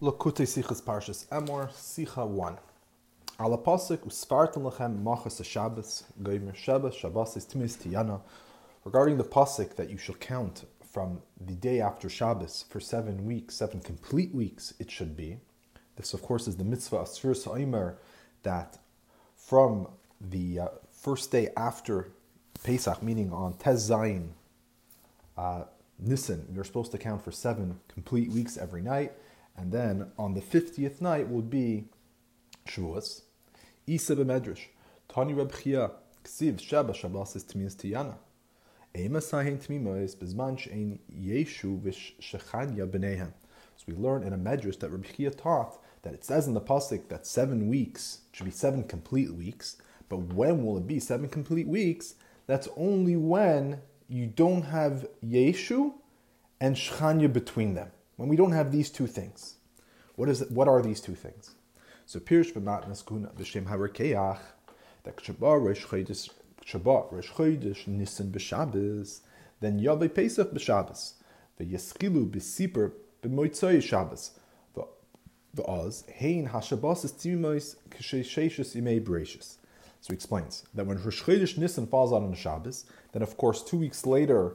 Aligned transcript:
Likutei 0.00 0.46
Sichas 0.46 0.82
Parshas 0.82 1.26
Emor, 1.28 1.70
Sicha 1.70 2.26
1. 2.26 2.58
Ala 3.38 3.58
pasuk 3.58 3.98
usfartan 3.98 4.62
lechem 4.62 5.02
machas 5.02 5.44
Shabbos, 5.44 6.04
goymer 6.22 6.54
Shabbos, 6.56 6.94
Shabbos 6.94 7.36
is 7.36 7.46
timis. 7.46 8.20
Regarding 8.84 9.18
the 9.18 9.24
pasuk 9.24 9.76
that 9.76 9.90
you 9.90 9.98
shall 9.98 10.14
count 10.16 10.64
from 10.92 11.20
the 11.40 11.54
day 11.54 11.80
after 11.80 12.08
Shabbos 12.08 12.64
for 12.68 12.80
seven 12.80 13.26
weeks, 13.26 13.54
seven 13.54 13.80
complete 13.80 14.34
weeks, 14.34 14.74
it 14.80 14.90
should 14.90 15.16
be. 15.16 15.38
This, 15.96 16.14
of 16.14 16.22
course, 16.22 16.48
is 16.48 16.56
the 16.56 16.64
mitzvah 16.64 16.96
asfir 16.96 17.36
sa'imer 17.36 17.98
that 18.42 18.78
from 19.36 19.88
the 20.20 20.60
uh, 20.60 20.68
first 20.90 21.30
day 21.30 21.50
after 21.56 22.08
Pesach, 22.64 23.02
meaning 23.02 23.32
on 23.32 23.54
Tez 23.54 23.90
Zayin, 23.90 24.30
uh, 25.36 25.64
Nisan, 25.98 26.48
you're 26.52 26.64
supposed 26.64 26.90
to 26.92 26.98
count 26.98 27.22
for 27.22 27.30
seven 27.30 27.78
complete 27.88 28.30
weeks 28.30 28.56
every 28.56 28.80
night, 28.80 29.12
and 29.62 29.70
then 29.70 30.10
on 30.18 30.34
the 30.34 30.40
50th 30.40 31.00
night 31.00 31.30
will 31.30 31.40
be 31.40 31.84
Shavuos. 32.66 33.22
Isa 33.86 34.16
b'medrash, 34.16 34.66
Tani 35.08 35.34
Reb 35.34 35.54
Chia, 35.54 35.92
Ksiv 36.24 36.60
Sheba 36.60 36.92
Shabbos 36.92 37.36
is 37.36 37.44
Tmias 37.44 37.76
Tiyana. 37.76 38.16
Ema 38.96 39.20
Sahin 39.20 39.64
Tmimois, 39.64 40.16
Bizman 40.16 40.58
Shein 40.58 40.98
Yeshu 41.16 41.80
Vish 41.80 42.12
Shechanya 42.20 42.90
B'nehem. 42.90 43.32
So 43.76 43.84
we 43.86 43.94
learn 43.94 44.24
in 44.24 44.32
a 44.32 44.36
medrash 44.36 44.80
that 44.80 44.90
Reb 44.90 45.06
Chia 45.06 45.30
taught 45.30 45.78
that 46.02 46.12
it 46.12 46.24
says 46.24 46.48
in 46.48 46.54
the 46.54 46.60
pasuk 46.60 47.08
that 47.08 47.24
seven 47.24 47.68
weeks 47.68 48.22
should 48.32 48.46
be 48.46 48.50
seven 48.50 48.82
complete 48.82 49.32
weeks, 49.32 49.76
but 50.08 50.16
when 50.16 50.64
will 50.64 50.76
it 50.76 50.88
be 50.88 50.98
seven 50.98 51.28
complete 51.28 51.68
weeks? 51.68 52.16
That's 52.48 52.66
only 52.76 53.14
when 53.14 53.80
you 54.08 54.26
don't 54.26 54.62
have 54.62 55.06
Yeshu 55.24 55.92
and 56.60 56.74
Shechanya 56.74 57.32
between 57.32 57.74
them. 57.74 57.92
When 58.22 58.28
we 58.28 58.36
don't 58.36 58.52
have 58.52 58.70
these 58.70 58.88
two 58.88 59.08
things. 59.08 59.56
What 60.14 60.28
is? 60.28 60.48
What 60.48 60.68
are 60.68 60.80
these 60.80 61.00
two 61.00 61.16
things? 61.16 61.56
So 62.06 62.20
Pirish 62.20 62.52
b'matnas 62.52 63.04
kuna 63.04 63.30
b'shem 63.30 63.64
harekeach 63.64 64.38
that 65.02 65.16
Shabbat 65.16 65.60
Rosh 65.60 65.84
Chodesh 65.84 66.30
Shabbat 66.64 67.10
Rosh 67.10 67.32
Chodesh 67.32 67.88
Nisan 67.88 68.30
b'Shabbos 68.30 69.22
then 69.58 69.80
Yavei 69.80 70.14
Pesach 70.14 70.52
b'Shabbos 70.52 71.14
v'Yeskilu 71.58 72.30
b'Sipur 72.30 72.92
b'Moitzoi 73.24 73.82
Shabbos 73.82 74.38
v'Oz 75.56 76.08
Hein 76.12 76.48
HaShabbos 76.48 77.04
is 77.04 77.10
Timois 77.10 77.74
k'Sheishus 77.90 78.80
Imei 78.80 79.04
Bereshis. 79.04 79.56
So 80.00 80.12
he 80.12 80.14
explains 80.14 80.64
that 80.74 80.86
when 80.86 81.02
Rosh 81.02 81.24
Chodesh 81.24 81.58
Nisan 81.58 81.88
falls 81.88 82.12
out 82.12 82.22
on 82.22 82.30
the 82.30 82.36
Shabbos, 82.36 82.84
then 83.10 83.22
of 83.22 83.36
course 83.36 83.64
two 83.64 83.78
weeks 83.78 84.06
later 84.06 84.54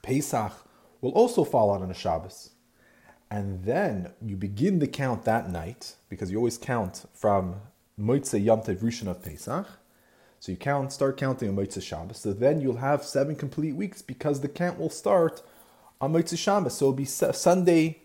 Pesach 0.00 0.52
will 1.00 1.12
also 1.12 1.44
fall 1.44 1.74
out 1.74 1.82
on 1.82 1.90
a 1.90 1.94
Shabbos. 1.94 2.50
And 3.30 3.64
then 3.64 4.12
you 4.22 4.36
begin 4.36 4.78
the 4.78 4.86
count 4.86 5.24
that 5.24 5.50
night, 5.50 5.96
because 6.08 6.30
you 6.30 6.38
always 6.38 6.58
count 6.58 7.04
from 7.12 7.56
Moitze 7.98 8.42
Yom 8.42 8.62
Tev 8.62 8.78
Rishon 8.78 9.08
of 9.08 9.22
Pesach. 9.22 9.66
So 10.40 10.52
you 10.52 10.58
count, 10.58 10.92
start 10.92 11.16
counting 11.16 11.48
on 11.48 11.56
Moitze 11.56 11.82
Shabbos. 11.82 12.18
So 12.18 12.32
then 12.32 12.60
you'll 12.60 12.76
have 12.76 13.04
seven 13.04 13.34
complete 13.34 13.74
weeks 13.74 14.02
because 14.02 14.40
the 14.40 14.48
count 14.48 14.78
will 14.78 14.90
start 14.90 15.42
on 16.00 16.12
Moitze 16.12 16.38
Shabbos. 16.38 16.78
So 16.78 16.86
it'll 16.86 16.92
be 16.94 17.04
Sunday, 17.04 18.02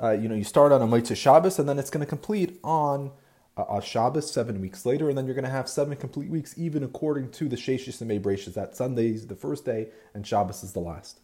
uh, 0.00 0.12
you 0.12 0.28
know, 0.28 0.36
you 0.36 0.44
start 0.44 0.70
on 0.72 0.80
a 0.80 0.86
Moitze 0.86 1.16
Shabbos 1.16 1.58
and 1.58 1.68
then 1.68 1.78
it's 1.78 1.90
going 1.90 2.04
to 2.04 2.08
complete 2.08 2.60
on 2.62 3.10
uh, 3.56 3.64
a 3.68 3.82
Shabbos 3.82 4.30
seven 4.30 4.60
weeks 4.60 4.86
later. 4.86 5.08
And 5.08 5.18
then 5.18 5.26
you're 5.26 5.34
going 5.34 5.44
to 5.44 5.50
have 5.50 5.68
seven 5.68 5.96
complete 5.96 6.30
weeks, 6.30 6.56
even 6.56 6.84
according 6.84 7.32
to 7.32 7.48
the 7.48 7.56
Sheshis 7.56 8.00
and 8.00 8.10
Mebreshis. 8.10 8.54
That 8.54 8.76
Sunday 8.76 9.08
is 9.08 9.26
the 9.26 9.34
first 9.34 9.64
day 9.64 9.88
and 10.14 10.24
Shabbos 10.24 10.62
is 10.62 10.72
the 10.72 10.80
last. 10.80 11.18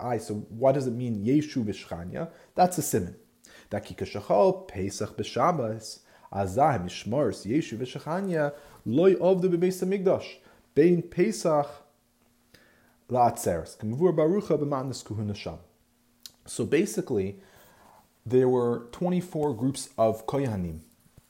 Aye, 0.00 0.18
so 0.18 0.34
what 0.48 0.72
does 0.72 0.86
it 0.86 0.92
mean 0.92 1.24
Yeshu 1.24 1.64
v'shchanya? 1.64 2.30
That's 2.54 2.78
a 2.78 2.82
simon. 2.82 3.16
That 3.70 3.86
kikashachol 3.86 4.66
Pesach 4.68 5.16
b'Shabbos 5.16 6.00
azah 6.32 6.84
mishmars 6.84 7.46
Yeshu 7.46 7.78
v'shchanya 7.78 8.52
loy 8.84 9.14
ovdu 9.14 9.44
b'beis 9.44 9.82
hamikdash 9.84 10.26
bein 10.74 11.02
Pesach 11.02 11.68
la'atzeres 13.10 13.76
k'mvur 13.78 14.16
barucha 14.16 14.58
b'matnas 14.58 15.04
kuhuna 15.04 15.36
sham. 15.36 15.58
So 16.46 16.64
basically, 16.64 17.40
there 18.24 18.48
were 18.48 18.88
24 18.92 19.54
groups 19.54 19.90
of 19.96 20.26
koyanim, 20.26 20.80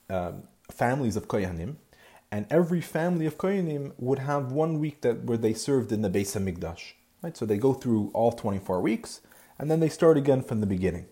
um, 0.09 0.45
families 0.71 1.17
of 1.17 1.29
koyanim, 1.29 1.77
and 2.37 2.45
every 2.51 2.83
family 2.83 3.25
of 3.25 3.39
Kohanim 3.39 3.93
would 3.97 4.19
have 4.19 4.53
one 4.53 4.79
week 4.79 5.01
that 5.01 5.25
where 5.25 5.39
they 5.39 5.55
served 5.55 5.91
in 5.91 6.03
the 6.03 6.11
Beis 6.11 6.37
Hamikdash. 6.37 6.93
Right, 7.23 7.35
so 7.35 7.47
they 7.47 7.57
go 7.57 7.73
through 7.73 8.11
all 8.13 8.31
24 8.31 8.83
weeks, 8.83 9.23
and 9.59 9.71
then 9.71 9.81
they 9.81 9.89
start 9.89 10.19
again 10.19 10.43
from 10.43 10.61
the 10.61 10.67
beginning. 10.67 11.07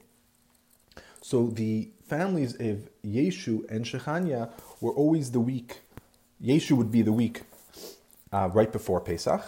So 1.22 1.46
the 1.46 1.88
families 2.06 2.52
of 2.60 2.90
Yeshu 3.02 3.64
and 3.70 3.86
Shechanya 3.86 4.50
were 4.82 4.92
always 4.92 5.30
the 5.30 5.40
week. 5.40 5.80
Yeshu 6.44 6.72
would 6.72 6.92
be 6.92 7.00
the 7.00 7.10
week 7.10 7.44
uh, 8.30 8.50
right 8.52 8.70
before 8.70 9.00
Pesach, 9.00 9.46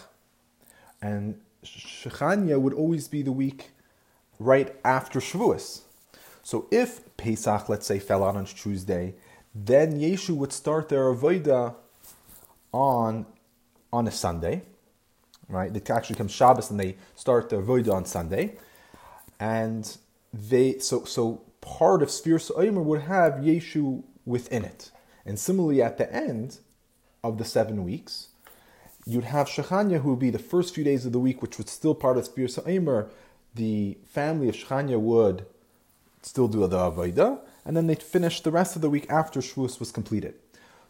and 1.02 1.38
Shechanya 1.62 2.58
would 2.58 2.72
always 2.72 3.06
be 3.06 3.20
the 3.20 3.32
week 3.32 3.68
right 4.38 4.74
after 4.82 5.20
Shavuos. 5.20 5.82
So 6.42 6.68
if 6.70 7.14
Pesach, 7.18 7.68
let's 7.68 7.86
say, 7.86 7.98
fell 7.98 8.24
out 8.24 8.34
on 8.34 8.46
Tuesday, 8.46 9.14
then 9.64 9.98
Yeshu 9.98 10.36
would 10.36 10.52
start 10.52 10.88
their 10.88 11.04
avodah 11.04 11.74
on 12.72 13.26
on 13.92 14.06
a 14.06 14.10
Sunday, 14.10 14.62
right? 15.48 15.72
They 15.72 15.80
actually 15.92 16.16
come 16.16 16.28
Shabbos 16.28 16.70
and 16.70 16.78
they 16.78 16.96
start 17.14 17.48
their 17.48 17.62
avodah 17.62 17.94
on 17.94 18.04
Sunday, 18.04 18.56
and 19.40 19.96
they 20.32 20.78
so 20.78 21.04
so 21.04 21.42
part 21.62 22.02
of 22.02 22.08
Sfir 22.08 22.50
Omer 22.54 22.82
would 22.82 23.02
have 23.02 23.34
Yeshu 23.34 24.02
within 24.26 24.64
it, 24.64 24.90
and 25.24 25.38
similarly 25.38 25.80
at 25.80 25.96
the 25.96 26.12
end 26.12 26.58
of 27.24 27.38
the 27.38 27.44
seven 27.44 27.82
weeks, 27.82 28.28
you'd 29.06 29.24
have 29.24 29.46
Shechanya 29.46 30.00
who 30.00 30.10
would 30.10 30.18
be 30.18 30.30
the 30.30 30.38
first 30.38 30.74
few 30.74 30.84
days 30.84 31.06
of 31.06 31.12
the 31.12 31.18
week, 31.18 31.40
which 31.40 31.56
was 31.56 31.70
still 31.70 31.94
part 31.94 32.18
of 32.18 32.28
Sfir 32.28 32.58
Omer. 32.68 33.08
The 33.54 33.96
family 34.04 34.50
of 34.50 34.54
Shechanya 34.54 35.00
would 35.00 35.46
still 36.20 36.46
do 36.46 36.66
the 36.66 36.76
avodah 36.76 37.40
and 37.66 37.76
then 37.76 37.88
they'd 37.88 38.02
finish 38.02 38.40
the 38.40 38.52
rest 38.52 38.76
of 38.76 38.82
the 38.82 38.88
week 38.88 39.10
after 39.10 39.40
Shavuos 39.40 39.80
was 39.80 39.90
completed. 39.90 40.34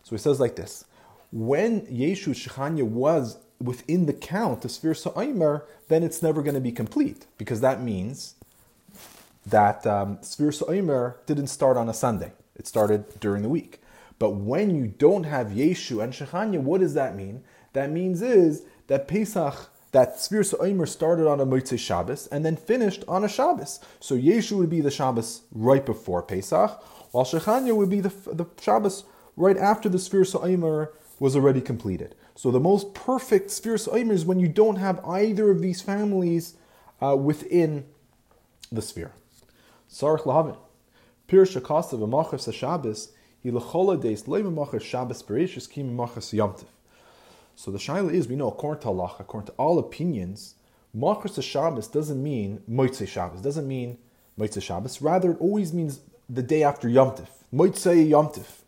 So 0.03 0.15
he 0.15 0.19
says 0.19 0.39
like 0.39 0.57
this: 0.57 0.85
When 1.33 1.81
Yeshu 1.87 2.35
Shechanya 2.35 2.85
was 2.85 3.39
within 3.61 4.07
the 4.07 4.13
count 4.13 4.65
of 4.65 4.71
Sfir 4.71 4.95
Sa'aymer, 4.95 5.65
then 5.89 6.03
it's 6.03 6.23
never 6.23 6.43
going 6.43 6.55
to 6.55 6.61
be 6.61 6.73
complete 6.73 7.27
because 7.39 7.63
that 7.63 7.83
means 7.83 8.35
that 9.47 9.87
um, 9.87 10.19
Sfir 10.19 10.53
Sa'aymer 10.53 11.17
didn't 11.25 11.47
start 11.49 11.77
on 11.77 11.89
a 11.89 11.95
Sunday; 11.95 12.33
it 12.55 12.67
started 12.67 13.19
during 13.19 13.43
the 13.43 13.49
week. 13.49 13.81
But 14.19 14.31
when 14.31 14.75
you 14.75 14.87
don't 14.87 15.25
have 15.25 15.49
Yeshu 15.49 16.03
and 16.03 16.13
Shechanya, 16.13 16.61
what 16.61 16.81
does 16.81 16.95
that 16.95 17.17
mean? 17.17 17.43
That 17.73 17.91
means 17.91 18.23
is 18.23 18.63
that 18.87 19.09
Pesach 19.09 19.71
that 19.97 20.17
Sfir 20.17 20.55
Omer 20.61 20.85
started 20.85 21.27
on 21.27 21.41
a 21.41 21.47
Motzei 21.47 21.79
Shabbos 21.79 22.27
and 22.27 22.45
then 22.45 22.55
finished 22.55 23.03
on 23.09 23.25
a 23.25 23.29
Shabbos. 23.31 23.81
So 23.99 24.15
Yeshu 24.15 24.59
would 24.59 24.69
be 24.69 24.83
the 24.83 24.91
Shabbos 24.91 25.45
right 25.51 25.87
before 25.87 26.23
Pesach, 26.23 26.83
while 27.13 27.25
Shechanya 27.25 27.75
would 27.75 27.89
be 27.89 28.01
the, 28.01 28.13
the 28.31 28.45
Shabbos 28.61 29.05
right 29.37 29.57
after 29.57 29.89
the 29.89 29.97
Sfir 29.97 30.27
Omer 30.45 30.93
was 31.19 31.35
already 31.35 31.63
completed. 31.63 32.15
So 32.35 32.51
the 32.51 32.61
most 32.61 32.93
perfect 32.93 33.49
Sfir 33.49 33.89
Omer 33.91 34.13
is 34.13 34.27
when 34.27 34.39
you 34.39 34.49
don't 34.49 34.77
have 34.77 35.03
either 35.03 35.51
of 35.51 35.63
these 35.63 35.81
families 35.81 36.57
uh, 37.01 37.17
within 37.17 37.87
the 38.71 38.83
sphere. 38.83 39.13
Sarach 39.91 40.25
Lahavin. 40.25 40.59
Pirush 41.27 41.59
Akasav 41.59 42.01
Amachas 42.01 42.53
Shabbos, 42.53 43.13
he 43.43 43.51
lechola 43.51 43.99
deis 43.99 44.25
leimamachas 44.25 44.83
Shabbos 44.83 45.23
Bereshis 45.23 45.71
kim 45.71 45.97
machas 45.97 46.35
yomtiv. 46.35 46.67
So 47.57 47.71
the 47.71 47.79
shaila 47.79 48.13
is, 48.13 48.29
we 48.29 48.37
know 48.37 48.49
according 48.49 48.83
to 48.83 48.91
according 49.19 49.47
to 49.47 49.53
all 49.55 49.79
opinions, 49.79 50.57
Machras 50.95 51.43
Shabbos 51.43 51.89
doesn't 51.89 52.23
mean 52.23 52.63
Moitzei 52.71 53.09
Shabbos, 53.09 53.41
doesn't 53.41 53.67
mean 53.67 53.99
Moitzei 54.39 54.63
Shabbos. 54.63 55.01
Rather, 55.01 55.33
it 55.33 55.41
always 55.41 55.73
means 55.73 56.01
the 56.29 56.43
day 56.43 56.63
after 56.63 56.87
Yom 56.89 57.13
Tif, 57.13 57.29
Moitzei 57.53 58.09
Yom 58.09 58.29
Tif. 58.29 58.63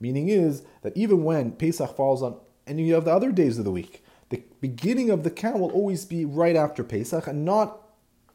Meaning 0.00 0.28
is 0.28 0.62
that 0.82 0.96
even 0.96 1.24
when 1.24 1.52
Pesach 1.52 1.96
falls 1.96 2.22
on 2.22 2.36
any 2.66 2.90
of 2.90 3.04
the 3.06 3.12
other 3.12 3.32
days 3.32 3.58
of 3.58 3.64
the 3.64 3.70
week, 3.70 4.04
the 4.28 4.42
beginning 4.60 5.10
of 5.10 5.24
the 5.24 5.30
count 5.30 5.58
will 5.58 5.70
always 5.70 6.04
be 6.04 6.24
right 6.24 6.56
after 6.56 6.84
Pesach 6.84 7.26
and 7.26 7.44
not 7.44 7.87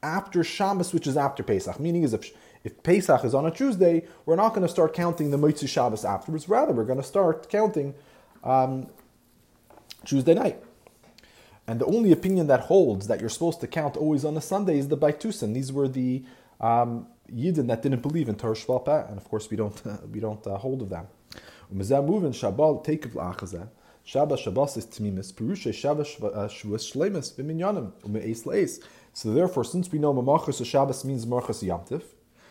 after 0.04 0.44
Shabbos, 0.44 0.94
which 0.94 1.08
is 1.08 1.18
after 1.18 1.42
Pesach. 1.42 1.80
Meaning 1.80 2.04
is 2.04 2.14
if, 2.14 2.30
if 2.64 2.84
Pesach 2.84 3.24
is 3.24 3.34
on 3.34 3.46
a 3.46 3.52
Tuesday, 3.52 4.06
we're 4.26 4.36
not 4.36 4.50
going 4.50 4.62
to 4.62 4.70
start 4.70 4.94
counting 4.94 5.32
the 5.32 5.38
Moitzi 5.38 5.68
Shabbos 5.68 6.06
afterwards. 6.06 6.48
Rather, 6.48 6.74
we're 6.74 6.84
going 6.84 7.02
to 7.02 7.08
start 7.08 7.50
counting 7.50 7.96
um, 8.44 8.88
Tuesday 10.06 10.34
night. 10.34 10.62
And 11.66 11.80
the 11.80 11.86
only 11.86 12.12
opinion 12.12 12.48
that 12.48 12.62
holds 12.62 13.08
that 13.08 13.22
you're 13.22 13.30
supposed 13.30 13.62
to 13.62 13.68
count 13.68 13.96
always 13.96 14.26
on 14.26 14.36
a 14.36 14.42
Sunday 14.42 14.78
is 14.78 14.90
the 14.90 14.98
Baitusin. 14.98 15.54
These 15.54 15.72
were 15.72 15.88
the 15.88 16.24
um, 16.60 17.08
Yidden 17.32 17.68
that 17.68 17.82
didn't 17.82 18.02
believe 18.02 18.28
in 18.28 18.36
Torah 18.36 18.54
Shvalpeh, 18.54 19.10
and 19.10 19.18
of 19.18 19.28
course 19.30 19.50
we 19.50 19.56
don't 19.56 19.82
uh, 19.88 19.98
we 20.12 20.20
don't 20.20 20.46
uh, 20.46 20.58
hold 20.58 20.82
of 20.82 20.90
them. 20.90 21.08
Shabbos 24.06 24.42
Shabbos 24.42 24.76
is 24.76 24.86
tmimis. 24.86 25.34
Perusha 25.34 25.74
Shabbos 25.74 26.18
uh, 26.22 26.50
Shavuos 26.50 26.92
Shleimus 26.92 27.34
b'minyanim 27.36 27.94
umeis 28.02 28.46
leis. 28.46 28.82
So 29.14 29.34
therefore, 29.34 29.64
since 29.64 29.90
we 29.92 30.00
know 30.00 30.14
Mamachas 30.14 30.66
Shabbos 30.66 31.06
means 31.06 31.26
Marchas 31.26 31.64
Yamtiv, 31.64 32.04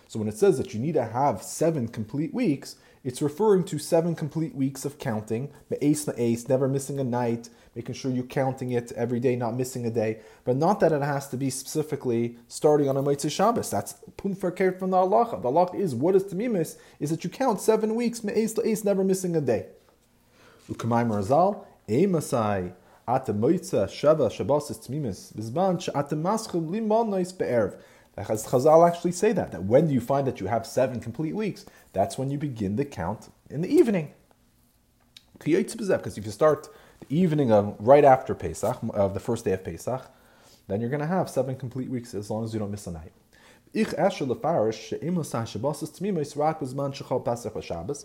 so 0.09 0.19
when 0.19 0.29
it 0.29 0.39
says 0.39 0.57
that 0.57 0.73
you 0.73 0.81
need 0.81 0.95
to 0.95 1.05
have 1.05 1.43
seven 1.43 1.89
complete 1.89 2.33
weeks, 2.33 2.77
it's 3.05 3.21
referring 3.21 3.65
to 3.65 3.79
seven 3.79 4.15
complete 4.15 4.55
weeks 4.55 4.87
of 4.87 4.99
counting, 4.99 5.53
me'ace 5.69 6.07
me'ace, 6.07 6.49
never 6.49 6.69
missing 6.69 6.99
a 6.99 7.05
night, 7.05 7.51
making 7.75 7.97
sure 7.97 8.11
you're 8.11 8.25
counting 8.25 8.73
it 8.73 8.91
every 8.93 9.21
day, 9.21 9.37
not 9.37 9.55
missing 9.55 9.85
a 9.85 9.91
day, 9.91 10.21
but 10.45 10.57
not 10.57 10.81
that 10.81 10.93
it 10.93 11.03
has 11.03 11.29
to 11.29 11.37
be 11.37 11.51
specifically 11.51 12.37
starting 12.49 12.89
on 12.89 12.97
a 12.97 13.03
Motzei 13.03 13.31
Shabbos. 13.31 13.71
That's 13.71 13.97
verkehrt 14.17 14.79
from 14.79 14.91
the 14.91 14.97
Allah. 14.97 15.39
The 15.41 15.49
Allah 15.49 15.71
is, 15.75 15.95
what 15.95 16.15
is 16.15 16.25
Tamimis, 16.25 16.79
is 16.99 17.11
that 17.11 17.25
you 17.25 17.31
count 17.31 17.61
seven 17.61 17.95
weeks, 17.95 18.25
me'ace 18.25 18.57
me'ace, 18.57 18.85
never 18.85 19.05
missing 19.05 19.37
a 19.37 19.41
day. 19.43 19.67
Ukamai 20.73 21.07
Marzal, 21.07 21.65
Emasai, 21.89 22.73
Ata 23.07 23.35
Moitza, 23.35 23.87
Shava, 23.87 24.31
Shabbos 24.31 24.71
is 24.71 24.79
Tamimis, 24.79 25.33
Bizban, 25.35 25.89
Ata 25.95 26.17
Maschel, 26.17 26.69
Limon 26.69 27.11
Nois 27.11 27.37
Be'erv. 27.37 27.79
Chazal 28.17 28.87
actually 28.87 29.13
say 29.13 29.33
that, 29.33 29.53
that 29.53 29.65
when 29.65 29.89
do 29.89 29.95
you 29.95 30.01
find 30.01 30.27
that 30.27 30.41
you 30.41 30.47
have 30.47 30.67
seven 30.67 31.01
complete 31.01 31.35
weeks? 31.35 31.65
That's 31.93 32.19
when 32.19 32.31
you 32.31 32.39
begin 32.39 32.77
the 32.77 32.85
count 32.85 33.31
in 33.49 33.63
the 33.63 33.69
evening. 33.69 34.13
Because 35.39 36.19
if 36.19 36.25
you 36.25 36.31
start 36.31 36.69
the 37.01 37.15
evening 37.15 37.51
of 37.51 37.75
right 37.81 38.05
after 38.05 38.35
Pesach, 38.35 38.79
of 38.95 39.15
the 39.15 39.21
first 39.21 39.45
day 39.45 39.53
of 39.53 39.65
Pesach, 39.65 40.11
then 40.69 40.81
you're 40.81 40.91
going 40.91 41.01
to 41.01 41.07
have 41.07 41.29
seven 41.29 41.57
complete 41.57 41.89
weeks 41.89 42.15
as 42.15 42.31
long 42.31 42.45
as 42.45 42.53
you 42.53 42.61
don't 42.61 42.71
miss 42.71 42.87
a 42.87 42.93
night. 42.93 43.13
Ich 43.75 43.89
esher 43.97 44.27
lefarish 44.27 44.89
she'im 44.89 45.19
l'sah 45.19 45.47
shabbos 45.47 45.83
tmimis 45.83 46.37
rak 46.37 46.61
b'zman 46.61 46.95
shechal 46.95 47.25
Pesach 47.25 47.55
v'Shabbos 47.55 48.05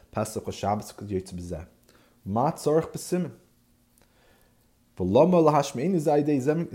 Pesach 0.11 0.47
or 0.47 0.51
Shabbos 0.51 0.93
Ma 2.25 2.51
tzorich 2.51 2.91
b'simen. 2.91 3.31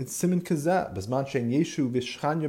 Simen 0.07 0.41
kazeh, 0.41 0.93
b'zman 0.93 1.25
Yeshu 1.49 1.89
v'shchan 1.89 2.41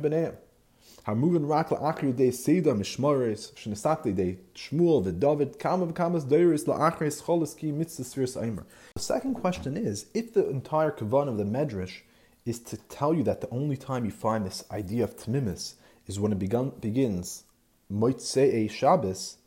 rak 1.48 1.68
dei 2.16 4.12
dei 4.12 4.38
Shmuel 4.54 5.04
v'David, 5.04 5.58
kama 5.58 5.86
v'kamas 5.86 7.56
ki 7.56 7.72
mitzvah. 7.72 8.64
The 8.94 9.00
second 9.00 9.34
question 9.34 9.76
is, 9.76 10.06
if 10.12 10.34
the 10.34 10.48
entire 10.50 10.90
kavan 10.90 11.28
of 11.28 11.38
the 11.38 11.44
Medrash 11.44 12.02
is 12.44 12.58
to 12.60 12.76
tell 12.76 13.14
you 13.14 13.22
that 13.22 13.40
the 13.40 13.48
only 13.50 13.76
time 13.76 14.04
you 14.04 14.10
find 14.10 14.44
this 14.44 14.64
idea 14.70 15.04
of 15.04 15.16
tmimis 15.16 15.76
is 16.06 16.18
when 16.18 16.32
it 16.32 16.38
begun, 16.38 16.72
begins 16.80 17.44
Moitze 17.90 18.70
Shabbos, 18.70 19.37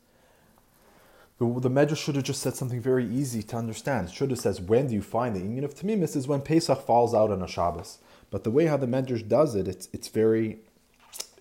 the, 1.38 1.60
the 1.60 1.70
Medrash 1.70 1.98
should 1.98 2.16
have 2.16 2.24
just 2.24 2.42
said 2.42 2.54
something 2.54 2.80
very 2.80 3.06
easy 3.06 3.42
to 3.42 3.56
understand. 3.56 4.08
It 4.08 4.14
should 4.14 4.30
have 4.30 4.38
said, 4.38 4.68
when 4.68 4.88
do 4.88 4.94
you 4.94 5.02
find 5.02 5.34
the 5.34 5.40
union 5.40 5.64
of 5.64 5.74
Tamimis 5.74 6.16
is 6.16 6.28
when 6.28 6.42
Pesach 6.42 6.86
falls 6.86 7.14
out 7.14 7.30
on 7.30 7.42
a 7.42 7.48
Shabbos. 7.48 7.98
But 8.30 8.44
the 8.44 8.50
way 8.50 8.66
how 8.66 8.76
the 8.76 8.86
Medrash 8.86 9.26
does 9.28 9.54
it, 9.54 9.68
it's, 9.68 9.88
it's 9.92 10.08
very, 10.08 10.58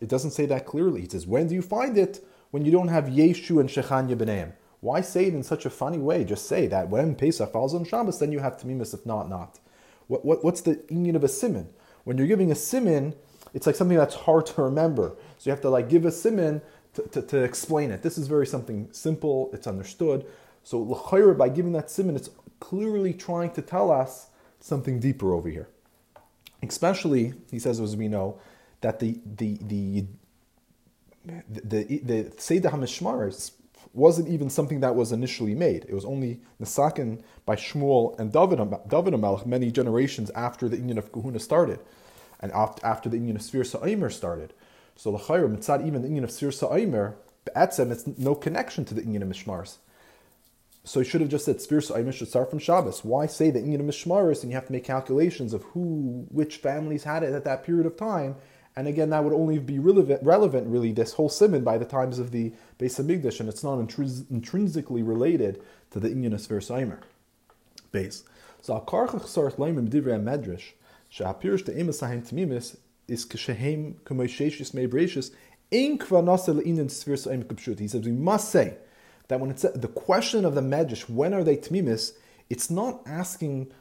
it 0.02 0.10
doesn't 0.10 0.32
say 0.32 0.46
that 0.48 0.66
clearly. 0.66 1.04
It 1.04 1.12
says, 1.12 1.28
when 1.28 1.48
do 1.48 1.56
you 1.56 1.62
find 1.62 1.98
it? 1.98 2.26
When 2.52 2.66
you 2.66 2.72
don't 2.72 2.90
have 2.90 3.06
Yeshu 3.06 3.60
and 3.60 3.70
Shechanya 3.70 4.18
B'neim. 4.18 4.54
Why 4.82 5.02
say 5.02 5.28
it 5.28 5.34
in 5.34 5.44
such 5.44 5.66
a 5.66 5.70
funny 5.70 6.00
way? 6.00 6.24
Just 6.24 6.48
say 6.48 6.68
that 6.68 6.90
when 6.90 7.16
Pesach 7.16 7.52
falls 7.52 7.74
on 7.76 7.86
Shabbos, 7.86 8.20
then 8.20 8.32
you 8.32 8.40
have 8.40 8.58
Tamimis, 8.58 8.94
if 8.94 9.06
not, 9.06 9.30
not. 9.30 9.60
What, 10.08 10.26
what, 10.26 10.44
what's 10.44 10.62
the 10.62 10.84
union 10.90 11.16
of 11.16 11.24
a 11.24 11.30
simon? 11.30 11.70
When 12.04 12.18
you're 12.18 12.28
giving 12.28 12.52
a 12.52 12.56
simon, 12.56 13.14
it's 13.54 13.68
like 13.68 13.76
something 13.76 13.98
that's 13.98 14.16
hard 14.16 14.48
to 14.48 14.64
remember. 14.64 15.16
So 15.38 15.50
you 15.50 15.52
have 15.52 15.62
to 15.62 15.70
like 15.70 15.88
give 15.88 16.06
a 16.06 16.12
simon 16.12 16.62
to, 16.94 17.22
to, 17.22 17.44
explain 17.44 17.92
it. 17.92 18.02
This 18.02 18.18
is 18.18 18.28
very 18.28 18.46
something 18.46 18.90
simple, 18.92 19.50
it's 19.54 19.68
understood. 19.68 20.26
So 20.64 20.80
l'chayra, 20.80 21.38
by 21.38 21.50
giving 21.50 21.72
that 21.74 21.90
simon, 21.90 22.16
it's 22.16 22.30
clearly 22.60 23.14
trying 23.14 23.52
to 23.52 23.62
tell 23.62 23.92
us 23.92 24.28
something 24.60 25.00
deeper 25.00 25.34
over 25.34 25.50
here. 25.50 25.70
Especially, 26.62 27.34
he 27.50 27.60
says, 27.60 27.80
as 27.80 27.96
we 27.96 28.08
know, 28.08 28.40
that 28.82 29.00
the 29.00 29.20
the 29.26 29.58
the 29.62 30.06
the, 31.26 31.84
the, 31.84 32.24
the 32.60 32.70
HaMishmaris 32.70 33.52
wasn't 33.94 34.28
even 34.28 34.50
something 34.50 34.80
that 34.80 34.96
was 34.96 35.12
initially 35.12 35.54
made. 35.54 35.86
It 35.88 35.94
was 35.94 36.06
only 36.06 36.42
Nisakin 36.62 37.22
by 37.46 37.56
Shmuel 37.56 38.18
and 38.20 38.32
David, 38.32 38.60
David 38.88 39.14
Amelech 39.14 39.46
many 39.46 39.72
generations 39.72 40.32
after 40.32 40.70
the 40.70 40.78
Union 40.78 40.98
of 40.98 41.12
Kahuna 41.12 41.40
started 41.40 41.80
and 42.40 42.52
after 42.52 43.10
the 43.10 43.18
Union 43.18 43.36
of 43.36 43.42
Sphere 43.42 43.64
Sa'imer 43.64 44.10
started. 44.10 44.54
So 45.02 45.10
l'chayr 45.10 45.50
mitzad 45.50 45.84
even 45.88 46.04
the 46.04 46.08
inyan 46.10 46.24
of 46.24 46.30
sir 46.30 46.52
sa'imer 46.52 47.16
be'etzem 47.46 47.92
it's 47.92 48.06
no 48.20 48.36
connection 48.36 48.86
to 48.86 48.94
the 48.94 49.02
inyan 49.02 49.24
of 49.24 49.30
mishmars. 49.30 49.78
So 50.84 51.00
he 51.00 51.10
should 51.10 51.22
have 51.22 51.30
just 51.32 51.46
said 51.46 51.60
Spir 51.60 51.82
Sa'imer 51.82 52.12
should 52.12 52.28
start 52.28 52.52
from 52.52 52.60
Shabbos. 52.60 53.04
Why 53.04 53.26
say 53.26 53.50
the 53.50 53.62
inyan 53.62 53.80
of 53.80 53.88
mishmaris 53.88 54.44
and 54.44 54.52
you 54.52 54.56
have 54.56 54.68
to 54.68 54.72
make 54.72 54.84
calculations 54.84 55.56
of 55.56 55.64
who, 55.64 56.28
which 56.30 56.58
families 56.58 57.06
had 57.06 57.24
it 57.24 57.34
at 57.34 57.46
that 57.46 57.64
period 57.64 57.88
of 57.88 57.98
time? 57.98 58.36
And 58.76 58.88
again, 58.88 59.10
that 59.10 59.24
would 59.24 59.34
only 59.34 59.58
be 59.58 59.80
relevant, 59.80 60.22
relevant 60.22 60.68
really, 60.68 60.92
this 60.92 61.14
whole 61.14 61.30
simon 61.30 61.64
by 61.64 61.80
the 61.80 61.86
times 61.86 62.20
of 62.20 62.30
the 62.30 62.54
Beis 62.78 63.02
Hamikdash, 63.02 63.40
and 63.40 63.50
it's 63.50 63.64
not 63.64 63.80
intrinsically 63.80 65.02
related 65.02 65.64
to 65.90 66.00
the 66.00 66.10
inyan 66.10 66.36
of 66.36 66.42
Spir 66.42 66.60
Sa'imer. 66.60 67.00
Base. 67.92 68.24
So 68.62 68.76
Medrash, 68.80 70.74
Is 73.08 73.26
kishehem 73.26 73.96
kumoisheshis 74.02 74.72
mebreshis 74.74 75.32
in 75.72 75.98
kvanasel 75.98 76.66
inin 76.66 76.92
spheres 76.92 77.26
aim 77.28 77.44
kapshut. 77.44 77.80
He 77.80 77.88
says 77.88 78.06
we 78.06 78.12
must 78.12 78.50
say 78.50 78.76
that 79.30 79.40
when 79.40 79.50
it's 79.50 79.62
the 79.62 79.88
question 79.88 80.46
of 80.46 80.56
the 80.56 80.62
medrash, 80.62 81.10
when 81.10 81.34
are 81.34 81.44
they 81.44 81.56
tmimis? 81.56 82.14
It's 82.50 82.70
not 82.70 83.02
asking 83.06 83.72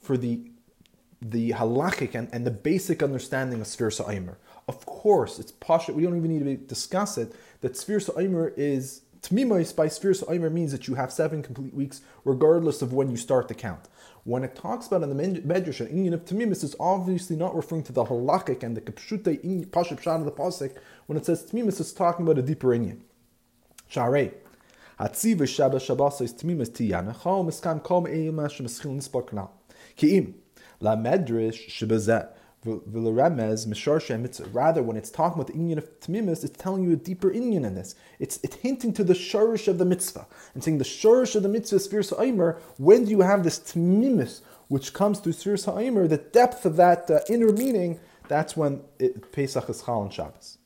for 0.00 0.16
the 0.16 0.50
the 1.22 1.52
halachic 1.52 2.14
and, 2.14 2.28
and 2.32 2.46
the 2.46 2.50
basic 2.50 3.02
understanding 3.02 3.60
of 3.60 3.66
spheres 3.66 4.00
aimer. 4.00 4.38
Of 4.68 4.84
course, 4.84 5.38
it's 5.38 5.52
pasha. 5.52 5.92
We 5.92 6.02
don't 6.02 6.16
even 6.16 6.36
need 6.36 6.44
to 6.44 6.66
discuss 6.66 7.16
it. 7.16 7.34
That 7.60 7.76
spheres 7.76 8.10
aimer 8.18 8.52
is 8.56 9.02
tmimos 9.22 9.74
by 9.74 9.88
spheres 9.88 10.22
aimer 10.28 10.50
means 10.50 10.72
that 10.72 10.88
you 10.88 10.94
have 10.96 11.12
seven 11.12 11.42
complete 11.42 11.72
weeks, 11.72 12.02
regardless 12.24 12.82
of 12.82 12.92
when 12.92 13.10
you 13.10 13.16
start 13.16 13.48
the 13.48 13.54
count. 13.54 13.88
When 14.26 14.42
it 14.42 14.56
talks 14.56 14.88
about 14.88 15.04
in 15.04 15.16
the 15.16 15.40
Medrash 15.42 15.80
an 15.80 15.86
Inyan 15.86 16.14
of 16.14 16.24
Tamimis, 16.24 16.64
it's 16.64 16.74
obviously 16.80 17.36
not 17.36 17.54
referring 17.54 17.84
to 17.84 17.92
the 17.92 18.04
halakhic 18.04 18.64
and 18.64 18.76
the 18.76 18.80
kapshute 18.80 19.66
paship 19.68 20.00
shad 20.00 20.18
of 20.18 20.24
the 20.24 20.32
pasuk. 20.32 20.76
When 21.06 21.16
it 21.16 21.24
says 21.24 21.44
Tamimis, 21.44 21.78
it's 21.78 21.92
talking 21.92 22.26
about 22.26 22.36
a 22.36 22.42
deeper 22.42 22.66
Inyan. 22.70 22.98
Sharei. 23.88 24.34
Hatziv 24.98 25.36
Shabbat 25.36 25.80
Shabbos 25.80 26.20
is 26.22 26.34
Tamimis 26.34 26.70
Tiyana. 26.70 27.14
Chol 27.14 27.46
Miskam 27.46 27.80
Kom 27.80 28.06
Eima 28.06 28.48
Shemischil 28.48 28.96
Nispar 28.96 29.22
Kanal. 29.28 29.50
Ki'im. 29.96 30.34
La 30.80 30.96
Medrash 30.96 31.68
Shebazet. 31.68 32.30
Rather, 34.52 34.82
when 34.82 34.96
it's 34.96 35.10
talking 35.10 35.40
about 35.40 35.46
the 35.46 35.52
Inyan 35.52 35.78
of 35.78 36.00
Tamimis, 36.00 36.44
it's 36.44 36.58
telling 36.58 36.82
you 36.82 36.92
a 36.92 36.96
deeper 36.96 37.30
Inyan 37.30 37.64
in 37.64 37.74
this. 37.74 37.94
It's, 38.18 38.40
it's 38.42 38.56
hinting 38.56 38.92
to 38.94 39.04
the 39.04 39.14
Shurish 39.14 39.68
of 39.68 39.78
the 39.78 39.84
mitzvah 39.84 40.26
and 40.54 40.64
saying 40.64 40.78
the 40.78 40.84
Shurish 40.84 41.36
of 41.36 41.42
the 41.42 41.48
mitzvah 41.48 41.76
is 41.76 41.88
Sfir 41.88 42.04
Sa'imer. 42.04 42.58
When 42.78 43.04
do 43.04 43.10
you 43.10 43.20
have 43.20 43.44
this 43.44 43.58
Tamimis 43.58 44.40
which 44.68 44.92
comes 44.92 45.20
through 45.20 45.34
Sfir 45.34 45.58
Sa'imer? 45.58 46.08
The 46.08 46.18
depth 46.18 46.66
of 46.66 46.76
that 46.76 47.10
uh, 47.10 47.20
inner 47.28 47.52
meaning, 47.52 48.00
that's 48.28 48.56
when 48.56 48.82
it, 48.98 49.30
Pesach 49.32 49.68
is 49.70 49.82
Chal 49.82 50.02
and 50.02 50.12
Shabbos. 50.12 50.58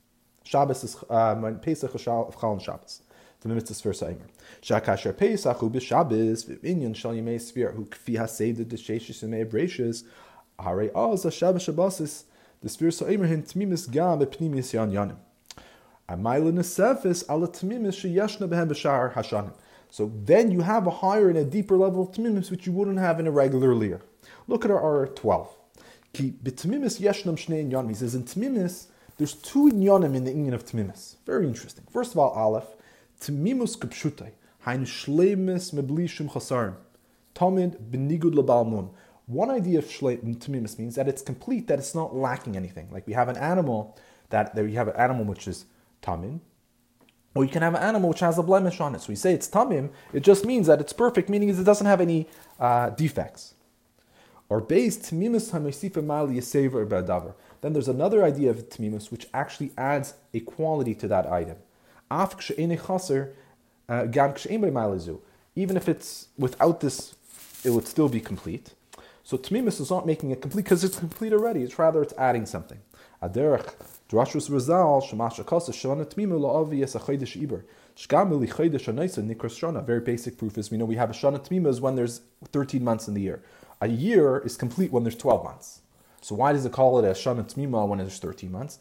Shabbos 0.45 0.83
is 0.83 0.97
um, 1.11 1.43
when 1.43 1.59
Pesach 1.59 1.95
is 1.95 2.03
Chal 2.03 2.35
and 2.43 2.63
Shabbos. 2.63 3.03
The 3.43 3.49
mitzvah 3.49 3.75
Sfir 3.75 3.95
Sa'imer. 3.95 4.27
Shakasher 4.63 5.17
Pesach 5.17 5.57
hu 5.59 5.71
b'Shabbos 5.71 6.61
v'inyan 6.61 6.95
shal 6.95 7.13
yimei 7.13 7.37
Sfir 7.37 7.75
hu 7.75 7.87
kfi 7.87 8.17
haseidah 8.19 9.51
breishis 9.51 10.05
Hare 10.63 10.91
az 10.95 11.27
Shabbos 11.33 11.67
Shabbosis, 11.67 12.25
the 12.63 12.69
Spir 12.69 12.91
Sa'imerhin 12.91 13.43
Tmimis 13.43 13.91
Gam 13.91 14.21
Pnimis 14.21 14.73
Yan 14.73 14.91
Yanim. 14.91 15.17
Amaila 16.09 16.53
Nesefis 16.53 17.25
Ala 17.29 17.49
Tmimis 17.49 17.97
Sheyashna 17.97 18.49
Behem 18.49 18.69
B'Shar 18.69 19.15
Hashanim. 19.15 19.53
So 19.91 20.13
then 20.25 20.51
you 20.51 20.61
have 20.61 20.87
a 20.87 20.91
higher 20.91 21.29
and 21.29 21.39
a 21.39 21.45
deeper 21.45 21.77
level 21.77 22.03
of 22.03 22.13
Tmimis 22.13 22.51
which 22.51 22.67
you 22.67 22.73
wouldn't 22.73 22.99
have 22.99 23.19
in 23.19 23.27
a 23.27 23.31
regular 23.31 23.75
Lear. 23.75 24.01
Look 24.47 24.65
at 24.65 24.71
our 24.71 25.07
R12. 25.07 25.49
Ki 26.13 26.35
B'Tmimis 26.43 27.01
Yeshnam 27.01 27.37
Shnei 27.37 27.71
Yanim. 27.71 27.89
He 27.89 27.95
says 27.95 28.15
in 28.15 28.25
Tmimis 28.25 28.87
There's 29.17 29.35
two 29.35 29.71
inyanim 29.71 30.15
in 30.17 30.25
the 30.25 30.31
inyan 30.31 30.55
of 30.55 30.65
tmimis. 30.65 31.17
Very 31.27 31.47
interesting. 31.47 31.85
First 31.91 32.13
of 32.13 32.19
all, 32.19 32.31
Aleph, 32.31 32.69
Tmimus 33.21 33.77
kapshutai, 33.77 34.31
hain 34.65 34.87
shleimus 34.87 35.75
meblishim 35.75 36.31
chasarim, 36.31 36.77
tamid 37.35 37.77
benigud 37.91 38.35
labalmun. 38.35 38.89
One 39.31 39.49
idea 39.49 39.79
of 39.79 39.85
Tmimus 39.85 40.77
means 40.77 40.97
that 40.97 41.07
it's 41.07 41.23
complete, 41.23 41.69
that 41.69 41.79
it's 41.79 41.95
not 41.95 42.17
lacking 42.17 42.57
anything. 42.57 42.89
Like 42.91 43.07
we 43.07 43.13
have 43.13 43.29
an 43.29 43.37
animal 43.37 43.97
that 44.31 44.57
there 44.57 44.67
you 44.67 44.77
have 44.77 44.89
an 44.89 44.97
animal 44.97 45.25
which 45.25 45.47
is 45.47 45.67
tamim, 46.03 46.41
or 47.37 47.45
you 47.45 47.51
can 47.51 47.63
have 47.63 47.77
an 47.77 47.83
animal 47.83 48.09
which 48.09 48.19
has 48.21 48.39
a 48.39 48.43
blemish 48.43 48.81
on 48.81 48.97
it. 48.97 49.03
So 49.03 49.11
we 49.11 49.15
say 49.15 49.33
it's 49.33 49.49
tamim, 49.49 49.91
it 50.13 50.25
just 50.25 50.45
means 50.45 50.67
that 50.67 50.81
it's 50.81 50.93
perfect, 50.93 51.29
meaning 51.29 51.49
it 51.49 51.65
doesn't 51.65 51.87
have 51.87 52.01
any 52.01 52.27
uh, 52.59 52.91
defects. 52.91 53.55
Or 54.49 54.61
based 54.61 55.03
tmimus 55.03 55.53
hamesifa 55.53 56.05
mali 56.05 56.35
yasever 56.35 56.85
badavar. 56.85 57.35
Then 57.61 57.73
there's 57.73 57.87
another 57.87 58.25
idea 58.25 58.51
of 58.51 58.69
tmimus 58.69 59.13
which 59.13 59.29
actually 59.33 59.71
adds 59.79 60.15
a 60.35 60.41
quality 60.41 60.95
to 60.97 61.07
that 61.07 61.31
item. 61.31 61.59
Uh, 62.11 62.27
Even 65.55 65.77
if 65.77 65.89
it's 65.89 66.29
without 66.37 66.81
this, 66.81 67.15
it 67.63 67.71
would 67.71 67.87
still 67.87 68.09
be 68.09 68.21
complete. 68.21 68.75
So 69.31 69.39
tmimus 69.39 69.81
is 69.81 69.91
not 69.91 70.07
making 70.07 70.33
it 70.33 70.41
complete 70.41 70.65
because 70.65 70.83
it's 70.83 70.99
complete 70.99 71.33
already. 71.33 71.63
It's 71.63 71.79
rather 71.79 72.03
it's 72.03 72.13
adding 72.19 72.47
something. 72.47 72.79
Aderech 73.23 73.75
drashus 74.11 74.51
rezal 74.51 75.01
shemasha 75.09 75.47
kasa 75.47 75.71
shana 75.71 76.05
tmimu 76.05 76.41
la'avi 76.41 76.81
yes 76.81 76.97
a 76.97 76.99
chaydish 76.99 77.41
iber. 77.41 77.63
Shgamili 77.97 78.53
chaydish 78.53 78.93
anaisa 78.93 79.25
nikras 79.25 79.57
shana. 79.57 79.87
Very 79.87 80.01
basic 80.01 80.37
proof 80.37 80.59
is 80.59 80.73
we 80.73 80.79
know 80.79 80.85
we 80.85 80.97
have 80.97 81.11
a 81.11 81.13
shana 81.13 81.39
tmima 81.39 81.79
when 81.79 81.95
there's 81.95 82.23
13 82.51 82.83
months 82.83 83.07
in 83.07 83.15
the 83.15 83.21
year. 83.21 83.41
A 83.81 83.87
year 83.87 84.39
is 84.39 84.57
complete 84.57 84.91
when 84.91 85.05
there's 85.05 85.15
12 85.15 85.45
months. 85.45 85.83
So 86.23 86.35
why 86.35 86.53
does 86.53 86.67
it 86.67 86.73
call 86.73 86.99
it 86.99 87.09
a 87.09 87.13
shana 87.13 87.45
tmima 87.45 87.87
when 87.87 88.01
there's 88.01 88.19
13 88.19 88.51
months? 88.51 88.81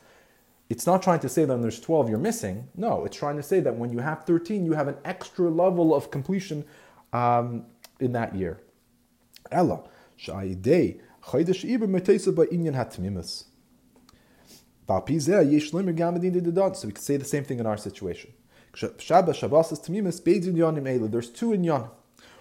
It's 0.68 0.88
not 0.88 1.04
trying 1.04 1.20
to 1.20 1.30
say 1.30 1.46
that 1.46 1.54
when 1.54 1.62
there's 1.62 1.80
12 1.80 2.10
you're 2.10 2.18
missing. 2.18 2.70
No, 2.76 3.06
it's 3.06 3.16
trying 3.16 3.38
to 3.38 3.44
say 3.44 3.60
that 3.60 3.76
when 3.76 3.92
you 3.92 4.00
have 4.00 4.24
13, 4.24 4.66
you 4.66 4.74
have 4.74 4.88
an 4.88 4.98
extra 5.06 5.48
level 5.48 5.94
of 5.94 6.10
completion 6.10 6.66
um, 7.14 7.68
in 8.00 8.14
that 8.14 8.36
year. 8.36 8.60
Ella, 9.52 9.84
So 10.22 10.38
we 10.38 10.54
can 10.54 10.80
say 17.02 17.18
the 17.18 17.26
same 17.26 17.44
thing 17.46 17.60
in 17.60 17.66
our 17.66 17.78
situation. 17.78 18.34
There's 18.74 18.90
two 21.30 21.52
inyan. 21.52 21.90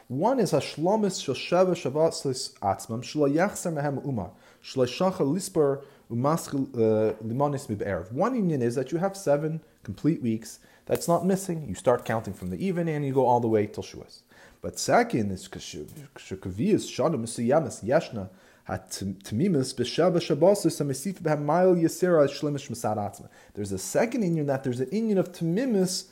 One 0.09 0.41
is 0.41 0.53
hashlomis 0.53 1.23
shel 1.23 1.35
sheva 1.35 1.75
shabbasis 1.75 2.59
atzmam 2.61 3.03
shlo 3.03 3.31
yachser 3.31 3.73
mehem 3.73 4.03
uma 4.07 4.31
shlo 4.65 4.87
shacha 4.87 5.21
lisper 5.21 5.83
umaschil 6.11 6.67
uh, 6.75 7.13
limonis 7.23 7.67
miberev. 7.69 8.11
One 8.13 8.35
union 8.35 8.63
is 8.63 8.75
that 8.77 8.91
you 8.91 8.97
have 8.99 9.15
seven 9.17 9.61
complete 9.83 10.23
weeks. 10.23 10.61
That's 10.87 11.07
not 11.07 11.27
missing. 11.27 11.69
You 11.69 11.75
start 11.75 12.07
counting 12.07 12.33
from 12.33 12.49
the 12.49 12.57
even 12.57 12.89
and 12.89 13.05
you 13.05 13.13
go 13.13 13.27
all 13.27 13.41
the 13.41 13.49
way 13.49 13.67
till 13.67 13.83
Shuas. 13.83 14.23
But 14.61 14.79
second 14.79 15.31
is 15.31 15.49
shukaviyas 15.49 16.89
shana 16.89 17.17
misuyamas 17.17 17.85
yeshna 17.85 18.29
hatmimis 18.69 19.73
b'shava 19.75 20.19
shabbasis 20.19 20.81
amesif 20.83 21.21
b'hem 21.23 21.45
mile 21.45 21.77
yisera 21.77 22.27
shlemish 22.29 22.69
masad 22.69 23.29
There's 23.55 23.71
a 23.73 23.79
second 23.79 24.23
union 24.23 24.47
that 24.47 24.65
there's 24.65 24.81
an 24.81 24.89
union 24.91 25.19
of 25.19 25.31
tmimis 25.33 26.07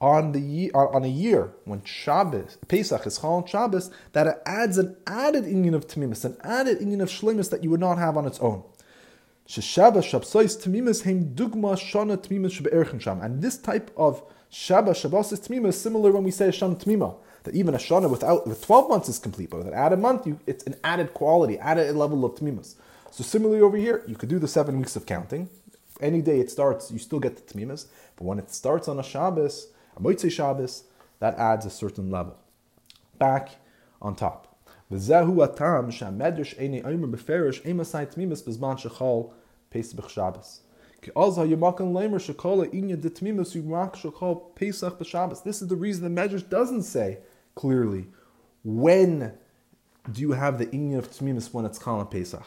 on 0.00 0.32
the 0.32 0.70
on 0.72 1.04
a 1.04 1.08
year 1.08 1.52
when 1.64 1.82
Shabbos 1.84 2.56
Pesach 2.68 3.06
is 3.06 3.18
called 3.18 3.48
Shabbos 3.48 3.90
that 4.12 4.26
it 4.26 4.40
adds 4.46 4.78
an 4.78 4.96
added 5.06 5.44
inyan 5.44 5.74
of 5.74 5.86
tamimus, 5.86 6.24
an 6.24 6.36
added 6.42 6.78
inyan 6.78 7.02
of 7.02 7.10
shlemus 7.10 7.50
that 7.50 7.62
you 7.62 7.70
would 7.70 7.80
not 7.80 7.98
have 7.98 8.16
on 8.16 8.24
its 8.26 8.38
own. 8.38 8.62
And 13.22 13.42
this 13.42 13.58
type 13.58 13.90
of 13.96 14.22
Shabbat 14.52 14.96
Shabbos 14.96 15.32
is 15.32 15.40
tamimus 15.40 15.74
similar 15.74 16.12
when 16.12 16.22
we 16.24 16.30
say 16.30 16.48
shana 16.48 16.82
tamima 16.82 17.16
that 17.44 17.54
even 17.54 17.74
a 17.74 17.78
shana 17.78 18.10
without 18.10 18.46
with 18.46 18.64
twelve 18.64 18.88
months 18.88 19.08
is 19.08 19.18
complete, 19.18 19.50
but 19.50 19.58
with 19.58 19.68
an 19.68 19.74
added 19.74 19.98
month, 19.98 20.26
you, 20.26 20.38
it's 20.46 20.64
an 20.64 20.76
added 20.84 21.14
quality, 21.14 21.58
added 21.58 21.94
level 21.96 22.24
of 22.24 22.34
tamimus. 22.34 22.74
So 23.10 23.24
similarly 23.24 23.60
over 23.60 23.76
here, 23.76 24.04
you 24.06 24.14
could 24.14 24.28
do 24.28 24.38
the 24.38 24.48
seven 24.48 24.78
weeks 24.78 24.96
of 24.96 25.06
counting. 25.06 25.48
Any 26.00 26.22
day 26.22 26.40
it 26.40 26.50
starts, 26.50 26.90
you 26.90 26.98
still 26.98 27.20
get 27.20 27.36
the 27.36 27.42
tamimus, 27.52 27.86
but 28.16 28.24
when 28.24 28.38
it 28.38 28.50
starts 28.50 28.88
on 28.88 28.98
a 28.98 29.02
Shabbos 29.02 29.68
a 29.96 30.00
Moitzei 30.00 30.30
Shabbos, 30.30 30.84
that 31.18 31.36
adds 31.36 31.66
a 31.66 31.70
certain 31.70 32.10
level. 32.10 32.38
Back 33.18 33.50
on 34.00 34.14
top. 34.14 34.56
V'zehu 34.90 35.42
atam 35.44 35.90
she'amedrash 35.90 36.56
eni 36.58 36.84
omer 36.84 37.08
beferish 37.08 37.62
emasai 37.62 38.06
tmimus 38.12 38.42
bezman 38.42 38.78
shechol 38.80 39.32
pesach 39.70 40.08
Shabbos. 40.08 40.60
This 45.42 45.62
is 45.62 45.68
the 45.68 45.76
reason 45.76 46.14
the 46.14 46.20
Medrash 46.20 46.48
doesn't 46.48 46.82
say 46.82 47.18
clearly 47.54 48.06
when 48.64 49.32
do 50.10 50.20
you 50.20 50.32
have 50.32 50.58
the 50.58 50.66
inyan 50.66 50.98
of 50.98 51.10
Tmimus 51.10 51.52
when 51.52 51.64
it's 51.64 51.78
Chal 51.78 52.04
Pesach. 52.04 52.44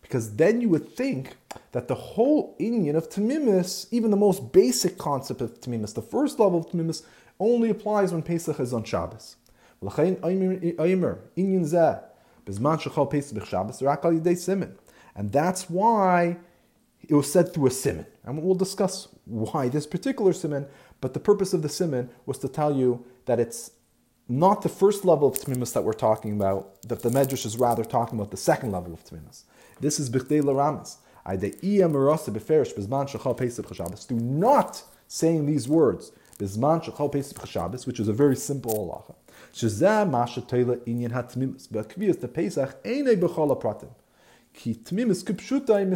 Because 0.00 0.36
then 0.36 0.60
you 0.60 0.68
would 0.70 0.96
think 0.96 1.36
that 1.72 1.88
the 1.88 1.94
whole 1.94 2.56
Inyan 2.58 2.96
of 2.96 3.10
Tamimis, 3.10 3.86
even 3.90 4.10
the 4.10 4.16
most 4.16 4.52
basic 4.52 4.96
concept 4.96 5.42
of 5.42 5.60
Tamimis, 5.60 5.94
the 5.94 6.00
first 6.00 6.38
level 6.38 6.60
of 6.60 6.70
Tamimis, 6.70 7.02
only 7.38 7.68
applies 7.68 8.12
when 8.12 8.22
Pesach 8.22 8.58
is 8.58 8.72
on 8.72 8.84
Shabbos. 8.84 9.36
And 9.80 10.20
that's 15.32 15.70
why 15.70 16.36
it 17.06 17.14
was 17.14 17.32
said 17.32 17.52
through 17.52 17.66
a 17.66 17.70
simon. 17.70 18.06
And 18.24 18.42
we'll 18.42 18.54
discuss 18.54 19.08
why 19.26 19.68
this 19.68 19.86
particular 19.86 20.32
simon, 20.32 20.66
but 21.00 21.12
the 21.12 21.20
purpose 21.20 21.52
of 21.52 21.62
the 21.62 21.68
simon 21.68 22.08
was 22.24 22.38
to 22.38 22.48
tell 22.48 22.74
you 22.74 23.04
that 23.26 23.38
it's 23.38 23.72
not 24.28 24.62
the 24.62 24.68
first 24.68 25.04
level 25.04 25.26
of 25.26 25.38
tmimus 25.38 25.72
that 25.72 25.84
we're 25.84 25.92
talking 25.92 26.32
about, 26.32 26.82
that 26.82 27.02
the 27.02 27.08
Medrash 27.08 27.46
is 27.46 27.56
rather 27.56 27.84
talking 27.84 28.18
about 28.18 28.30
the 28.30 28.36
second 28.36 28.72
level 28.72 28.92
of 28.92 29.04
tmimus. 29.04 29.44
This 29.80 29.98
is 29.98 30.10
Bichdei 30.10 30.42
Laramas. 30.42 30.96
Do 34.08 34.14
not 34.14 34.82
saying 35.06 35.46
these 35.46 35.68
words, 35.68 36.12
Bizman 36.38 36.84
Shechal 36.84 37.12
Pesach 37.12 37.46
Shabbos, 37.46 37.86
which 37.86 38.00
is 38.00 38.08
a 38.08 38.12
very 38.12 38.36
simple 38.36 38.72
halacha. 38.72 39.14
Shezeh 39.52 40.08
Masha 40.08 40.40
Teila 40.40 40.76
Inyan 40.86 41.12
HaTmimus. 41.12 41.68
B'akviyas 41.68 42.20
the 42.20 42.28
Pesach 42.28 42.82
Einei 42.82 43.20
B'chol 43.20 43.50
HaPratim. 43.54 43.90
Ki 44.54 44.74
Tmimus 44.74 45.22
Kipshutai 45.24 45.86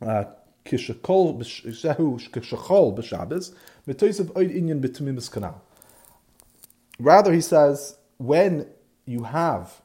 Uh, 0.00 0.24
Shezehu 0.64 0.98
kishakol 1.04 2.30
kishakol 2.30 2.96
b'Shabbos 2.96 3.54
metoisav 3.86 4.32
oid 4.32 4.54
inyan 4.54 4.80
b'tumimus 4.80 5.30
kanal. 5.30 5.54
Rather, 6.98 7.32
he 7.32 7.40
says 7.40 7.96
when 8.18 8.66
you 9.04 9.24
have, 9.24 9.80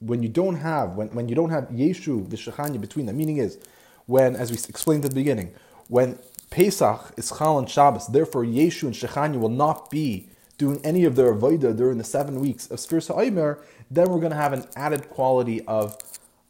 when 0.00 0.22
you 0.22 0.28
don't 0.28 0.56
have, 0.56 0.94
when, 0.96 1.08
when 1.08 1.28
you 1.28 1.34
don't 1.34 1.50
have 1.50 1.64
yeshu 1.64 2.26
v'shachanya 2.26 2.80
between 2.80 3.06
them. 3.06 3.16
Meaning 3.16 3.38
is 3.38 3.58
when, 4.06 4.34
as 4.36 4.50
we 4.50 4.56
explained 4.68 5.04
at 5.04 5.10
the 5.10 5.14
beginning, 5.14 5.52
when 5.88 6.18
Pesach 6.50 7.12
is 7.16 7.32
Chal 7.36 7.58
and 7.58 7.68
Shabbos, 7.68 8.06
therefore 8.06 8.44
Yeshu 8.44 8.84
and 8.84 8.94
Shechanya 8.94 9.38
will 9.38 9.48
not 9.48 9.90
be 9.90 10.28
doing 10.58 10.80
any 10.84 11.04
of 11.04 11.16
their 11.16 11.34
avodah 11.34 11.76
during 11.76 11.98
the 11.98 12.04
seven 12.04 12.40
weeks 12.40 12.70
of 12.70 12.78
Sfir 12.78 13.06
Ha'omer, 13.08 13.58
then 13.90 14.08
we're 14.08 14.20
going 14.20 14.30
to 14.30 14.36
have 14.36 14.52
an 14.52 14.64
added 14.74 15.10
quality 15.10 15.62
of 15.66 15.96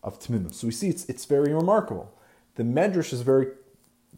of 0.02 0.20
Tmimim. 0.20 0.54
So 0.54 0.68
we 0.68 0.72
see 0.72 0.88
it's, 0.88 1.04
it's 1.06 1.24
very 1.24 1.52
remarkable 1.52 2.15
the 2.56 2.62
Medrash 2.62 3.12
is 3.12 3.22
very 3.22 3.48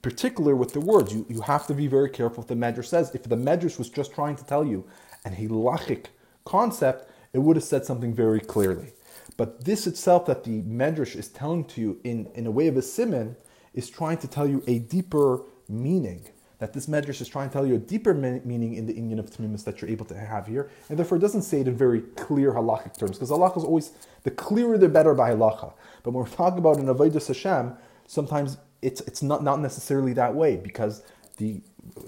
particular 0.03 0.57
with 0.57 0.73
the 0.73 0.81
words. 0.81 1.13
You, 1.13 1.27
you 1.29 1.41
have 1.43 1.67
to 1.67 1.75
be 1.75 1.87
very 1.87 2.09
careful 2.09 2.39
what 2.43 2.49
the 2.49 2.55
Medrash 2.55 2.87
says. 2.87 3.15
If 3.15 3.25
the 3.25 3.37
Medrash 3.37 3.79
was 3.79 3.89
just 3.89 4.15
trying 4.15 4.37
to 4.37 4.45
tell 4.45 4.65
you 4.65 4.85
an 5.25 5.35
halachic 5.35 6.07
concept, 6.45 7.11
it 7.33 7.41
would 7.41 7.57
have 7.57 7.65
said 7.65 7.85
something 7.85 8.15
very 8.15 8.41
clearly. 8.41 8.93
But 9.37 9.65
this 9.65 9.87
itself 9.87 10.27
that 10.27 10.45
the 10.45 10.63
Medrash 10.63 11.15
is 11.15 11.29
telling 11.29 11.65
to 11.67 11.81
you 11.81 12.01
in, 12.05 12.29
in 12.35 12.47
a 12.47 12.51
way 12.51 12.69
of 12.69 12.77
a 12.77 12.83
simon 12.83 13.37
is 13.75 13.91
trying 13.91 14.19
to 14.19 14.29
tell 14.29 14.49
you 14.49 14.63
a 14.67 14.79
deeper 14.79 15.43
meaning. 15.69 16.29
That 16.59 16.73
this 16.73 16.87
Medrash 16.87 17.21
is 17.21 17.29
trying 17.29 17.51
to 17.51 17.53
tell 17.53 17.67
you 17.67 17.77
a 17.77 17.79
deeper 17.79 18.13
meaning 18.13 18.75
in 18.75 18.87
the 18.87 18.95
inyan 18.95 19.21
of 19.21 19.31
Tamimus 19.31 19.63
that 19.63 19.81
you're 19.81 19.91
able 19.91 20.07
to 20.07 20.17
have 20.17 20.49
here, 20.49 20.71
and 20.89 20.99
therefore 20.99 21.19
it 21.19 21.21
doesn't 21.21 21.43
say 21.43 21.61
it 21.61 21.69
in 21.69 21.77
very 21.77 22.01
clear 22.01 22.53
halachic 22.53 22.99
terms, 22.99 23.13
because 23.13 23.31
halacha 23.31 23.59
is 23.59 23.65
always, 23.65 23.93
the 24.25 24.33
clearer 24.33 24.77
the 24.77 24.89
better 24.89 25.15
by 25.15 25.31
halacha. 25.31 25.73
But 26.03 26.13
when 26.13 26.25
we're 26.25 26.31
talking 26.31 26.59
about 26.59 26.79
an 26.79 26.87
Avodah 26.87 27.25
Hashem, 27.25 27.77
sometimes 28.09 28.57
it's 28.83 29.01
it's 29.03 29.23
not, 29.23 29.45
not 29.45 29.61
necessarily 29.61 30.13
that 30.15 30.35
way 30.35 30.57
because 30.57 31.03
the 31.37 31.61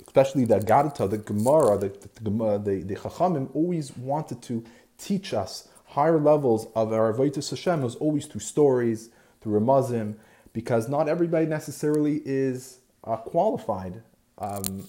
especially 0.06 0.44
the 0.44 0.58
Gadita, 0.58 1.08
the 1.08 1.18
Gemara, 1.18 1.78
the 1.78 1.88
the, 2.20 2.58
the, 2.58 2.82
the 2.82 2.96
Chachamim 2.96 3.48
always 3.54 3.96
wanted 3.96 4.42
to 4.42 4.64
teach 4.98 5.32
us 5.32 5.68
higher 5.86 6.18
levels 6.18 6.66
of 6.74 6.92
our 6.92 7.12
Avodah 7.12 7.48
Hashem 7.48 7.82
was 7.82 7.96
always 7.96 8.26
through 8.26 8.40
stories, 8.40 9.10
through 9.40 9.60
Ramazim, 9.60 10.16
because 10.52 10.88
not 10.88 11.08
everybody 11.08 11.46
necessarily 11.46 12.22
is 12.24 12.78
uh, 13.04 13.16
qualified 13.16 14.02
um, 14.38 14.86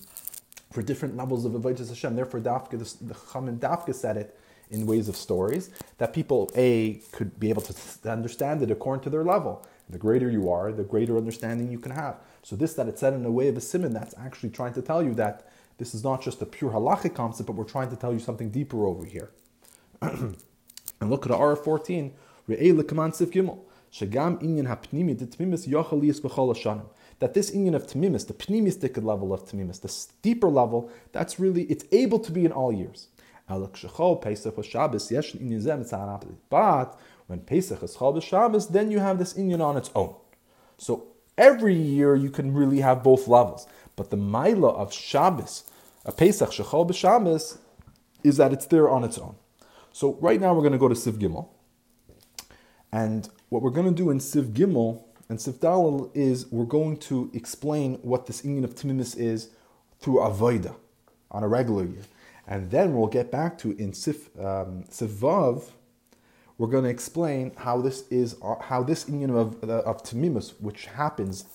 for 0.71 0.81
different 0.81 1.17
levels 1.17 1.45
of 1.45 1.53
Avodah 1.53 1.87
Hashem. 1.87 2.15
Therefore, 2.15 2.39
Dafka, 2.39 2.71
the, 2.71 3.05
the 3.05 3.13
Chachamim 3.13 3.59
Dafka 3.59 3.93
said 3.93 4.17
it 4.17 4.37
in 4.69 4.85
ways 4.85 5.09
of 5.09 5.15
stories 5.15 5.69
that 5.97 6.13
people 6.13 6.49
a 6.55 7.01
could 7.11 7.39
be 7.39 7.49
able 7.49 7.61
to 7.61 8.09
understand 8.09 8.61
it 8.61 8.71
according 8.71 9.03
to 9.03 9.09
their 9.09 9.23
level. 9.23 9.65
The 9.91 9.97
greater 9.97 10.29
you 10.29 10.49
are, 10.49 10.71
the 10.71 10.83
greater 10.83 11.17
understanding 11.17 11.71
you 11.71 11.79
can 11.79 11.91
have. 11.91 12.17
So 12.43 12.55
this 12.55 12.73
that 12.75 12.87
it's 12.87 13.01
said 13.01 13.13
in 13.13 13.25
a 13.25 13.31
way 13.31 13.47
of 13.49 13.57
a 13.57 13.61
simon, 13.61 13.93
that's 13.93 14.15
actually 14.17 14.49
trying 14.49 14.73
to 14.73 14.81
tell 14.81 15.03
you 15.03 15.13
that 15.15 15.47
this 15.77 15.93
is 15.93 16.03
not 16.03 16.21
just 16.21 16.41
a 16.41 16.45
pure 16.45 16.71
halachic 16.71 17.13
concept, 17.15 17.47
but 17.47 17.55
we're 17.55 17.63
trying 17.63 17.89
to 17.89 17.95
tell 17.95 18.13
you 18.13 18.19
something 18.19 18.49
deeper 18.49 18.85
over 18.85 19.05
here. 19.05 19.31
and 20.01 20.35
look 21.01 21.25
at 21.25 21.31
R 21.31 21.55
fourteen. 21.55 22.13
Shagam 23.91 24.41
inyan 24.41 24.67
hapnimi 24.67 25.17
the 25.17 25.25
tmimis 25.25 25.67
hashanim. 25.67 26.85
That 27.19 27.33
this 27.33 27.51
inyan 27.51 27.75
of 27.75 27.87
tmimis, 27.87 28.27
the 28.27 28.33
pnimistic 28.33 29.03
level 29.03 29.33
of 29.33 29.45
tmimis, 29.45 29.81
the 29.81 29.93
deeper 30.21 30.49
level, 30.49 30.89
that's 31.11 31.39
really 31.39 31.63
it's 31.63 31.85
able 31.91 32.19
to 32.19 32.31
be 32.31 32.45
in 32.45 32.51
all 32.51 32.71
years. 32.71 33.07
But 33.47 33.73
when 37.31 37.39
Pesach 37.39 37.81
is 37.81 37.95
Chol 37.95 38.21
Shabbos, 38.21 38.67
then 38.67 38.91
you 38.91 38.99
have 38.99 39.17
this 39.17 39.33
inyan 39.35 39.61
on 39.61 39.77
its 39.77 39.89
own. 39.95 40.13
So 40.77 41.07
every 41.37 41.73
year 41.73 42.13
you 42.13 42.29
can 42.29 42.53
really 42.53 42.81
have 42.81 43.03
both 43.03 43.25
levels. 43.25 43.65
But 43.95 44.09
the 44.09 44.17
Maila 44.17 44.75
of 44.75 44.91
Shabbos, 44.91 45.63
a 46.03 46.11
Pesach 46.11 46.49
Shechol 46.49 46.89
B'Shabbos, 46.89 47.57
is 48.21 48.35
that 48.35 48.51
it's 48.51 48.65
there 48.65 48.89
on 48.89 49.05
its 49.05 49.17
own. 49.17 49.35
So 49.93 50.17
right 50.19 50.41
now 50.41 50.53
we're 50.53 50.59
going 50.61 50.73
to 50.73 50.77
go 50.77 50.89
to 50.89 50.93
Siv 50.93 51.13
Gimel. 51.13 51.47
And 52.91 53.29
what 53.47 53.61
we're 53.61 53.69
going 53.69 53.87
to 53.87 53.95
do 53.95 54.09
in 54.09 54.19
Siv 54.19 54.51
Gimel 54.51 55.01
and 55.29 55.39
Siv 55.39 55.61
Dalal 55.61 56.11
is 56.13 56.51
we're 56.51 56.65
going 56.65 56.97
to 56.97 57.31
explain 57.33 57.93
what 58.01 58.25
this 58.25 58.43
Indian 58.43 58.65
of 58.65 58.75
Timimis 58.75 59.17
is 59.17 59.51
through 60.01 60.15
Avoida 60.15 60.75
on 61.31 61.43
a 61.43 61.47
regular 61.47 61.85
year. 61.85 62.03
And 62.45 62.69
then 62.71 62.93
we'll 62.93 63.07
get 63.07 63.31
back 63.31 63.57
to 63.59 63.71
in 63.77 63.93
Sif, 63.93 64.37
um, 64.37 64.83
Sif 64.89 65.09
Vav, 65.11 65.69
we're 66.57 66.67
going 66.67 66.83
to 66.83 66.89
explain 66.89 67.51
how 67.57 67.81
this 67.81 68.03
is 68.09 68.35
how 68.61 68.83
this 68.83 69.07
Indian 69.07 69.31
of, 69.31 69.63
of 69.63 70.03
Timimus, 70.03 70.53
which 70.61 70.85
happens 70.85 71.45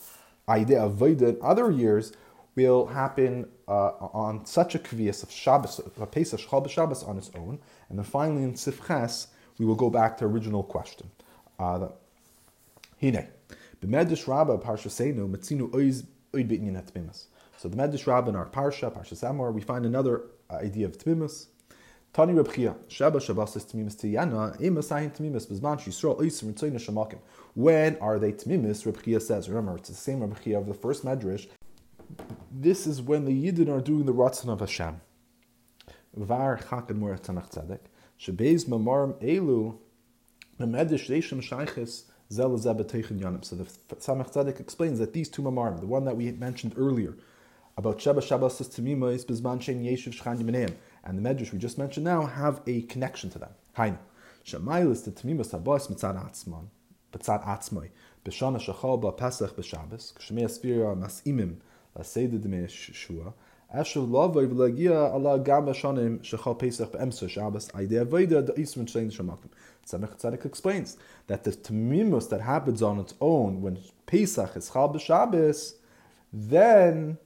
idea 0.48 0.80
of 0.80 0.94
Vaida 0.94 1.28
in 1.28 1.38
other 1.42 1.70
years, 1.70 2.12
will 2.54 2.86
happen 2.86 3.48
uh, 3.68 3.90
on 4.12 4.44
such 4.46 4.74
a 4.74 4.78
kvias 4.78 5.22
of 5.22 5.30
Shabbos, 5.30 5.80
a 6.00 6.06
Pesach 6.06 6.40
Shabbos 6.40 7.02
on 7.02 7.18
its 7.18 7.30
own, 7.34 7.58
and 7.88 7.98
then 7.98 8.04
finally 8.04 8.42
in 8.42 8.54
Sifches 8.54 9.28
we 9.58 9.64
will 9.66 9.74
go 9.74 9.90
back 9.90 10.18
to 10.18 10.24
original 10.24 10.62
question. 10.62 11.10
Hine. 11.58 11.90
B'medrash 13.80 14.26
Rabbah 14.26 14.56
Parsha 14.58 14.88
Seinu 14.88 15.30
Metzinu 15.30 15.72
Oiz 15.74 16.04
Oid 16.32 16.48
B'inyan 16.48 16.82
Tmimus. 16.90 17.26
So 17.58 17.68
the 17.68 17.76
Medrash 17.76 18.06
Rabbah 18.06 18.30
in 18.30 18.36
our 18.36 18.46
Parsha, 18.46 18.92
Parshas 18.92 19.22
Emor, 19.22 19.52
we 19.52 19.60
find 19.60 19.86
another 19.86 20.22
uh, 20.50 20.56
idea 20.56 20.86
of 20.86 20.98
Tmimus. 20.98 21.46
Tani 22.16 22.32
Reb 22.32 22.50
Chia, 22.50 22.74
Sheba 22.88 23.20
Shabbos 23.20 23.56
is 23.56 23.66
Tmimus 23.66 23.94
Tiyana, 23.94 24.58
Ema 24.62 24.80
Sahin 24.80 25.14
Tmimus, 25.14 25.46
Bizman 25.46 25.78
Yisrael 25.78 26.18
Oisim 26.18 26.50
Ritzoyna 26.50 26.76
Shamakim. 26.76 27.18
When 27.52 27.98
are 27.98 28.18
they 28.18 28.32
Tmimus? 28.32 28.86
Reb 28.86 29.04
Chia 29.04 29.20
says, 29.20 29.50
remember, 29.50 29.76
it's 29.76 29.90
the 29.90 29.94
same 29.94 30.20
Reb 30.20 30.42
Chia 30.42 30.58
of 30.58 30.66
the 30.66 30.72
first 30.72 31.04
Medrash. 31.04 31.46
This 32.50 32.86
is 32.86 33.02
when 33.02 33.26
the 33.26 33.32
Yidden 33.32 33.68
are 33.68 33.82
doing 33.82 34.06
the 34.06 34.14
Ratzon 34.14 34.48
of 34.48 34.60
Hashem. 34.60 34.98
Var 36.14 36.56
Chak 36.70 36.88
and 36.88 37.02
Tanach 37.02 37.50
Tzedek. 37.50 37.80
Shebeiz 38.18 38.64
Mamarm 38.64 39.22
Elu 39.22 39.76
so 40.58 40.64
the 40.64 40.74
Tzemach 43.94 44.32
Tzedek 44.32 44.58
explains 44.58 44.98
that 45.00 45.12
these 45.12 45.28
two 45.28 45.42
mamarim, 45.42 45.80
the 45.80 45.86
one 45.86 46.06
that 46.06 46.16
we 46.16 46.32
mentioned 46.32 46.72
earlier, 46.78 47.14
about 47.76 48.00
Sheba 48.00 48.22
Shabbos 48.22 48.58
Tamima 48.58 49.14
is 49.14 49.26
Bizman 49.26 49.60
Shen 49.60 49.84
Yeshiv 49.84 50.18
Shchan 50.18 50.42
Yimeneim, 50.42 50.76
and 51.06 51.16
the 51.16 51.22
Medrash 51.22 51.52
we 51.52 51.58
just 51.58 51.78
mentioned 51.78 52.04
now 52.04 52.26
have 52.26 52.60
a 52.66 52.82
connection 52.82 53.30
to 53.30 53.38
them. 53.38 53.50
Hainu. 53.78 53.98
Shemayil 54.44 54.92
is 54.92 55.02
the 55.02 55.12
Tamima 55.12 55.46
Sabos 55.46 55.90
Mitzad 55.90 56.16
Atzman, 56.22 56.66
Mitzad 57.12 57.44
Atzmai, 57.44 57.90
B'Shana 58.24 58.60
Shachal 58.60 59.00
Ba 59.00 59.12
Pesach 59.12 59.56
B'Shabbos, 59.56 60.14
Kshmei 60.14 60.44
Aspira 60.44 60.96
Masimim, 60.96 61.56
La 61.94 62.02
Seder 62.02 62.38
Dmei 62.38 62.68
Shua, 62.68 63.32
Eshu 63.74 64.08
Lavoi 64.08 64.46
V'Lagia 64.48 65.12
Allah 65.12 65.38
Gam 65.38 65.66
Shanim 65.66 66.18
Shechal 66.20 66.58
Pesach 66.58 66.92
B'Emsa 66.92 67.28
Shabbos, 67.28 67.72
Idea 67.74 68.04
the 68.04 68.54
Isman 68.56 68.86
Shein 68.86 69.10
Shamakim. 69.10 69.50
Tzemach 69.86 70.20
Tzedek 70.20 70.44
explains 70.44 70.96
that 71.28 71.44
the 71.44 71.52
tamimus 71.52 72.28
that 72.30 72.40
happens 72.40 72.82
on 72.82 72.98
its 72.98 73.14
own 73.20 73.62
when 73.62 73.78
Pesach 74.06 74.56
is 74.56 74.70
Chal 74.70 74.92
B'Shabbos, 74.92 75.74
then 76.32 77.18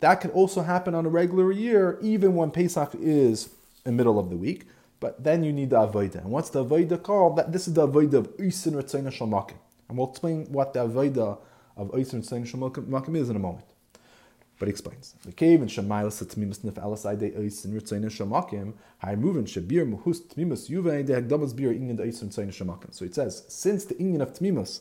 that 0.00 0.20
can 0.20 0.30
also 0.30 0.62
happen 0.62 0.94
on 0.94 1.06
a 1.06 1.08
regular 1.08 1.50
year, 1.52 1.98
even 2.00 2.34
when 2.34 2.50
Pesach 2.50 2.94
is 2.94 3.50
in 3.84 3.96
middle 3.96 4.18
of 4.18 4.30
the 4.30 4.36
week. 4.36 4.66
But 5.00 5.22
then 5.22 5.44
you 5.44 5.52
need 5.52 5.70
the 5.70 5.76
Avodah. 5.76 6.16
And 6.16 6.30
what's 6.30 6.50
the 6.50 6.64
Avodah 6.64 7.02
called? 7.02 7.36
That, 7.36 7.52
this 7.52 7.68
is 7.68 7.74
the 7.74 7.86
Avodah 7.86 8.14
of 8.14 8.36
Isin 8.36 8.72
Ritzayna 8.72 9.12
Shalmakim. 9.12 9.56
And 9.88 9.96
we'll 9.96 10.10
explain 10.10 10.46
what 10.46 10.72
the 10.72 10.80
Avodah 10.80 11.38
of 11.76 11.90
Isin 11.92 12.22
Ritzayna 12.22 12.50
Shalmakim 12.50 13.16
is 13.16 13.30
in 13.30 13.36
a 13.36 13.40
moment. 13.40 13.64
But 14.58 14.66
he 14.66 14.70
explains. 14.70 15.14
The 15.24 15.32
cave 15.32 15.60
and 15.60 15.70
Shemayla 15.70 16.10
Satmimus 16.10 16.60
Nif 16.60 16.82
Alas 16.82 17.06
Ide 17.06 17.32
Eis 17.36 17.64
and 17.64 17.80
Ritzayin 17.80 18.04
Shamakim, 18.06 18.72
Hai 18.98 19.14
Movin 19.14 19.44
Shabir 19.44 19.88
Muhus 19.88 20.20
Tmimus 20.20 20.68
Yuve 20.68 21.06
De 21.06 21.20
Hagdamas 21.20 21.54
Bir 21.54 21.72
Inyan 21.72 21.96
De 21.96 22.02
Eis 22.02 22.20
and 22.22 22.32
Ritzayin 22.32 22.94
So 22.94 23.04
it 23.04 23.14
says, 23.14 23.44
since 23.48 23.84
the 23.84 23.94
Inyan 23.94 24.20
of 24.20 24.34
Tmimus 24.34 24.80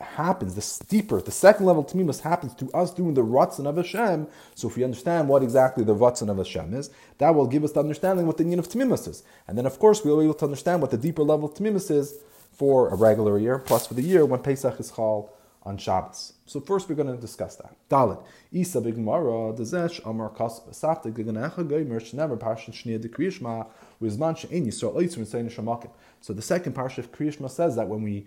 happens, 0.00 0.54
the 0.54 0.60
steeper, 0.62 1.20
the 1.20 1.30
second 1.30 1.66
level 1.66 1.84
Tmimus 1.84 2.20
happens 2.20 2.54
to 2.54 2.70
us 2.72 2.92
doing 2.92 3.14
the 3.14 3.22
Ratzon 3.22 3.66
of 3.66 3.76
Hashem, 3.76 4.26
so 4.54 4.68
if 4.68 4.76
we 4.76 4.84
understand 4.84 5.28
what 5.28 5.42
exactly 5.42 5.84
the 5.84 5.94
Ratzon 5.94 6.30
of 6.30 6.38
Hashem 6.38 6.74
is, 6.74 6.90
that 7.18 7.34
will 7.34 7.46
give 7.46 7.64
us 7.64 7.72
the 7.72 7.80
understanding 7.80 8.26
what 8.26 8.36
the 8.36 8.44
Inyan 8.44 8.58
of 8.58 8.68
Tmimus 8.68 9.08
is. 9.08 9.22
And 9.46 9.56
then 9.58 9.66
of 9.66 9.78
course 9.78 10.04
we'll 10.04 10.18
be 10.18 10.24
able 10.24 10.34
to 10.34 10.44
understand 10.44 10.80
what 10.80 10.90
the 10.90 10.98
deeper 10.98 11.22
level 11.22 11.48
Tmimus 11.48 11.90
is 11.90 12.18
for 12.52 12.88
a 12.88 12.94
regular 12.94 13.38
year, 13.38 13.58
plus 13.58 13.86
for 13.86 13.94
the 13.94 14.02
year 14.02 14.24
when 14.24 14.40
Pesach 14.40 14.78
is 14.80 14.90
Chal 14.90 15.30
on 15.62 15.76
Shabbos. 15.76 16.32
So 16.46 16.60
first 16.60 16.88
we're 16.88 16.94
going 16.94 17.14
to 17.14 17.20
discuss 17.20 17.56
that. 17.56 17.76
Dalit. 17.90 18.22
Isa 18.50 18.80
b'gmara 18.80 19.56
dezesh 19.56 20.00
amar 20.06 20.30
kas 20.30 20.60
b'safta 20.60 21.12
g'ganecha 21.12 21.68
goymer 21.68 22.00
shenever 22.00 22.38
parshat 22.38 22.72
shnia 22.72 23.00
de 23.00 23.08
kriyishma 23.08 23.66
wizman 24.02 24.34
yisrael 24.50 24.94
oitzim 24.94 25.26
saying 25.26 25.48
shamakim. 25.50 25.90
So 26.20 26.32
the 26.32 26.42
second 26.42 26.74
parsha 26.74 26.98
of 26.98 27.12
kriyishma 27.12 27.50
says 27.50 27.76
that 27.76 27.88
when 27.88 28.02
we 28.02 28.26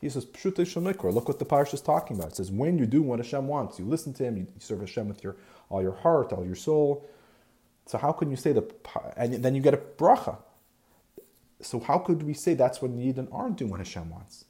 he 0.00 0.08
says, 0.08 0.24
Pshutei 0.24 0.64
Shemikra. 0.64 1.12
Look 1.12 1.28
what 1.28 1.38
the 1.38 1.44
parsha 1.44 1.74
is 1.74 1.80
talking 1.80 2.16
about. 2.16 2.32
It 2.32 2.36
says, 2.36 2.50
when 2.50 2.78
you 2.78 2.86
do 2.86 3.02
what 3.02 3.18
Hashem 3.18 3.46
wants, 3.46 3.78
you 3.78 3.84
listen 3.84 4.12
to 4.14 4.24
Him, 4.24 4.36
you 4.36 4.46
serve 4.58 4.80
Hashem 4.80 5.08
with 5.08 5.22
your 5.22 5.36
all 5.68 5.82
your 5.82 5.94
heart, 5.94 6.32
all 6.32 6.44
your 6.44 6.54
soul. 6.54 7.06
So 7.86 7.98
how 7.98 8.12
can 8.12 8.30
you 8.30 8.36
say 8.36 8.52
the 8.52 8.68
and 9.16 9.34
then 9.34 9.54
you 9.54 9.60
get 9.60 9.74
a 9.74 9.78
bracha? 9.78 10.38
So 11.60 11.80
how 11.80 11.98
could 11.98 12.22
we 12.22 12.34
say 12.34 12.54
that's 12.54 12.80
when 12.80 12.96
the 12.96 13.12
Yidden 13.12 13.28
aren't 13.32 13.58
doing 13.58 13.70
what 13.70 13.80
Hashem 13.80 14.08
wants? 14.08 14.46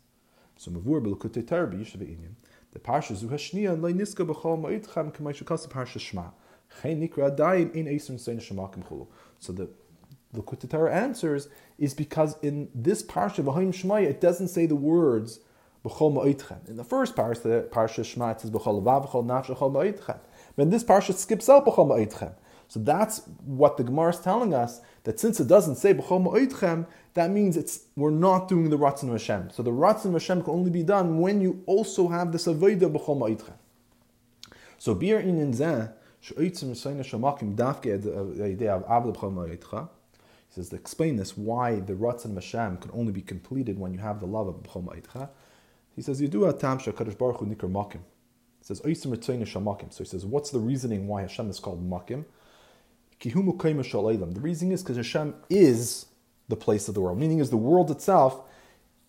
So 0.56 0.70
mavur 0.70 1.02
belukutei 1.04 1.46
Torah 1.46 1.66
b'yishav 1.66 2.02
inyan. 2.02 2.34
The 2.72 2.78
parsha 2.78 3.16
zu 3.16 3.26
hashniya 3.28 3.72
and 3.72 3.82
leiniska 3.82 4.26
b'chol 4.26 4.60
ma'itchan 4.60 5.12
k'may 5.12 5.34
shekas 5.36 5.68
parsha 5.68 5.98
shma. 5.98 6.30
Chen 6.80 7.00
nikra 7.00 7.34
adayin 7.34 7.74
in 7.74 7.86
eisrim 7.86 8.20
sein 8.20 8.38
shemakim 8.38 8.86
chulu. 8.86 9.08
So 9.40 9.52
the 9.52 9.68
Likutei 10.34 10.70
Torah 10.70 10.94
answers 10.94 11.48
is 11.80 11.94
because 11.94 12.36
in 12.42 12.68
this 12.74 13.02
parsha 13.02 13.42
v'hoim 13.42 13.72
shmaya 13.72 14.04
it 14.04 14.20
doesn't 14.20 14.48
say 14.48 14.66
the 14.66 14.76
words 14.76 15.40
b'chol 15.84 16.12
ma'itchan. 16.12 16.68
In 16.68 16.76
the 16.76 16.84
first 16.84 17.16
parsha, 17.16 17.42
the 17.42 17.68
parsha 17.72 18.04
shma 18.04 18.32
it 18.32 18.40
says 18.42 18.50
b'chol 18.50 18.82
vav 18.82 19.08
b'chol 19.08 19.24
nafsh 19.24 19.46
b'chol 19.46 19.72
ma'itchan. 19.72 20.20
But 20.54 20.62
in 20.62 20.70
this 20.70 20.84
parsha 20.84 21.10
it 21.10 21.18
skips 21.18 21.48
out 21.48 21.64
b'chol 21.66 21.88
ma'itchan. 21.88 22.34
So 22.68 22.78
that's 22.78 23.22
what 23.44 23.78
the 23.78 23.82
Gemara 23.82 24.10
is 24.10 24.20
telling 24.20 24.54
us 24.54 24.80
that 25.04 25.18
since 25.18 25.40
it 25.40 25.48
doesn't 25.48 25.76
say 25.76 25.94
b'chol 25.94 26.24
ma'itchem, 26.30 26.86
that 27.14 27.30
means 27.30 27.56
it's 27.56 27.86
we're 27.96 28.10
not 28.10 28.46
doing 28.46 28.68
the 28.68 28.78
Ratzon 28.78 29.10
Hashem. 29.10 29.50
So 29.50 29.62
the 29.62 29.72
Ratzon 29.72 30.12
Hashem 30.12 30.42
can 30.42 30.52
only 30.52 30.70
be 30.70 30.82
done 30.82 31.18
when 31.18 31.40
you 31.40 31.62
also 31.66 32.08
have 32.08 32.30
this 32.30 32.46
Avodah 32.46 32.92
b'chol 32.92 33.18
ma'itchem. 33.18 33.54
So 34.76 34.94
bir 34.94 35.18
in 35.18 35.52
zeh 35.52 35.92
she'itzim 36.20 36.76
sayna 36.76 37.02
shamakim 37.02 37.56
dafke 37.56 38.36
the 38.36 38.44
idea 38.44 38.74
of 38.76 38.84
avda 38.86 39.16
b'chol 39.16 39.32
ma'itcha. 39.32 39.88
He 40.50 40.56
says 40.56 40.70
to 40.70 40.76
explain 40.76 41.14
this 41.14 41.36
why 41.36 41.76
the 41.76 41.94
Ratzon 41.94 42.26
of 42.26 42.34
Hashem 42.34 42.78
can 42.78 42.90
only 42.92 43.12
be 43.12 43.22
completed 43.22 43.78
when 43.78 43.94
you 43.94 44.00
have 44.00 44.18
the 44.18 44.26
love 44.26 44.48
of 44.48 44.56
b'chol 44.56 44.84
ma'itcha. 44.84 45.28
He 45.94 46.02
says 46.02 46.20
you 46.20 46.26
do 46.26 46.44
a 46.46 46.52
tam 46.52 46.78
shakadosh 46.78 47.16
baruch 47.16 47.38
hu 47.38 47.46
nikar 47.46 47.70
makim. 47.70 48.00
He 48.58 48.64
says 48.64 48.80
oisim 48.80 49.16
shamakim. 49.16 49.92
So 49.92 50.02
he 50.02 50.10
says 50.10 50.26
what's 50.26 50.50
the 50.50 50.58
reasoning 50.58 51.06
why 51.06 51.22
Hashem 51.22 51.48
is 51.50 51.60
called 51.60 51.88
makim? 51.88 52.24
The 53.22 54.40
reason 54.40 54.72
is 54.72 54.82
because 54.82 54.96
Hashem 54.96 55.34
is 55.50 56.06
the 56.48 56.56
place 56.56 56.88
of 56.88 56.94
the 56.94 57.00
world. 57.02 57.18
Meaning 57.18 57.38
is 57.38 57.50
the 57.50 57.56
world 57.56 57.90
itself 57.90 58.40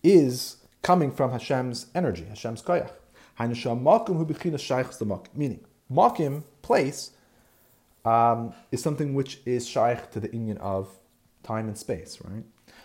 is 0.03 0.57
coming 0.81 1.11
from 1.11 1.31
Hashem's 1.31 1.87
energy, 1.95 2.25
Hashem's 2.25 2.61
koyach. 2.61 2.91
Meaning, 5.33 5.59
makim, 5.91 6.43
place, 6.61 7.11
um, 8.03 8.53
is 8.71 8.83
something 8.83 9.13
which 9.13 9.39
is 9.45 9.65
shaykh 9.65 10.11
to 10.11 10.19
the 10.19 10.29
union 10.33 10.57
of 10.57 10.89
time 11.43 11.67
and 11.67 11.77
space, 11.77 12.19
right? 12.23 12.43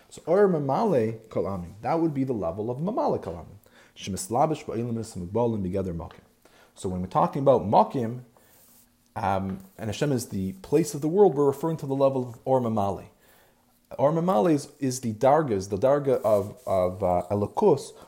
So 0.09 0.21
or 0.25 0.47
mamale 0.47 1.19
kalamim, 1.29 1.73
that 1.81 1.99
would 1.99 2.13
be 2.13 2.23
the 2.23 2.33
level 2.33 2.69
of 2.69 2.77
mamale 2.77 3.21
kalamim. 3.21 3.57
Shemislabish 3.95 4.65
mugbalim 4.65 5.63
together 5.63 5.93
makim. 5.93 6.21
So 6.75 6.89
when 6.89 7.01
we're 7.01 7.07
talking 7.07 7.41
about 7.41 7.63
makim, 7.63 8.21
um, 9.15 9.59
and 9.77 9.89
Hashem 9.89 10.11
is 10.11 10.27
the 10.27 10.53
place 10.61 10.93
of 10.93 11.01
the 11.01 11.07
world, 11.07 11.35
we're 11.35 11.45
referring 11.47 11.77
to 11.77 11.87
the 11.87 11.95
level 11.95 12.29
of 12.29 12.39
or 12.45 12.61
mamale. 12.61 13.05
Or 13.97 14.11
mamale 14.11 14.53
is, 14.53 14.69
is 14.79 14.99
the 14.99 15.13
dargas, 15.13 15.69
the 15.69 15.77
darga 15.77 16.21
of, 16.21 16.57
of 16.67 17.01
uh, 17.01 17.23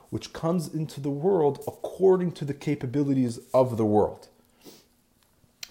which 0.09 0.33
comes 0.33 0.67
into 0.73 0.99
the 0.99 1.09
world 1.09 1.63
according 1.67 2.33
to 2.33 2.45
the 2.45 2.53
capabilities 2.53 3.39
of 3.53 3.77
the 3.77 3.85
world. 3.85 4.27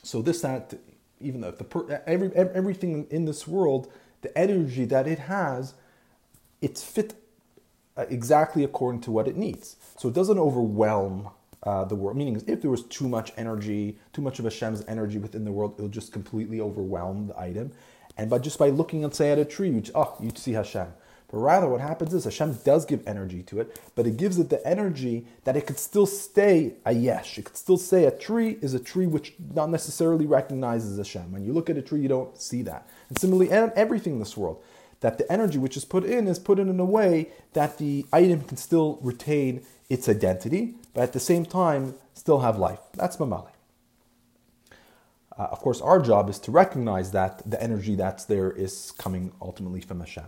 So 0.03 0.23
this, 0.23 0.41
that, 0.41 0.75
even 1.21 1.43
though 1.43 1.51
the 1.51 2.03
every, 2.07 2.35
everything 2.35 3.07
in 3.11 3.27
this 3.27 3.47
world, 3.47 3.93
the 4.23 4.37
energy 4.37 4.85
that 4.87 5.07
it 5.07 5.19
has, 5.19 5.75
it's 6.61 6.83
fit 6.83 7.15
uh, 7.97 8.07
exactly 8.09 8.65
according 8.65 9.01
to 9.03 9.11
what 9.11 9.29
it 9.29 9.37
needs. 9.37 9.77
So 9.97 10.09
it 10.09 10.15
doesn't 10.15 10.39
overwhelm 10.39 11.31
uh, 11.63 11.85
the 11.85 11.95
world. 11.95 12.17
Meaning, 12.17 12.43
if 12.47 12.63
there 12.63 12.71
was 12.71 12.85
too 12.85 13.09
much 13.09 13.33
energy, 13.37 13.99
too 14.13 14.23
much 14.23 14.39
of 14.39 14.45
Hashem's 14.45 14.85
energy 14.87 15.19
within 15.19 15.45
the 15.45 15.53
world, 15.53 15.75
it'll 15.77 15.89
just 15.89 16.13
completely 16.13 16.61
overwhelm 16.61 17.29
the 17.29 17.39
item. 17.39 17.73
And 18.17 18.31
by 18.31 18.39
just 18.39 18.59
by 18.59 18.71
looking, 18.71 19.03
let's 19.03 19.19
say, 19.19 19.31
at 19.31 19.39
a 19.39 19.45
tree, 19.45 19.71
you 19.71 19.83
oh, 19.95 20.17
you 20.21 20.31
see 20.35 20.53
Hashem. 20.53 20.89
But 21.31 21.39
rather, 21.39 21.69
what 21.69 21.83
happens 21.83 22.15
is 22.15 22.25
Hashem 22.25 22.61
does 22.65 22.87
give 22.87 23.07
energy 23.07 23.43
to 23.45 23.61
it, 23.61 23.79
but 23.95 24.07
it 24.07 24.17
gives 24.17 24.39
it 24.39 24.49
the 24.49 24.67
energy 24.67 25.27
that 25.45 25.57
it 25.57 25.67
could 25.67 25.79
still 25.79 26.07
stay 26.07 26.75
a 26.87 26.95
yesh. 26.95 27.39
It 27.39 27.45
could 27.45 27.57
still 27.57 27.77
say 27.77 28.05
a 28.05 28.11
tree 28.11 28.59
is 28.63 28.73
a 28.73 28.81
tree 28.81 29.07
which 29.07 29.35
not 29.55 29.69
necessarily 29.69 30.25
recognizes 30.25 30.97
Hashem. 30.97 31.31
When 31.31 31.45
you 31.45 31.53
look 31.53 31.69
at 31.69 31.77
a 31.77 31.83
tree, 31.83 32.01
you 32.01 32.09
don't 32.09 32.41
see 32.41 32.63
that. 32.63 32.89
And 33.11 33.19
similarly, 33.19 33.51
everything 33.51 34.15
in 34.15 34.19
this 34.21 34.39
world, 34.39 34.63
that 35.01 35.19
the 35.19 35.31
energy 35.31 35.59
which 35.59 35.77
is 35.77 35.85
put 35.85 36.05
in 36.05 36.27
is 36.27 36.39
put 36.39 36.59
in 36.59 36.69
in 36.69 36.81
a 36.81 36.85
way 36.85 37.29
that 37.53 37.77
the 37.77 38.07
item 38.11 38.41
can 38.43 38.57
still 38.57 38.99
retain 39.03 39.65
its 39.91 40.09
identity, 40.09 40.75
but 40.95 41.03
at 41.03 41.13
the 41.13 41.21
same 41.21 41.45
time 41.45 41.95
still 42.15 42.41
have 42.41 42.59
life. 42.59 42.81
That's 42.95 43.19
mamali. 43.19 43.51
Uh, 45.39 45.45
of 45.53 45.61
course, 45.61 45.81
our 45.81 46.01
job 46.01 46.29
is 46.29 46.39
to 46.41 46.51
recognize 46.51 47.13
that 47.13 47.49
the 47.49 47.63
energy 47.63 47.95
that's 47.95 48.25
there 48.25 48.51
is 48.51 48.93
coming 48.93 49.33
ultimately 49.41 49.81
from 49.81 50.01
Hashem. 50.01 50.25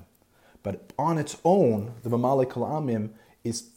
But 0.63 0.93
on 0.99 1.19
its 1.19 1.37
own, 1.45 1.95
the 2.03 2.11
Mamale 2.11 2.47
Kalamim 2.47 3.11
is 3.45 3.71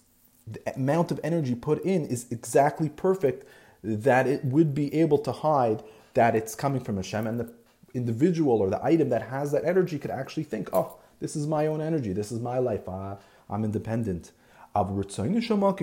the 0.45 0.61
amount 0.75 1.11
of 1.11 1.19
energy 1.23 1.55
put 1.55 1.83
in 1.83 2.05
is 2.05 2.25
exactly 2.31 2.89
perfect 2.89 3.47
that 3.83 4.27
it 4.27 4.43
would 4.43 4.73
be 4.73 4.93
able 4.93 5.17
to 5.19 5.31
hide 5.31 5.83
that 6.13 6.35
it's 6.35 6.55
coming 6.55 6.81
from 6.81 6.97
Hashem, 6.97 7.25
and 7.25 7.39
the 7.39 7.53
individual 7.93 8.61
or 8.61 8.69
the 8.69 8.83
item 8.83 9.09
that 9.09 9.23
has 9.29 9.51
that 9.51 9.65
energy 9.65 9.97
could 9.99 10.11
actually 10.11 10.43
think, 10.43 10.69
oh, 10.73 10.97
this 11.19 11.35
is 11.35 11.47
my 11.47 11.67
own 11.67 11.81
energy, 11.81 12.13
this 12.13 12.31
is 12.31 12.39
my 12.39 12.59
life, 12.59 12.87
uh, 12.87 13.15
I'm 13.49 13.63
independent. 13.63 14.31
But 14.73 14.91
we're 14.91 15.03
talking 15.03 15.35
about 15.35 15.77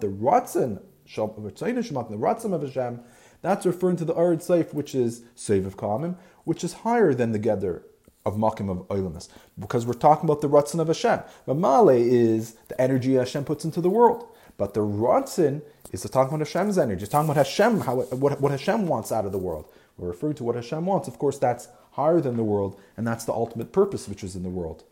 the 0.00 0.06
Ratzin 0.06 0.80
the 2.10 2.16
Ratzim 2.16 2.52
of 2.52 2.62
Hashem, 2.62 3.00
that's 3.42 3.66
referring 3.66 3.96
to 3.96 4.04
the 4.04 4.14
Arid 4.14 4.40
Seif, 4.40 4.72
which 4.72 4.94
is 4.94 5.22
Seif 5.36 5.66
of 5.66 5.76
Kamim, 5.76 6.16
which 6.44 6.64
is 6.64 6.72
higher 6.72 7.14
than 7.14 7.32
the 7.32 7.38
Gather 7.38 7.82
of 8.26 8.34
Makim 8.36 8.70
of 8.70 8.86
Oilimus, 8.88 9.28
because 9.58 9.86
we're 9.86 9.94
talking 9.94 10.28
about 10.28 10.40
the 10.40 10.48
Ratzin 10.48 10.78
of 10.80 10.88
Hashem. 10.88 11.20
Mamale 11.46 11.98
is 11.98 12.54
the 12.68 12.80
energy 12.80 13.14
Hashem 13.14 13.44
puts 13.44 13.64
into 13.64 13.80
the 13.80 13.90
world. 13.90 14.26
But 14.58 14.74
the 14.74 14.80
Ratzin 14.80 15.62
is 15.90 16.02
talking 16.02 16.34
about 16.34 16.46
Hashem's 16.46 16.76
energy. 16.76 17.04
It's 17.04 17.10
talking 17.10 17.30
about 17.30 17.38
Hashem, 17.38 17.80
how, 17.80 18.02
what, 18.02 18.42
what 18.42 18.52
Hashem 18.52 18.86
wants 18.86 19.10
out 19.10 19.24
of 19.24 19.32
the 19.32 19.38
world. 19.38 19.64
We're 19.96 20.08
referring 20.08 20.34
to 20.34 20.44
what 20.44 20.54
Hashem 20.54 20.84
wants. 20.84 21.08
Of 21.08 21.18
course, 21.18 21.38
that's 21.38 21.68
higher 21.92 22.20
than 22.20 22.36
the 22.36 22.44
world, 22.44 22.78
and 22.94 23.06
that's 23.06 23.24
the 23.24 23.32
ultimate 23.32 23.72
purpose 23.72 24.06
which 24.06 24.22
is 24.22 24.36
in 24.36 24.42
the 24.42 24.50
world. 24.50 24.84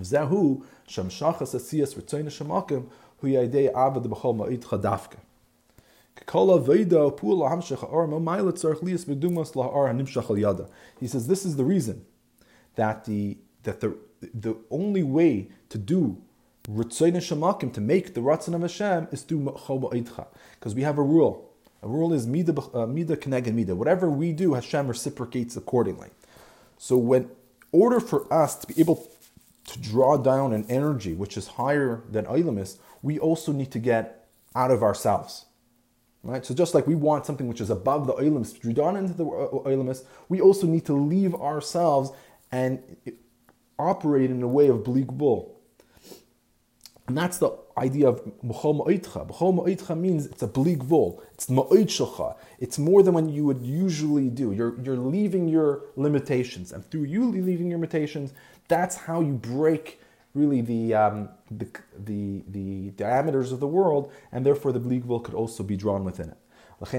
Zehu 0.00 0.64
Shamshachas 0.88 1.54
Asiyas 1.54 1.96
Ritzayin 1.96 2.28
Shemakim 2.28 2.86
Hu 3.18 3.26
Yadei 3.26 3.68
Abad 3.68 4.04
B'chol 4.04 4.36
Ma'id 4.36 4.60
Chadafka. 4.60 5.18
He 6.26 6.32
says 11.06 11.26
this 11.26 11.44
is 11.44 11.56
the 11.56 11.64
reason 11.64 12.04
that 12.74 13.04
the 13.04 13.38
that 13.62 13.80
the 13.80 13.96
the 14.34 14.56
only 14.70 15.02
way 15.02 15.50
to 15.68 15.78
do 15.78 16.20
Ritzayin 16.68 17.16
Shemakim 17.16 17.72
to 17.72 17.80
make 17.80 18.14
the 18.14 18.20
Ratzon 18.20 18.54
of 18.54 18.60
Hashem 18.60 19.08
is 19.10 19.22
through 19.22 19.40
Choba 19.40 20.26
Because 20.58 20.74
we 20.74 20.82
have 20.82 20.98
a 20.98 21.02
rule. 21.02 21.50
A 21.82 21.88
rule 21.88 22.12
is 22.12 22.26
Mida 22.26 22.54
uh, 22.74 22.86
Mida 22.86 23.52
Mida. 23.52 23.74
Whatever 23.74 24.10
we 24.10 24.32
do, 24.32 24.54
Hashem 24.54 24.88
reciprocates 24.88 25.56
accordingly. 25.56 26.08
So 26.76 26.98
when 26.98 27.30
order 27.72 28.00
for 28.00 28.32
us 28.32 28.56
to 28.56 28.66
be 28.66 28.78
able 28.80 29.08
to 29.66 29.78
draw 29.78 30.16
down 30.16 30.52
an 30.52 30.66
energy 30.68 31.14
which 31.14 31.36
is 31.36 31.48
higher 31.48 32.02
than 32.10 32.26
Ilamis, 32.26 32.78
we 33.02 33.18
also 33.18 33.52
need 33.52 33.70
to 33.72 33.78
get 33.78 34.28
out 34.54 34.70
of 34.70 34.82
ourselves. 34.82 35.46
Right? 36.28 36.44
So 36.44 36.52
just 36.52 36.74
like 36.74 36.86
we 36.86 36.94
want 36.94 37.24
something 37.24 37.48
which 37.48 37.62
is 37.62 37.70
above 37.70 38.06
the 38.06 38.12
oilimus 38.12 38.60
to 38.60 38.72
draw 38.74 38.94
into 38.94 39.14
the 39.14 39.24
uh, 39.24 39.44
uh, 39.44 39.68
oilimus, 39.70 40.04
we 40.28 40.42
also 40.42 40.66
need 40.66 40.84
to 40.84 40.92
leave 40.92 41.34
ourselves 41.34 42.10
and 42.52 42.82
operate 43.78 44.30
in 44.30 44.42
a 44.42 44.46
way 44.46 44.68
of 44.68 44.84
bleak 44.84 45.06
bull. 45.06 45.58
And 47.06 47.16
that's 47.16 47.38
the 47.38 47.56
idea 47.78 48.08
of 48.08 48.22
B'chol 48.44 48.86
Ma'itcha. 48.86 49.26
B'chol 49.26 49.54
Ma'itcha 49.58 49.98
means 49.98 50.26
it's 50.26 50.42
a 50.42 50.46
bleak 50.46 50.82
vol. 50.82 51.22
It's 51.32 51.46
Ma'it 51.46 52.36
It's 52.58 52.78
more 52.78 53.02
than 53.02 53.14
what 53.14 53.30
you 53.30 53.46
would 53.46 53.62
usually 53.62 54.28
do. 54.28 54.52
You're, 54.52 54.78
you're 54.82 54.98
leaving 54.98 55.48
your 55.48 55.84
limitations. 55.96 56.72
And 56.72 56.84
through 56.90 57.04
you 57.04 57.24
leaving 57.24 57.68
your 57.70 57.78
limitations, 57.78 58.34
that's 58.68 58.96
how 58.96 59.22
you 59.22 59.32
break 59.32 60.02
really 60.38 60.60
the, 60.60 60.94
um, 60.94 61.28
the, 61.50 61.66
the, 61.98 62.44
the, 62.48 62.90
diameters 62.90 63.52
of 63.52 63.60
the 63.60 63.66
world, 63.66 64.12
and 64.32 64.46
therefore 64.46 64.72
the 64.72 64.80
Bligvul 64.80 65.22
could 65.24 65.34
also 65.34 65.62
be 65.62 65.76
drawn 65.76 66.04
within 66.04 66.28
it. 66.28 66.38
Therefore, 66.80 66.92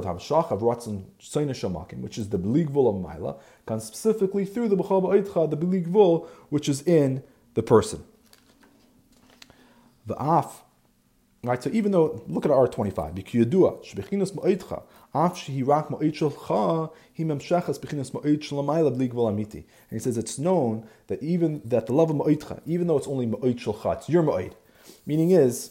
the 0.00 0.08
Hamshach 0.08 0.50
of 0.50 0.60
Ratzon 0.62 1.04
which 2.00 2.18
is 2.18 2.28
the 2.30 2.38
Beligvul 2.38 2.88
of 2.88 2.94
Maila, 3.04 3.38
comes 3.66 3.84
specifically 3.84 4.46
through 4.46 4.68
the 4.68 4.76
Bechal 4.76 5.02
Ba'itcha, 5.02 5.50
the 5.50 5.56
Beligvul, 5.56 6.26
which 6.48 6.66
is 6.66 6.80
in 6.82 7.22
the 7.52 7.62
person. 7.62 8.04
The 10.06 10.14
Af, 10.14 10.62
right? 11.46 11.62
So 11.62 11.70
even 11.72 11.92
though, 11.92 12.22
look 12.26 12.44
at 12.44 12.50
R25, 12.50 13.14
Bikiyadua, 13.14 13.84
Shbechinas 13.84 14.32
Ma'itcha, 14.32 14.82
and 15.14 15.32
he 19.90 19.98
says 19.98 20.18
it's 20.18 20.38
known 20.38 20.86
that 21.06 21.22
even 21.22 21.62
that 21.64 21.86
the 21.86 21.92
love 21.94 22.10
of 22.10 22.16
ma'itcha, 22.16 22.60
even 22.66 22.86
though 22.86 22.98
it's 22.98 23.06
only 23.06 23.26
ma'it 23.26 23.58
shalcha, 23.58 23.96
it's 23.96 24.10
your 24.10 24.22
ma'it. 24.22 24.52
Meaning 25.06 25.30
is, 25.30 25.70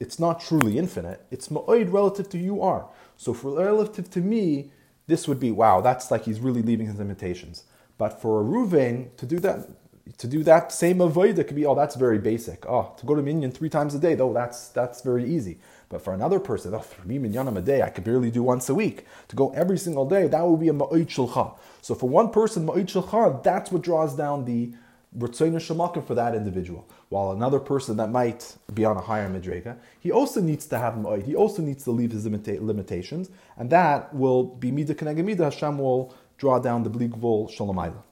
it's 0.00 0.18
not 0.18 0.40
truly 0.40 0.78
infinite. 0.78 1.26
It's 1.30 1.48
ma'id 1.48 1.92
relative 1.92 2.30
to 2.30 2.38
you 2.38 2.62
are. 2.62 2.88
So 3.18 3.34
for 3.34 3.58
relative 3.58 4.08
to 4.12 4.20
me, 4.20 4.70
this 5.06 5.28
would 5.28 5.40
be 5.40 5.50
wow. 5.50 5.82
That's 5.82 6.10
like 6.10 6.24
he's 6.24 6.40
really 6.40 6.62
leaving 6.62 6.86
his 6.86 6.96
limitations. 6.96 7.64
But 7.98 8.22
for 8.22 8.40
a 8.40 8.44
Ruvain 8.44 9.14
to 9.16 9.26
do 9.26 9.38
that, 9.40 9.68
to 10.16 10.26
do 10.26 10.42
that 10.44 10.72
same 10.72 10.98
avodah 10.98 11.46
could 11.46 11.56
be 11.56 11.66
oh 11.66 11.74
that's 11.74 11.96
very 11.96 12.18
basic. 12.18 12.64
Oh 12.66 12.94
to 12.96 13.06
go 13.06 13.14
to 13.14 13.22
minyan 13.22 13.52
three 13.52 13.68
times 13.68 13.94
a 13.94 13.98
day 13.98 14.14
though 14.14 14.32
that's 14.32 14.68
that's 14.68 15.02
very 15.02 15.28
easy. 15.28 15.58
But 15.88 16.02
for 16.02 16.12
another 16.12 16.38
person, 16.38 16.74
oh, 16.74 16.80
for 16.80 17.06
me, 17.06 17.18
minyanim 17.18 17.56
a 17.56 17.62
day, 17.62 17.80
I 17.82 17.88
could 17.88 18.04
barely 18.04 18.30
do 18.30 18.42
once 18.42 18.68
a 18.68 18.74
week. 18.74 19.06
To 19.28 19.36
go 19.36 19.50
every 19.54 19.78
single 19.78 20.04
day, 20.04 20.26
that 20.26 20.46
would 20.46 20.60
be 20.60 20.68
a 20.68 20.74
ma'it 20.74 21.06
shulcha. 21.06 21.56
So 21.80 21.94
for 21.94 22.08
one 22.08 22.30
person, 22.30 22.66
ma'it 22.66 22.86
shulcha, 22.86 23.42
that's 23.42 23.72
what 23.72 23.82
draws 23.82 24.14
down 24.14 24.44
the 24.44 24.72
Ritzayin 25.16 25.54
Shemakim 25.54 26.06
for 26.06 26.14
that 26.14 26.34
individual. 26.34 26.86
While 27.08 27.32
another 27.32 27.58
person 27.58 27.96
that 27.96 28.10
might 28.10 28.56
be 28.74 28.84
on 28.84 28.98
a 28.98 29.00
higher 29.00 29.30
Madrega, 29.30 29.78
he 29.98 30.12
also 30.12 30.42
needs 30.42 30.66
to 30.66 30.78
have 30.78 30.94
Ma'id. 30.94 31.24
He 31.24 31.34
also 31.34 31.62
needs 31.62 31.84
to 31.84 31.90
leave 31.90 32.12
his 32.12 32.26
limita- 32.26 32.60
limitations, 32.60 33.30
and 33.56 33.70
that 33.70 34.12
will 34.12 34.44
be 34.44 34.70
Mida 34.70 34.94
Kenega 34.94 35.42
Hashem 35.42 35.78
will 35.78 36.14
draw 36.36 36.58
down 36.58 36.82
the 36.82 36.90
Bligvul 36.90 37.50
Shalamayla. 37.50 38.02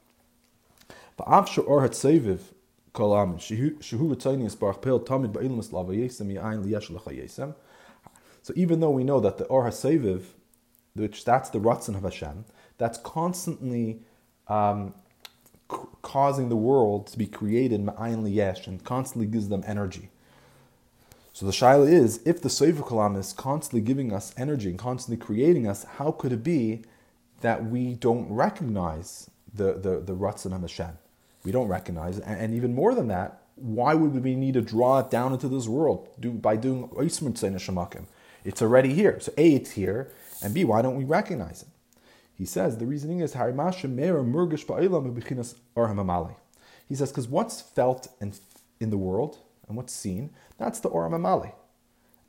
So 8.42 8.52
even 8.54 8.80
though 8.80 8.90
we 8.90 9.04
know 9.04 9.20
that 9.20 9.38
the 9.38 9.44
Or 9.46 9.64
HaSeviv, 9.64 10.22
which 10.94 11.24
that's 11.24 11.50
the 11.50 11.58
Ratzon 11.58 11.96
of 11.96 12.02
Hashem, 12.02 12.44
that's 12.78 12.98
constantly 12.98 14.02
um, 14.48 14.94
c- 15.70 15.78
causing 16.02 16.48
the 16.48 16.56
world 16.56 17.08
to 17.08 17.18
be 17.18 17.26
created 17.26 17.80
Ma'ayin 17.84 18.22
Liyesh 18.22 18.66
and 18.66 18.84
constantly 18.84 19.26
gives 19.26 19.48
them 19.48 19.64
energy. 19.66 20.10
So 21.32 21.44
the 21.44 21.52
shaila 21.52 21.90
is, 21.90 22.20
if 22.24 22.40
the 22.40 22.48
Sefer 22.48 22.82
Kalam 22.82 23.18
is 23.18 23.32
constantly 23.32 23.80
giving 23.82 24.12
us 24.12 24.32
energy 24.38 24.70
and 24.70 24.78
constantly 24.78 25.22
creating 25.22 25.66
us, 25.66 25.84
how 25.98 26.12
could 26.12 26.32
it 26.32 26.42
be 26.42 26.82
that 27.40 27.66
we 27.66 27.94
don't 27.94 28.32
recognize 28.32 29.28
the, 29.52 29.74
the, 29.74 30.00
the 30.00 30.14
Ratzon 30.14 30.58
Hashem? 30.58 30.96
We 31.46 31.52
don't 31.52 31.68
recognize 31.68 32.18
it. 32.18 32.24
And, 32.26 32.52
even 32.54 32.74
more 32.74 32.92
than 32.92 33.06
that, 33.06 33.42
why 33.54 33.94
would 33.94 34.24
we 34.24 34.34
need 34.34 34.54
to 34.54 34.60
draw 34.60 34.98
it 34.98 35.10
down 35.10 35.32
into 35.32 35.46
this 35.46 35.68
world 35.68 36.08
by 36.42 36.56
doing? 36.56 36.90
It's 38.44 38.60
already 38.60 38.92
here. 38.92 39.20
So 39.20 39.32
A, 39.38 39.54
it's 39.54 39.70
here, 39.70 40.10
and 40.42 40.52
B, 40.52 40.64
why 40.64 40.82
don't 40.82 40.96
we 40.96 41.04
recognize 41.04 41.62
it? 41.62 41.68
He 42.34 42.46
says 42.46 42.78
the 42.78 42.84
reasoning 42.84 43.20
is. 43.20 43.34
He 43.34 43.38
says 46.96 47.10
because 47.10 47.28
what's 47.28 47.60
felt 47.60 48.08
in, 48.20 48.32
in 48.80 48.90
the 48.90 48.98
world 48.98 49.38
and 49.68 49.76
what's 49.76 49.92
seen 49.92 50.30
that's 50.58 50.80
the 50.80 50.88
Oram 50.88 51.12
Amali. 51.12 51.52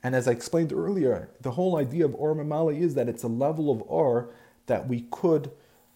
And 0.00 0.14
as 0.14 0.28
I 0.28 0.30
explained 0.30 0.72
earlier, 0.72 1.28
the 1.40 1.50
whole 1.50 1.76
idea 1.76 2.04
of 2.04 2.14
Oram 2.14 2.38
Amali 2.38 2.80
is 2.80 2.94
that 2.94 3.08
it's 3.08 3.24
a 3.24 3.28
level 3.28 3.72
of 3.72 3.82
Or 3.88 4.30
that 4.66 4.86
we 4.86 5.06
could 5.10 5.50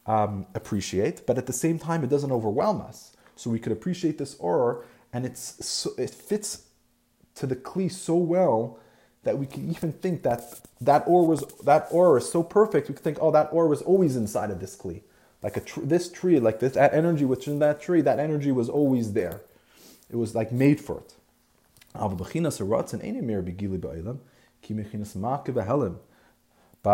um, 0.07 0.47
appreciate, 0.55 1.27
but 1.27 1.39
at 1.39 1.47
the 1.47 1.53
same 1.53 1.79
time, 1.79 2.03
it 2.03 2.11
doesn't 2.11 2.33
overwhelm 2.33 2.81
us. 2.81 3.12
So 3.43 3.51
we 3.51 3.59
could 3.59 3.73
appreciate 3.73 4.19
this 4.19 4.37
Or, 4.39 4.85
and 5.13 5.27
it's 5.27 5.67
so, 5.67 5.91
it 5.99 6.11
fits 6.11 6.67
to 7.35 7.47
the 7.47 7.57
Kli 7.57 7.91
so 7.91 8.15
well 8.15 8.79
that 9.25 9.37
we 9.37 9.47
can 9.47 9.69
even 9.69 9.93
think 9.93 10.23
that 10.23 10.61
that 10.81 11.03
Or 11.09 11.27
was 11.27 11.41
that 11.65 11.89
Or 11.91 12.17
is 12.19 12.31
so 12.31 12.45
perfect. 12.45 12.89
We 12.89 12.95
could 12.95 13.03
think, 13.03 13.19
oh, 13.21 13.33
that 13.33 13.49
Or 13.51 13.67
was 13.67 13.83
always 13.83 14.15
inside 14.15 14.53
of 14.53 14.61
this 14.61 14.77
Kli. 14.77 15.03
Like 15.43 15.57
a 15.57 15.61
tr- 15.61 15.81
this 15.81 16.09
tree, 16.09 16.39
like 16.39 16.61
this, 16.61 16.75
that 16.75 16.95
energy 16.95 17.25
within 17.25 17.59
that 17.59 17.81
tree, 17.81 18.01
that 18.03 18.21
energy 18.21 18.53
was 18.53 18.69
always 18.69 19.13
there. 19.13 19.41
It 20.09 20.15
was 20.15 20.37
like 20.37 20.53
made 20.53 20.81
for 20.81 20.99
it. 20.99 21.15
But 21.95 22.11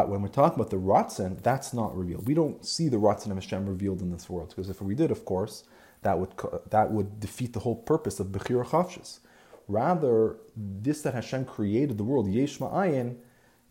when 0.09 0.23
we're 0.23 0.29
talking 0.29 0.59
about 0.59 0.71
the 0.71 0.77
Ratzin, 0.77 1.43
that's 1.43 1.75
not 1.75 1.95
revealed. 1.95 2.27
We 2.27 2.33
don't 2.33 2.65
see 2.65 2.89
the 2.89 2.97
Ratzin 2.97 3.31
of 3.31 3.37
Hashem 3.37 3.67
revealed 3.67 4.01
in 4.01 4.11
this 4.11 4.31
world. 4.31 4.49
Because 4.49 4.71
if 4.71 4.81
we 4.81 4.95
did, 4.95 5.11
of 5.11 5.27
course, 5.27 5.65
that 6.03 6.19
would, 6.19 6.33
that 6.71 6.91
would 6.91 7.21
defeat 7.21 7.53
the 7.53 7.61
whole 7.61 7.77
purpose 7.77 8.21
of 8.21 8.29
Bechir 8.29 8.65
Chavshis. 8.67 9.21
Rather, 9.67 10.37
this 10.57 11.03
that 11.03 11.15
Hashem 11.15 11.45
created 11.45 11.99
the 11.99 12.05
world, 12.05 12.29
Yesh 12.29 12.59
Ma'ayin, 12.59 13.17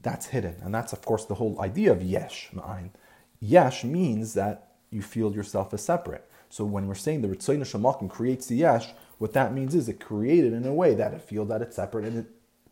that's 0.01 0.27
hidden. 0.27 0.55
And 0.61 0.73
that's, 0.73 0.93
of 0.93 1.03
course, 1.03 1.25
the 1.25 1.35
whole 1.35 1.59
idea 1.59 1.91
of 1.91 2.03
Yesh 2.03 2.49
Ma'ayin. 2.53 2.91
Yesh 3.39 3.83
means 3.83 4.33
that 4.35 4.71
you 4.89 5.01
feel 5.01 5.33
yourself 5.33 5.73
as 5.73 5.83
separate. 5.83 6.29
So 6.49 6.63
when 6.63 6.87
we're 6.87 6.95
saying 6.95 7.21
the 7.21 7.27
Ritzoyin 7.27 7.61
Shemakim 7.61 8.09
creates 8.09 8.47
the 8.47 8.55
Yesh, 8.55 8.89
what 9.17 9.33
that 9.33 9.53
means 9.53 9.75
is 9.75 9.89
it 9.89 9.99
created 9.99 10.53
in 10.53 10.65
a 10.65 10.73
way 10.73 10.93
that 10.93 11.13
it 11.13 11.21
feels 11.21 11.49
that 11.49 11.61
it's 11.61 11.75
separate 11.75 12.05
and 12.05 12.19
it 12.19 12.27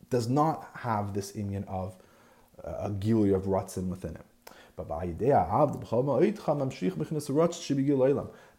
does 0.09 0.29
not 0.29 0.69
have 0.75 1.13
this 1.13 1.31
inyan 1.31 1.67
of 1.67 1.95
uh, 2.63 2.75
a 2.81 2.91
gili 2.91 3.33
of 3.33 3.43
ratzin 3.43 3.87
within 3.89 4.15
it. 4.15 4.25
But 4.75 4.87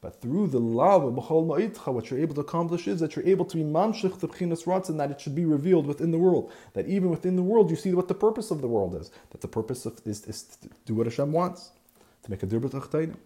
but 0.01 0.21
through 0.21 0.49
the 0.49 0.61
love 0.61 1.05
of 1.05 1.15
B'chol 1.15 1.47
Ma'itcha, 1.47 1.93
what 1.93 2.11
you're 2.11 2.21
able 2.21 2.35
to 2.35 2.43
accomplish 2.43 2.87
is 2.87 3.01
that 3.01 3.17
you're 3.17 3.27
able 3.27 3.45
to 3.47 3.57
be 3.57 3.63
mamshich 3.63 4.19
the 4.21 4.29
b'chinas 4.29 4.65
ratzin, 4.65 4.99
that 4.99 5.11
it 5.11 5.21
should 5.21 5.35
be 5.35 5.45
revealed 5.45 5.87
within 5.87 6.11
the 6.11 6.19
world. 6.19 6.53
That 6.75 6.87
even 6.87 7.11
within 7.11 7.37
the 7.37 7.43
world, 7.43 7.71
you 7.71 7.77
see 7.77 7.95
what 7.95 8.09
the 8.09 8.15
purpose 8.15 8.51
of 8.51 8.61
the 8.61 8.69
world 8.69 8.95
is. 8.95 9.11
That 9.31 9.41
the 9.41 9.49
purpose 9.49 9.87
of, 9.87 10.01
is, 10.05 10.25
is 10.27 10.43
to 10.63 10.69
do 10.85 10.95
what 10.95 11.07
Hashem 11.07 11.33
wants, 11.33 11.71
to 12.25 12.31
make 12.31 12.43
a 12.43 12.47
dirbet 12.47 12.73
achtainim. 12.73 13.17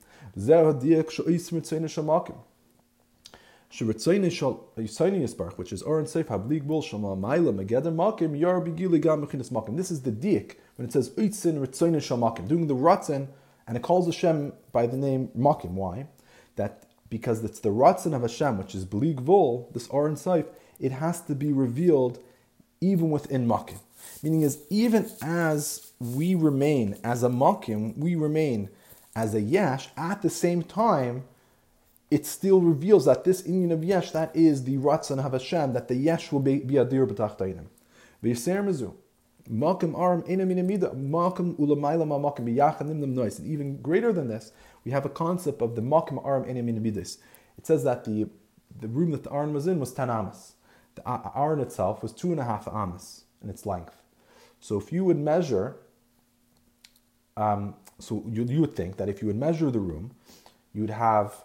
Which 3.72 5.72
is 5.72 5.83
Oren 5.83 6.04
Seif 6.04 6.24
Hablig 6.24 6.66
Bul 6.66 6.83
Shama 6.83 7.16
Maila 7.16 7.54
Megeder 7.54 7.94
Makim 7.94 8.38
Yar 8.38 8.61
Bigili 8.61 9.00
Gam 9.00 9.24
Mechinas 9.24 9.50
Makim. 9.50 9.76
This 9.76 9.90
is 9.90 10.02
the 10.02 10.11
diak 10.11 10.56
when 10.76 10.87
it 10.87 10.92
says 10.92 11.11
Uitzin 11.11 11.64
Ritzoyin 11.64 11.96
Shamakim, 11.96 12.48
doing 12.48 12.66
the 12.66 12.74
Ratzin, 12.74 13.28
and 13.66 13.76
it 13.76 13.83
calls 13.83 14.06
Hashem 14.06 14.52
by 14.72 14.87
the 14.87 14.96
name 14.96 15.28
Makim. 15.37 15.70
Why? 15.70 16.06
That 16.57 16.87
because 17.09 17.43
it's 17.45 17.61
the 17.61 17.71
Ratzin 17.71 18.15
of 18.15 18.23
Hashem, 18.23 18.59
which 18.59 18.75
is 18.75 18.85
Blig 18.85 19.21
Vol, 19.21 19.69
this 19.73 19.89
Oren 19.89 20.15
Seif, 20.15 20.47
it 20.79 20.93
has 20.93 21.21
to 21.23 21.35
be 21.35 21.53
revealed 21.53 22.19
even 22.81 23.11
within 23.11 23.47
Makim. 23.47 23.81
Meaning 24.23 24.43
is 24.43 24.63
even 24.71 25.11
as 25.21 25.93
we 25.99 26.35
remain 26.35 26.97
as 27.03 27.23
a 27.23 27.29
Makim, 27.29 27.97
we 27.97 28.15
remain 28.15 28.71
as 29.15 29.35
a 29.35 29.41
Yash 29.41 29.89
at 29.97 30.23
the 30.23 30.31
same 30.31 30.63
time 30.63 31.25
it 32.11 32.27
still 32.27 32.61
reveals 32.61 33.05
that 33.05 33.25
this 33.25 33.43
Indian 33.43 33.71
of 33.73 33.85
Yesh, 33.85 34.11
that 34.11 34.35
is 34.35 34.65
the 34.65 34.79
Ratzon 34.79 35.25
of 35.25 35.33
Hashem, 35.33 35.73
that 35.75 35.89
the 35.89 35.95
Yesh 35.95 36.33
will 36.33 36.41
be, 36.41 36.59
be 36.59 36.77
a 36.77 36.85
dir 36.85 37.07
b'tachtainim. 37.07 37.67
V'yiser 38.23 38.65
mezu. 38.65 38.95
Malkim 39.48 39.98
aram. 39.98 40.22
Malkim 40.22 41.55
ulamayla 41.57 42.07
ma 42.07 42.18
malkim 42.18 42.46
biyachanim 42.46 42.96
noise. 42.96 43.38
And 43.38 43.48
even 43.48 43.81
greater 43.81 44.12
than 44.12 44.29
this, 44.29 44.53
we 44.85 44.90
have 44.90 45.05
a 45.05 45.11
concept 45.11 45.62
of 45.62 45.76
the 45.76 45.83
malkim 45.83 46.24
aram 46.26 46.44
enam 46.44 46.68
inamidis. 46.72 47.18
It 47.61 47.66
says 47.66 47.85
that 47.85 48.05
the, 48.05 48.26
the 48.81 48.88
room 48.88 49.11
that 49.11 49.22
the 49.22 49.31
Aron 49.31 49.53
was 49.53 49.66
in 49.66 49.79
was 49.79 49.92
10 49.92 50.09
amas. 50.09 50.55
The 50.94 51.03
Aron 51.07 51.61
itself 51.61 52.03
was 52.03 52.12
two 52.12 52.31
and 52.31 52.40
a 52.40 52.44
half 52.44 52.66
amas 52.66 53.24
in 53.42 53.50
its 53.50 53.66
length. 53.66 54.00
So 54.61 54.79
if 54.79 54.92
you 54.92 55.05
would 55.05 55.18
measure, 55.18 55.76
um, 57.37 57.74
so 57.98 58.24
you, 58.26 58.44
you 58.44 58.62
would 58.62 58.74
think 58.74 58.96
that 58.96 59.11
if 59.11 59.20
you 59.20 59.26
would 59.26 59.37
measure 59.37 59.70
the 59.70 59.79
room, 59.79 60.14
you 60.72 60.81
would 60.81 60.90
have 60.90 61.44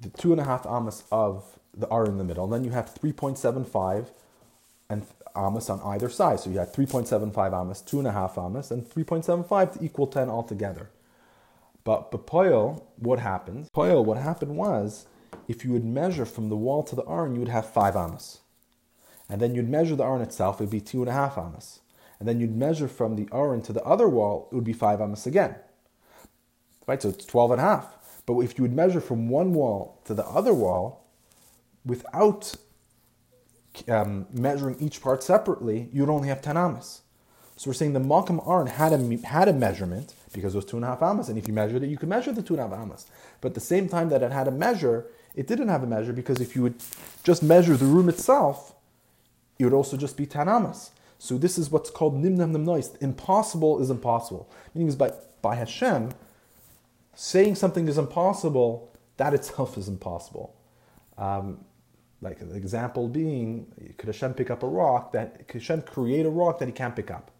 the 0.00 0.10
two 0.10 0.30
and 0.30 0.40
a 0.40 0.44
half 0.44 0.66
amas 0.66 1.02
of 1.10 1.58
the 1.76 1.88
R 1.88 2.04
in 2.06 2.18
the 2.18 2.24
middle. 2.24 2.44
And 2.44 2.52
then 2.52 2.64
you 2.64 2.70
have 2.70 2.94
3.75 2.94 4.10
and 4.88 5.04
amas 5.34 5.70
on 5.70 5.80
either 5.82 6.08
side. 6.08 6.40
So 6.40 6.50
you 6.50 6.58
had 6.58 6.72
3.75 6.72 7.52
amas, 7.52 7.80
two 7.80 7.98
and 7.98 8.08
a 8.08 8.12
half 8.12 8.38
amas, 8.38 8.70
and 8.70 8.84
3.75 8.84 9.78
to 9.78 9.84
equal 9.84 10.06
10 10.06 10.28
altogether. 10.28 10.90
But 11.84 12.10
Bepoil, 12.10 12.82
what 12.96 13.18
happened? 13.18 13.68
Poil, 13.72 14.04
what 14.04 14.18
happened 14.18 14.56
was, 14.56 15.06
if 15.48 15.64
you 15.64 15.72
would 15.72 15.84
measure 15.84 16.26
from 16.26 16.48
the 16.48 16.56
wall 16.56 16.82
to 16.84 16.94
the 16.94 17.04
Aron, 17.08 17.34
you 17.34 17.40
would 17.40 17.48
have 17.48 17.68
five 17.68 17.96
amas. 17.96 18.40
And 19.28 19.40
then 19.40 19.54
you'd 19.54 19.68
measure 19.68 19.96
the 19.96 20.04
Aron 20.04 20.22
itself, 20.22 20.60
it 20.60 20.64
would 20.64 20.70
be 20.70 20.80
two 20.80 21.00
and 21.00 21.08
a 21.08 21.12
half 21.12 21.38
amas. 21.38 21.80
And 22.18 22.28
then 22.28 22.38
you'd 22.38 22.54
measure 22.54 22.88
from 22.88 23.16
the 23.16 23.28
Aron 23.32 23.62
to 23.62 23.72
the 23.72 23.82
other 23.84 24.08
wall, 24.08 24.48
it 24.52 24.54
would 24.54 24.64
be 24.64 24.72
five 24.72 25.00
amas 25.00 25.26
again. 25.26 25.54
Right, 26.86 27.00
so 27.00 27.08
it's 27.10 27.24
12 27.24 27.52
and 27.52 27.60
a 27.60 27.64
half. 27.64 27.96
But 28.26 28.38
if 28.40 28.58
you 28.58 28.62
would 28.62 28.74
measure 28.74 29.00
from 29.00 29.28
one 29.28 29.54
wall 29.54 30.00
to 30.04 30.14
the 30.14 30.26
other 30.26 30.52
wall 30.52 31.06
without 31.84 32.54
um, 33.88 34.26
measuring 34.32 34.76
each 34.80 35.00
part 35.00 35.22
separately, 35.22 35.88
you'd 35.92 36.08
only 36.08 36.28
have 36.28 36.42
10 36.42 36.56
amas. 36.56 37.02
So 37.56 37.68
we're 37.68 37.74
saying 37.74 37.92
the 37.92 38.00
Malkam 38.00 38.46
Aron 38.48 38.68
had 38.68 38.92
a, 38.92 39.26
had 39.26 39.48
a 39.48 39.52
measurement 39.52 40.14
because 40.32 40.54
it 40.54 40.58
was 40.58 40.64
two 40.64 40.76
and 40.76 40.84
a 40.84 40.88
half 40.88 41.02
amas, 41.02 41.28
and 41.28 41.36
if 41.36 41.46
you 41.46 41.54
measured 41.54 41.82
it, 41.82 41.88
you 41.88 41.98
could 41.98 42.08
measure 42.08 42.32
the 42.32 42.42
two 42.42 42.54
and 42.54 42.62
a 42.62 42.68
half 42.68 42.78
amas. 42.78 43.06
But 43.40 43.48
at 43.48 43.54
the 43.54 43.60
same 43.60 43.88
time 43.88 44.08
that 44.10 44.22
it 44.22 44.32
had 44.32 44.48
a 44.48 44.50
measure, 44.50 45.06
it 45.34 45.46
didn't 45.46 45.68
have 45.68 45.82
a 45.82 45.86
measure 45.86 46.12
because 46.12 46.40
if 46.40 46.56
you 46.56 46.62
would 46.62 46.76
just 47.22 47.42
measure 47.42 47.76
the 47.76 47.84
room 47.84 48.08
itself, 48.08 48.74
it 49.58 49.64
would 49.64 49.74
also 49.74 49.96
just 49.96 50.16
be 50.16 50.26
10 50.26 50.48
amas. 50.48 50.90
So 51.18 51.36
this 51.36 51.58
is 51.58 51.70
what's 51.70 51.90
called 51.90 52.14
nimnam 52.14 52.58
noise. 52.64 52.96
Impossible 52.96 53.82
is 53.82 53.90
impossible. 53.90 54.48
Meaning 54.74 54.88
is 54.88 54.96
by, 54.96 55.12
by 55.42 55.54
Hashem, 55.56 56.12
saying 57.14 57.56
something 57.56 57.86
is 57.88 57.98
impossible, 57.98 58.90
that 59.18 59.34
itself 59.34 59.76
is 59.76 59.86
impossible. 59.86 60.54
Um, 61.18 61.62
like 62.22 62.40
an 62.40 62.54
example 62.54 63.08
being, 63.08 63.94
could 63.96 64.08
Hashem 64.08 64.34
pick 64.34 64.50
up 64.50 64.62
a 64.62 64.66
rock 64.66 65.12
that 65.12 65.48
could 65.48 65.60
Hashem 65.60 65.82
create 65.82 66.26
a 66.26 66.30
rock 66.30 66.58
that 66.58 66.66
he 66.66 66.72
can't 66.72 66.94
pick 66.94 67.10
up? 67.10 67.30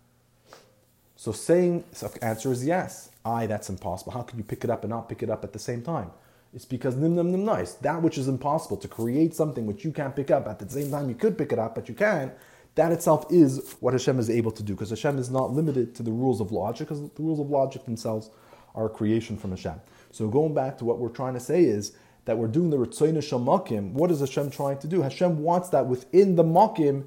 So 1.16 1.32
saying 1.32 1.84
so 1.92 2.10
answer 2.22 2.50
is 2.50 2.64
yes. 2.64 3.10
I 3.24 3.46
that's 3.46 3.68
impossible. 3.68 4.12
How 4.12 4.22
can 4.22 4.38
you 4.38 4.44
pick 4.44 4.64
it 4.64 4.70
up 4.70 4.84
and 4.84 4.90
not 4.90 5.08
pick 5.08 5.22
it 5.22 5.28
up 5.28 5.44
at 5.44 5.52
the 5.52 5.58
same 5.58 5.82
time? 5.82 6.10
It's 6.54 6.64
because 6.64 6.96
nim 6.96 7.14
nim 7.14 7.30
nim 7.30 7.44
nice. 7.44 7.74
That 7.74 8.00
which 8.00 8.16
is 8.16 8.26
impossible 8.26 8.78
to 8.78 8.88
create 8.88 9.34
something 9.34 9.66
which 9.66 9.84
you 9.84 9.92
can't 9.92 10.16
pick 10.16 10.30
up 10.30 10.48
at 10.48 10.58
the 10.58 10.68
same 10.68 10.90
time 10.90 11.08
you 11.08 11.14
could 11.14 11.36
pick 11.36 11.52
it 11.52 11.58
up, 11.58 11.74
but 11.74 11.88
you 11.88 11.94
can't. 11.94 12.32
That 12.76 12.92
itself 12.92 13.26
is 13.30 13.76
what 13.80 13.92
Hashem 13.92 14.18
is 14.18 14.30
able 14.30 14.50
to 14.52 14.62
do 14.62 14.72
because 14.72 14.90
Hashem 14.90 15.18
is 15.18 15.30
not 15.30 15.52
limited 15.52 15.94
to 15.96 16.02
the 16.02 16.10
rules 16.10 16.40
of 16.40 16.52
logic 16.52 16.88
because 16.88 17.02
the 17.02 17.22
rules 17.22 17.40
of 17.40 17.50
logic 17.50 17.84
themselves 17.84 18.30
our 18.74 18.88
creation 18.88 19.36
from 19.36 19.50
Hashem. 19.50 19.80
So 20.12 20.28
going 20.28 20.54
back 20.54 20.78
to 20.78 20.84
what 20.84 20.98
we're 20.98 21.08
trying 21.08 21.34
to 21.34 21.40
say 21.40 21.64
is 21.64 21.92
that 22.25 22.37
we're 22.37 22.47
doing 22.47 22.69
the 22.69 22.77
Ritzoyna 22.77 23.19
Shamakim. 23.19 23.91
What 23.91 24.11
is 24.11 24.19
Hashem 24.19 24.49
trying 24.51 24.79
to 24.79 24.87
do? 24.87 25.01
Hashem 25.01 25.43
wants 25.43 25.69
that 25.69 25.87
within 25.87 26.35
the 26.35 26.43
Makim, 26.43 27.05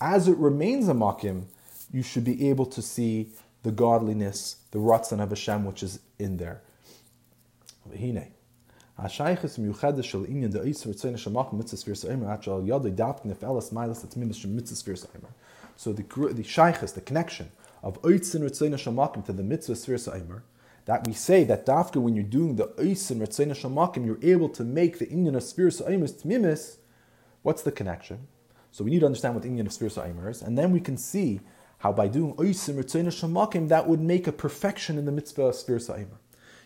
as 0.00 0.28
it 0.28 0.36
remains 0.36 0.88
a 0.88 0.94
Makim, 0.94 1.44
you 1.92 2.02
should 2.02 2.24
be 2.24 2.48
able 2.48 2.66
to 2.66 2.82
see 2.82 3.30
the 3.62 3.70
godliness, 3.70 4.56
the 4.70 4.78
Ratzon 4.78 5.22
of 5.22 5.30
Hashem, 5.30 5.64
which 5.64 5.82
is 5.82 6.00
in 6.18 6.36
there. 6.38 6.62
השייכס 8.98 9.58
מיוחדת 9.58 10.04
של 10.04 10.24
עניין 10.28 10.50
דאיס 10.50 10.86
ורצוין 10.86 11.16
שמח 11.16 11.46
מצווה 11.52 11.78
ספיר 11.78 11.94
סאימר 11.94 12.30
עד 12.30 12.42
שעל 12.42 12.60
ידי 12.64 12.90
דווקא 12.90 13.28
נפעלס 13.28 13.72
מיילס 13.72 14.04
עצמימס 14.04 14.36
של 14.36 14.48
מצווה 14.48 14.76
ספיר 14.76 14.96
סאימר. 14.96 15.28
So 15.78 15.92
the, 15.92 16.02
the 16.34 16.44
shaykhis, 16.44 16.94
the 16.94 17.00
connection 17.00 17.46
of 17.82 18.02
oitzin 18.02 18.42
ritzayin 18.42 18.74
shamakim 18.74 19.24
to 19.24 19.32
the 19.32 19.42
mitzvah 19.42 19.74
sphere 19.74 19.96
saimer, 19.96 20.40
that 20.85 21.05
we 21.05 21.13
say 21.13 21.43
that 21.43 21.65
dafka 21.65 22.01
when 22.01 22.15
you're 22.15 22.23
doing 22.23 22.55
the 22.55 22.67
oisim 22.79 23.17
ritzayna 23.17 23.51
shamakim, 23.51 24.05
you're 24.05 24.19
able 24.21 24.49
to 24.49 24.63
make 24.63 24.99
the 24.99 25.07
inyan 25.07 25.35
of 25.35 25.43
spiritual 25.43 25.87
aimus 25.87 26.23
tmimis. 26.23 26.77
What's 27.41 27.61
the 27.61 27.71
connection? 27.71 28.27
So 28.75 28.83
we 28.83 28.91
need 28.91 28.99
to 28.99 29.05
understand 29.05 29.35
what 29.35 29.45
Indian 29.45 29.67
of 29.67 29.71
Sphere 29.71 29.87
Sa'imer 29.87 30.29
is, 30.29 30.41
and 30.41 30.57
then 30.57 30.71
we 30.71 30.81
can 30.81 30.97
see 30.97 31.39
how 31.77 31.93
by 31.93 32.09
doing 32.09 32.33
Oisim 32.33 32.75
Ritzayin 32.75 33.07
Shamakim, 33.07 33.69
that 33.69 33.87
would 33.87 34.01
make 34.01 34.27
a 34.27 34.33
perfection 34.33 34.97
in 34.97 35.05
the 35.05 35.13
mitzvah 35.13 35.43
of 35.43 35.55
Sphere 35.55 35.79
Sa'imer. 35.79 36.19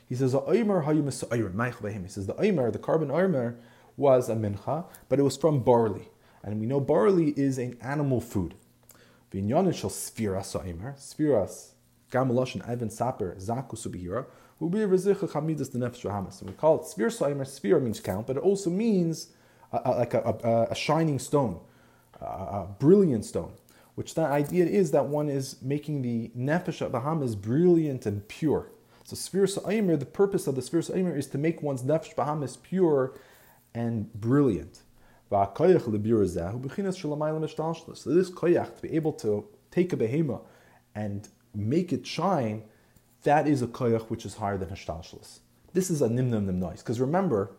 He 0.08 0.16
says, 0.16 0.32
He 0.32 0.40
says 0.40 0.42
the 0.42 2.34
Oimer, 2.34 2.74
the 2.74 2.80
carbon 2.80 3.10
Oimer, 3.10 3.58
was 3.96 4.28
a 4.28 4.34
mincha, 4.34 4.86
but 5.08 5.20
it 5.20 5.22
was 5.22 5.38
from 5.38 5.60
barley. 5.60 6.10
And 6.42 6.60
we 6.60 6.66
know 6.66 6.80
barley 6.80 7.30
is 7.38 7.60
an 7.60 7.78
animal 7.80 8.22
food. 8.22 8.56
Vinyanin 9.32 9.76
shall 9.76 9.92
sphira 9.92 10.44
sa'imer, 10.44 10.96
sphiras, 10.98 11.74
gamalosh 12.12 12.56
and 12.56 12.64
Evan 12.64 12.90
Saper, 12.90 13.36
Zaku 13.40 13.76
Subihira, 13.76 14.26
will 14.60 14.70
be 14.70 14.80
Rezicha 14.80 15.30
Chamidas 15.30 15.72
the 15.72 15.80
Nefesh 15.80 16.10
Hamas. 16.10 16.42
And 16.42 16.50
we 16.50 16.56
call 16.56 16.82
it 16.82 16.86
Sphir 16.86 17.10
Sa'imer, 17.10 17.46
Sphira 17.46 17.82
means 17.82 18.00
count, 18.00 18.28
but 18.28 18.38
it 18.38 18.44
also 18.44 18.70
means 18.70 19.30
uh, 19.72 19.78
uh, 19.78 19.82
a, 19.86 19.90
a, 19.90 19.94
like 19.98 20.14
a, 20.14 20.20
a, 20.44 20.68
a, 20.72 20.76
shining 20.76 21.20
stone, 21.20 21.60
uh, 22.22 22.26
a, 22.26 22.68
brilliant 22.80 23.26
stone. 23.26 23.54
Which 23.96 24.14
the 24.16 24.22
idea 24.22 24.66
is 24.66 24.92
that 24.92 25.08
one 25.08 25.30
is 25.30 25.62
making 25.62 26.02
the 26.02 26.32
Nefesh 26.38 26.90
Bahamas 26.90 27.36
brilliant 27.36 28.06
and 28.06 28.26
pure. 28.28 28.72
So 29.04 29.16
Sphir 29.16 29.46
Sa'imer, 29.46 29.98
the 29.98 30.06
purpose 30.06 30.48
of 30.48 30.56
the 30.56 30.62
Sphir 30.62 30.82
Sa'imer 30.82 31.16
is 31.18 31.28
to 31.28 31.38
make 31.38 31.62
one's 31.62 31.84
Nefesh 31.84 32.16
Bahamas 32.16 32.58
pure 32.58 33.14
and 33.74 34.14
brilliant. 34.14 34.82
So 35.32 35.46
this 35.46 35.60
koyach, 38.32 38.76
to 38.76 38.82
be 38.82 38.96
able 38.96 39.14
to 39.14 39.48
take 39.70 39.94
a 39.94 39.98
behema 39.98 40.42
and 40.96 41.30
make 41.54 41.92
it 41.92 42.06
shine, 42.06 42.64
that 43.24 43.48
is 43.48 43.62
a 43.62 43.68
koyach 43.68 44.10
which 44.10 44.26
is 44.26 44.36
higher 44.36 44.58
than 44.58 44.70
hashtalshlis. 44.70 45.40
This 45.74 45.90
is 45.90 46.02
a 46.02 46.08
nimnam 46.08 46.54
noise. 46.56 46.80
Because 46.80 47.00
remember, 47.00 47.52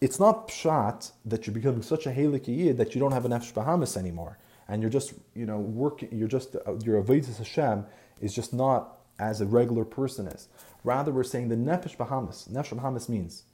it's 0.00 0.20
not 0.20 0.48
pshat 0.48 1.12
that 1.24 1.46
you're 1.46 1.54
becoming 1.54 1.82
such 1.82 2.06
a 2.06 2.10
helik 2.10 2.76
that 2.76 2.94
you 2.94 3.00
don't 3.00 3.12
have 3.12 3.24
an 3.24 3.32
nefesh 3.32 3.52
bahamas 3.54 3.96
anymore, 3.96 4.38
and 4.68 4.82
you're 4.82 4.90
just 4.90 5.14
you 5.34 5.46
know 5.46 5.58
working. 5.58 6.08
You're 6.12 6.28
just 6.28 6.54
uh, 6.54 6.74
your 6.84 7.02
avodas 7.02 7.38
Hashem 7.38 7.86
is 8.20 8.34
just 8.34 8.52
not 8.52 8.98
as 9.18 9.40
a 9.40 9.46
regular 9.46 9.84
person 9.84 10.26
is. 10.26 10.48
Rather, 10.84 11.12
we're 11.12 11.24
saying 11.24 11.48
the 11.48 11.56
nefesh 11.56 11.96
bahamas. 11.96 12.48
Nefesh 12.52 12.76
bahamas 12.76 13.08
means 13.08 13.44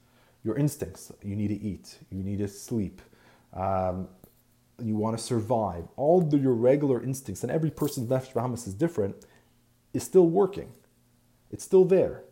your 0.43 0.57
instincts. 0.57 1.11
You 1.21 1.35
need 1.35 1.47
to 1.47 1.61
eat, 1.61 1.97
you 2.11 2.23
need 2.23 2.39
to 2.39 2.47
sleep, 2.47 3.01
um, 3.53 4.07
you 4.81 4.95
want 4.95 5.17
to 5.17 5.23
survive. 5.23 5.85
All 5.95 6.21
the, 6.21 6.37
your 6.37 6.53
regular 6.53 7.01
instincts, 7.01 7.43
and 7.43 7.51
every 7.51 7.71
person's 7.71 8.09
nefesh 8.09 8.33
bahamas 8.33 8.67
is 8.67 8.73
different, 8.73 9.25
is 9.93 10.03
still 10.03 10.27
working. 10.27 10.71
It's 11.51 11.63
still 11.63 11.85
there. 11.85 12.23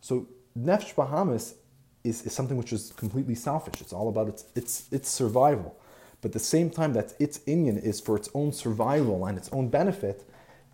So 0.00 0.28
nefesh 0.58 0.94
bahamas 0.94 1.54
is, 2.04 2.22
is 2.22 2.32
something 2.32 2.56
which 2.56 2.72
is 2.72 2.92
completely 2.96 3.34
selfish. 3.34 3.80
It's 3.80 3.92
all 3.92 4.08
about 4.08 4.28
its, 4.28 4.44
its, 4.54 4.88
its 4.90 5.08
survival. 5.08 5.76
But 6.20 6.30
at 6.30 6.32
the 6.32 6.38
same 6.38 6.70
time 6.70 6.92
that 6.94 7.14
its 7.20 7.38
inyan 7.40 7.82
is 7.82 8.00
for 8.00 8.16
its 8.16 8.28
own 8.34 8.52
survival 8.52 9.26
and 9.26 9.36
its 9.36 9.48
own 9.52 9.68
benefit, 9.68 10.28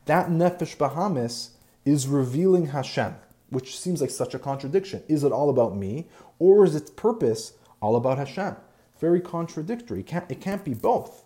that 0.06 0.28
nefesh 0.28 0.78
bahamas 0.78 1.50
is 1.84 2.06
revealing 2.06 2.66
Hashem 2.66 3.14
which 3.52 3.78
seems 3.78 4.00
like 4.00 4.10
such 4.10 4.34
a 4.34 4.38
contradiction. 4.38 5.02
Is 5.08 5.24
it 5.24 5.30
all 5.30 5.50
about 5.50 5.76
me, 5.76 6.08
or 6.38 6.64
is 6.64 6.74
its 6.74 6.90
purpose 6.90 7.52
all 7.82 7.96
about 7.96 8.16
Hashem? 8.16 8.56
Very 9.02 9.20
contradictory. 9.20 10.00
It 10.00 10.06
can't, 10.06 10.30
it 10.30 10.40
can't 10.40 10.64
be 10.64 10.74
both. 10.74 11.24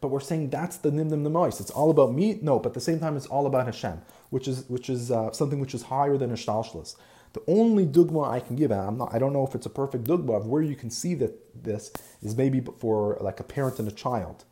But 0.00 0.08
we're 0.08 0.20
saying 0.20 0.48
that's 0.48 0.78
the 0.78 0.90
nimdim 0.90 1.22
nemois. 1.22 1.60
It's 1.60 1.70
all 1.70 1.90
about 1.90 2.14
me. 2.14 2.38
No, 2.40 2.58
but 2.58 2.70
at 2.70 2.74
the 2.74 2.80
same 2.80 2.98
time, 2.98 3.14
it's 3.18 3.26
all 3.26 3.44
about 3.46 3.66
Hashem, 3.66 4.00
which 4.30 4.48
is 4.48 4.64
which 4.68 4.88
is 4.88 5.10
uh, 5.10 5.32
something 5.32 5.60
which 5.60 5.74
is 5.74 5.82
higher 5.82 6.16
than 6.16 6.30
Ishtalshlis. 6.30 6.96
The 7.34 7.42
only 7.46 7.84
dugma 7.84 8.26
I 8.26 8.40
can 8.40 8.56
give, 8.56 8.70
and 8.70 8.80
I'm 8.80 8.96
not, 8.96 9.14
I 9.14 9.18
don't 9.18 9.34
know 9.34 9.46
if 9.46 9.54
it's 9.54 9.66
a 9.66 9.70
perfect 9.82 10.04
dugma 10.04 10.34
of 10.38 10.46
where 10.46 10.62
you 10.62 10.76
can 10.76 10.88
see 10.88 11.14
that 11.16 11.62
this 11.62 11.92
is 12.22 12.34
maybe 12.34 12.64
for 12.78 13.18
like 13.20 13.38
a 13.38 13.44
parent 13.44 13.78
and 13.78 13.86
a 13.86 13.92
child, 13.92 14.44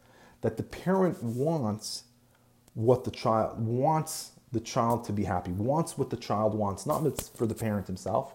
that 0.43 0.59
the 0.59 0.63
parent 0.63 1.23
wants 1.23 2.05
what 2.75 3.05
the 3.05 3.11
child 3.11 3.65
wants 3.65 4.33
the 4.51 4.61
child 4.61 5.05
to 5.05 5.13
be 5.13 5.25
happy, 5.25 5.53
wants 5.53 5.97
what 5.97 6.11
the 6.11 6.19
child 6.19 6.55
wants, 6.55 6.85
not 6.85 7.01
for 7.39 7.47
the 7.47 7.55
parent 7.55 7.87
himself, 7.87 8.35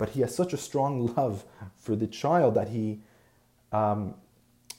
but 0.00 0.08
he 0.08 0.22
has 0.22 0.34
such 0.34 0.54
a 0.54 0.56
strong 0.56 1.14
love 1.16 1.44
for 1.76 1.94
the 1.94 2.06
child 2.06 2.54
that 2.54 2.68
he, 2.70 3.00
um, 3.70 4.14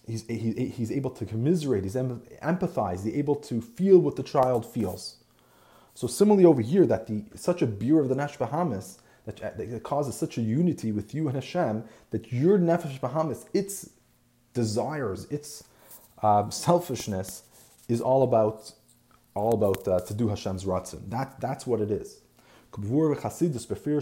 he's, 0.08 0.28
he, 0.28 0.74
he's 0.76 0.92
able 0.92 1.12
to 1.12 1.26
commiserate, 1.26 1.84
he's 1.84 1.94
empathize, 1.94 3.04
he's 3.04 3.16
able 3.16 3.36
to 3.36 3.62
feel 3.62 4.00
what 4.00 4.16
the 4.16 4.24
child 4.24 4.66
feels. 4.66 5.18
So 5.94 6.08
similarly 6.08 6.44
over 6.44 6.62
here, 6.62 6.88
that 6.88 7.06
the 7.06 7.24
such 7.36 7.62
a 7.62 7.68
beer 7.68 8.00
of 8.00 8.10
the 8.10 8.16
Nefesh 8.16 8.40
Bahamas 8.40 8.98
that, 9.26 9.58
that 9.58 9.84
causes 9.84 10.16
such 10.16 10.40
a 10.40 10.42
unity 10.42 10.92
with 10.92 11.14
you 11.14 11.28
and 11.28 11.36
Hashem 11.36 11.84
that 12.10 12.34
your 12.34 12.58
Nefesh 12.58 13.00
Bahamas, 13.00 13.46
its 13.54 13.92
desires, 14.56 15.26
its 15.26 15.64
uh, 16.24 16.50
selfishness 16.50 17.44
is 17.88 18.02
all 18.02 18.24
about 18.24 18.72
all 19.36 19.54
about 19.54 19.88
uh, 19.88 20.00
to 20.00 20.14
do 20.14 20.30
Hashem's 20.30 20.66
ratzon. 20.66 21.10
That, 21.10 21.40
that's 21.40 21.66
what 21.68 21.80
it 21.80 21.92
is. 21.92 22.21
Kavur 22.72 23.16
v'chasidus 23.16 23.68
bepir 23.68 24.02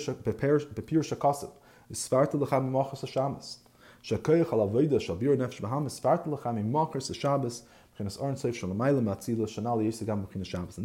shakasav. 1.03 1.51
Isfarta 1.91 2.35
l'cha 2.39 2.59
mimachas 2.59 3.01
ha-shabbos. 3.01 3.57
Shakoyach 4.03 4.53
al 4.53 4.69
avoida 4.69 5.01
shal 5.01 5.15
bir 5.15 5.35
nefesh 5.35 5.61
b'ham. 5.61 5.85
Isfarta 5.87 6.27
l'cha 6.27 6.51
mimachas 6.51 7.15
Shabbos. 7.15 7.63
And 7.97 8.07
this 8.07 8.13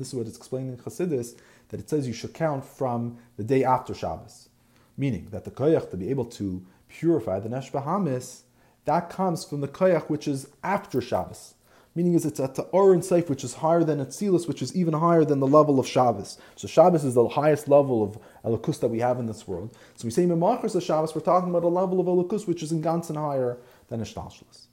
is 0.09 0.15
what 0.15 0.27
it's 0.27 0.37
explaining 0.37 0.71
in 0.71 0.77
Chassidus, 0.79 1.37
that 1.69 1.79
it 1.79 1.89
says 1.89 2.09
you 2.09 2.13
should 2.13 2.35
count 2.35 2.65
from 2.65 3.19
the 3.37 3.45
day 3.45 3.63
after 3.63 3.95
Shabbos. 3.95 4.49
Meaning 4.97 5.29
that 5.31 5.45
the 5.45 5.53
koyach 5.53 5.91
to 5.91 5.97
be 5.97 6.11
able 6.11 6.25
to 6.25 6.67
purify 6.89 7.39
the 7.39 7.49
nefesh 7.49 7.71
b'hamis, 7.71 8.41
that 8.85 9.11
comes 9.11 9.45
from 9.45 9.61
the 9.61 9.69
koyach 9.69 10.09
which 10.09 10.27
is 10.27 10.49
after 10.65 11.01
Shabbos 11.01 11.54
meaning 11.95 12.15
is 12.15 12.25
it's 12.25 12.41
at 12.41 12.55
the 12.57 12.63
Or 12.65 12.93
Ein 12.93 13.03
Sof, 13.03 13.29
which 13.31 13.45
is 13.45 13.55
higher 13.55 13.85
than 13.85 14.05
Atzilus, 14.05 14.49
which 14.49 14.63
is 14.63 14.75
even 14.75 14.95
higher 14.95 15.25
than 15.25 15.41
the 15.41 15.47
level 15.47 15.79
of 15.79 15.87
Shabbos. 15.87 16.39
So 16.57 16.67
Shabbos 16.67 17.05
is 17.05 17.15
the 17.15 17.29
highest 17.29 17.69
level 17.69 18.03
of 18.03 18.19
Elokus 18.45 18.81
that 18.81 18.89
we 18.89 19.01
have 19.01 19.19
in 19.19 19.27
this 19.27 19.47
world. 19.47 19.77
So 19.95 20.07
we 20.07 20.11
say 20.11 20.25
Memachris 20.27 20.75
of 20.75 20.83
Shabbos, 20.83 21.15
we're 21.15 21.21
talking 21.21 21.51
about 21.51 21.65
a 21.65 21.69
level 21.69 22.01
of 22.01 22.07
Elokus 22.07 22.47
which 22.47 22.63
is 22.63 22.73
in 22.73 22.83
Ganzen 22.83 23.17
higher 23.17 23.59
than 23.89 24.01
Ishtalshalas. 24.01 24.67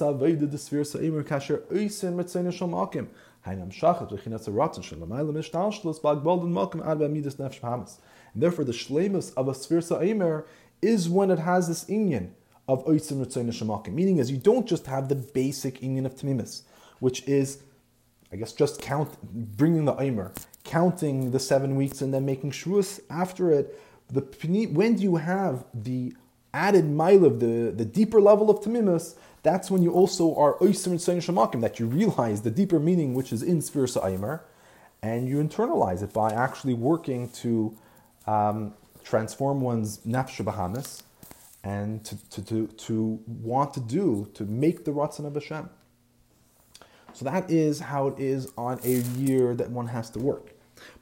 Aveda 0.00 0.50
the 0.50 0.58
sphere 0.58 0.84
and 8.34 8.42
therefore 8.42 8.64
the 8.64 8.72
Shleimus 8.72 9.32
of 9.36 9.48
a 9.48 9.54
sphere 9.54 9.80
Sa'imer 9.80 10.46
is 10.80 11.08
when 11.08 11.30
it 11.30 11.38
has 11.38 11.68
this 11.68 11.84
inyan 11.84 12.30
of 12.68 12.84
Oitzim 12.86 13.24
Ritzoy 13.24 13.44
Neshamakim. 13.44 13.92
Meaning 13.92 14.18
is 14.18 14.30
you 14.30 14.38
don't 14.38 14.66
just 14.66 14.86
have 14.86 15.08
the 15.08 15.14
basic 15.14 15.80
Inyan 15.80 16.06
of 16.06 16.14
Tamimis, 16.16 16.62
which 17.00 17.26
is, 17.28 17.58
I 18.32 18.36
guess, 18.36 18.52
just 18.52 18.80
count, 18.80 19.16
bringing 19.22 19.84
the 19.84 19.94
Eimer, 19.94 20.34
counting 20.64 21.30
the 21.30 21.40
seven 21.40 21.76
weeks 21.76 22.00
and 22.00 22.12
then 22.12 22.24
making 22.24 22.52
Shavuos 22.52 23.00
after 23.10 23.50
it. 23.52 23.80
The, 24.10 24.22
when 24.72 24.96
do 24.96 25.02
you 25.02 25.16
have 25.16 25.64
the 25.72 26.14
added 26.52 26.88
mile 26.90 27.24
of 27.24 27.40
the, 27.40 27.72
the 27.74 27.84
deeper 27.84 28.20
level 28.20 28.50
of 28.50 28.60
Tamimis, 28.60 29.16
that's 29.42 29.70
when 29.70 29.82
you 29.82 29.92
also 29.92 30.34
are 30.36 30.54
Oisim 30.58 30.94
Ritzoy 30.94 31.16
Neshamakim, 31.16 31.60
that 31.60 31.78
you 31.78 31.86
realize 31.86 32.42
the 32.42 32.50
deeper 32.50 32.78
meaning 32.78 33.14
which 33.14 33.32
is 33.32 33.42
in 33.42 33.60
Sphere 33.60 33.84
Eimer, 33.84 34.40
and 35.02 35.28
you 35.28 35.36
internalize 35.36 36.02
it 36.02 36.12
by 36.12 36.32
actually 36.32 36.74
working 36.74 37.28
to 37.28 37.76
um, 38.26 38.72
transform 39.02 39.60
one's 39.60 39.98
Nafsh 39.98 40.42
Bahamas 40.42 41.02
and 41.64 42.04
to, 42.04 42.30
to, 42.30 42.42
to, 42.42 42.66
to 42.66 43.20
want 43.26 43.72
to 43.74 43.80
do, 43.80 44.30
to 44.34 44.44
make 44.44 44.84
the 44.84 44.90
Ratzon 44.90 45.26
of 45.26 45.34
Hashem. 45.34 45.70
So 47.14 47.24
that 47.24 47.50
is 47.50 47.80
how 47.80 48.08
it 48.08 48.18
is 48.18 48.52
on 48.58 48.78
a 48.84 48.96
year 49.18 49.54
that 49.54 49.70
one 49.70 49.86
has 49.86 50.10
to 50.10 50.18
work. 50.18 50.52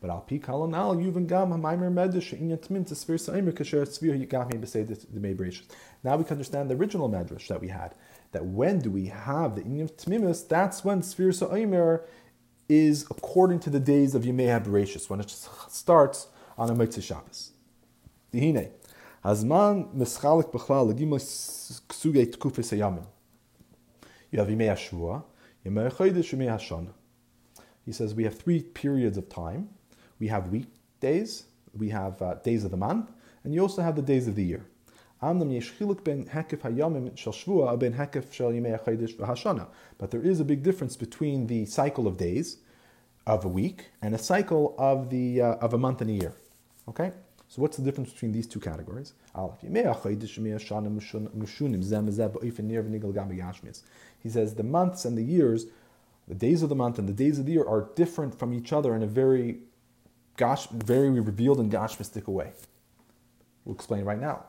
But 0.00 0.10
al 0.10 0.20
pi 0.20 0.38
hamaymer 0.38 1.92
medrash 1.92 2.32
in 2.32 2.50
yatmin 2.50 2.86
to 2.86 2.94
saimer 2.94 3.52
kasher 3.52 3.84
besed 3.84 5.06
the 5.12 5.20
mebrishas. 5.20 5.62
Now 6.04 6.16
we 6.16 6.24
can 6.24 6.34
understand 6.34 6.70
the 6.70 6.76
original 6.76 7.08
medrash 7.08 7.48
that 7.48 7.60
we 7.60 7.68
had. 7.68 7.94
That 8.30 8.44
when 8.44 8.78
do 8.78 8.90
we 8.90 9.06
have 9.06 9.56
the 9.56 9.62
inyan 9.62 9.90
tmimis? 9.92 10.46
That's 10.46 10.84
when 10.84 11.02
sphere 11.02 11.30
saimer 11.30 12.02
is 12.68 13.06
according 13.10 13.60
to 13.60 13.70
the 13.70 13.80
days 13.80 14.14
of 14.14 14.22
Yemei 14.22 14.62
HaBereshis, 14.62 15.10
when 15.10 15.20
it 15.20 15.30
starts 15.68 16.28
on 16.56 16.70
a 16.70 16.74
Mitzvah 16.74 17.02
Shabbos. 17.02 17.52
Dihine. 18.32 18.70
Hazman 19.24 19.94
mischalik 19.94 20.50
b'chlal 20.50 20.92
legimel 20.92 21.20
ksugei 21.88 22.26
tkufis 22.26 22.72
hayamim. 22.72 23.06
You 24.30 24.38
have 24.40 24.48
Yimei 24.48 24.68
HaShavua, 24.72 25.22
Yimei 25.64 25.90
HaChodesh, 25.90 26.34
Yimei 26.34 26.48
HaShana. 26.48 26.92
He 27.84 27.92
says 27.92 28.14
we 28.14 28.24
have 28.24 28.38
three 28.38 28.62
periods 28.62 29.16
of 29.16 29.28
time. 29.28 29.68
We 30.18 30.28
have 30.28 30.48
weekdays, 30.48 31.44
we 31.76 31.90
have 31.90 32.20
uh, 32.22 32.34
days 32.34 32.64
of 32.64 32.70
the 32.70 32.76
month, 32.76 33.12
and 33.44 33.54
you 33.54 33.60
also 33.60 33.82
have 33.82 33.96
the 33.96 34.02
days 34.02 34.26
of 34.28 34.34
the 34.34 34.44
year. 34.44 34.64
But 35.20 35.38
there 40.10 40.22
is 40.22 40.40
a 40.40 40.44
big 40.44 40.62
difference 40.64 40.96
between 40.96 41.46
the 41.46 41.66
cycle 41.66 42.08
of 42.08 42.16
days 42.16 42.56
of 43.24 43.44
a 43.44 43.48
week 43.48 43.90
and 44.00 44.14
a 44.16 44.18
cycle 44.18 44.74
of 44.78 45.10
the 45.10 45.40
uh, 45.40 45.54
of 45.54 45.74
a 45.74 45.78
month 45.78 46.00
and 46.00 46.10
a 46.10 46.12
year. 46.12 46.34
Okay, 46.88 47.12
So 47.52 47.60
what's 47.60 47.76
the 47.76 47.82
difference 47.82 48.10
between 48.10 48.32
these 48.32 48.46
two 48.46 48.60
categories? 48.60 49.12
He 54.22 54.30
says 54.30 54.54
the 54.54 54.62
months 54.62 55.04
and 55.04 55.18
the 55.18 55.22
years, 55.22 55.66
the 56.26 56.34
days 56.34 56.62
of 56.62 56.70
the 56.70 56.74
month 56.74 56.98
and 56.98 57.06
the 57.06 57.12
days 57.12 57.38
of 57.38 57.44
the 57.44 57.52
year 57.52 57.68
are 57.68 57.90
different 57.94 58.38
from 58.38 58.54
each 58.54 58.72
other 58.72 58.96
in 58.96 59.02
a 59.02 59.06
very, 59.06 59.58
gosh, 60.38 60.66
very 60.68 61.10
revealed 61.10 61.60
and 61.60 61.70
gosh 61.70 61.98
gashmistic 61.98 62.26
way. 62.26 62.52
We'll 63.66 63.74
explain 63.74 64.06
right 64.06 64.18
now. 64.18 64.46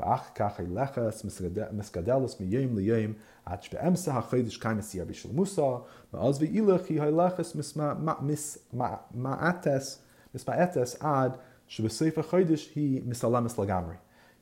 ואח 0.00 0.30
כך 0.34 0.60
ילכס 0.60 1.24
מסגדלס 1.72 2.40
מיום 2.40 2.78
ליום 2.78 3.12
עד 3.44 3.62
שבאמצע 3.62 4.18
החודש 4.18 4.56
קיימס 4.56 4.94
ירבי 4.94 5.14
של 5.14 5.32
מוסא 5.32 5.76
ואז 6.14 6.42
ואילך 6.42 6.84
היא 6.88 7.02
הילכס 7.02 7.54
מסמאתס 7.54 8.58
מסמאתס 10.34 10.96
עד 11.00 11.36
שבסוף 11.66 12.18
החודש 12.18 12.72
היא 12.74 13.02
מסלמס 13.06 13.58
לגמרי. 13.58 13.94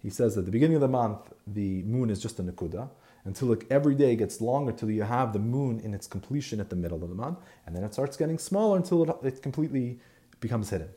He 0.04 0.10
says 0.10 0.36
at 0.36 0.44
the 0.44 0.50
beginning 0.50 0.76
of 0.76 0.82
the 0.82 0.88
month 0.88 1.32
the 1.46 1.82
moon 1.84 2.10
is 2.10 2.20
just 2.20 2.38
a 2.38 2.42
nakuda 2.42 2.88
until 3.24 3.48
like 3.48 3.64
every 3.70 3.94
day 3.94 4.14
gets 4.16 4.40
longer 4.40 4.72
till 4.72 4.90
you 4.90 5.02
have 5.02 5.32
the 5.32 5.38
moon 5.38 5.80
in 5.80 5.94
its 5.94 6.06
completion 6.06 6.60
at 6.60 6.68
the 6.68 6.76
middle 6.76 7.02
of 7.02 7.08
the 7.08 7.20
month 7.24 7.38
and 7.64 7.74
then 7.74 7.84
it 7.84 7.92
starts 7.94 8.16
getting 8.16 8.38
smaller 8.38 8.76
until 8.76 8.98
it, 9.04 9.10
it 9.30 9.42
completely 9.42 9.98
becomes 10.40 10.68
hidden. 10.70 10.90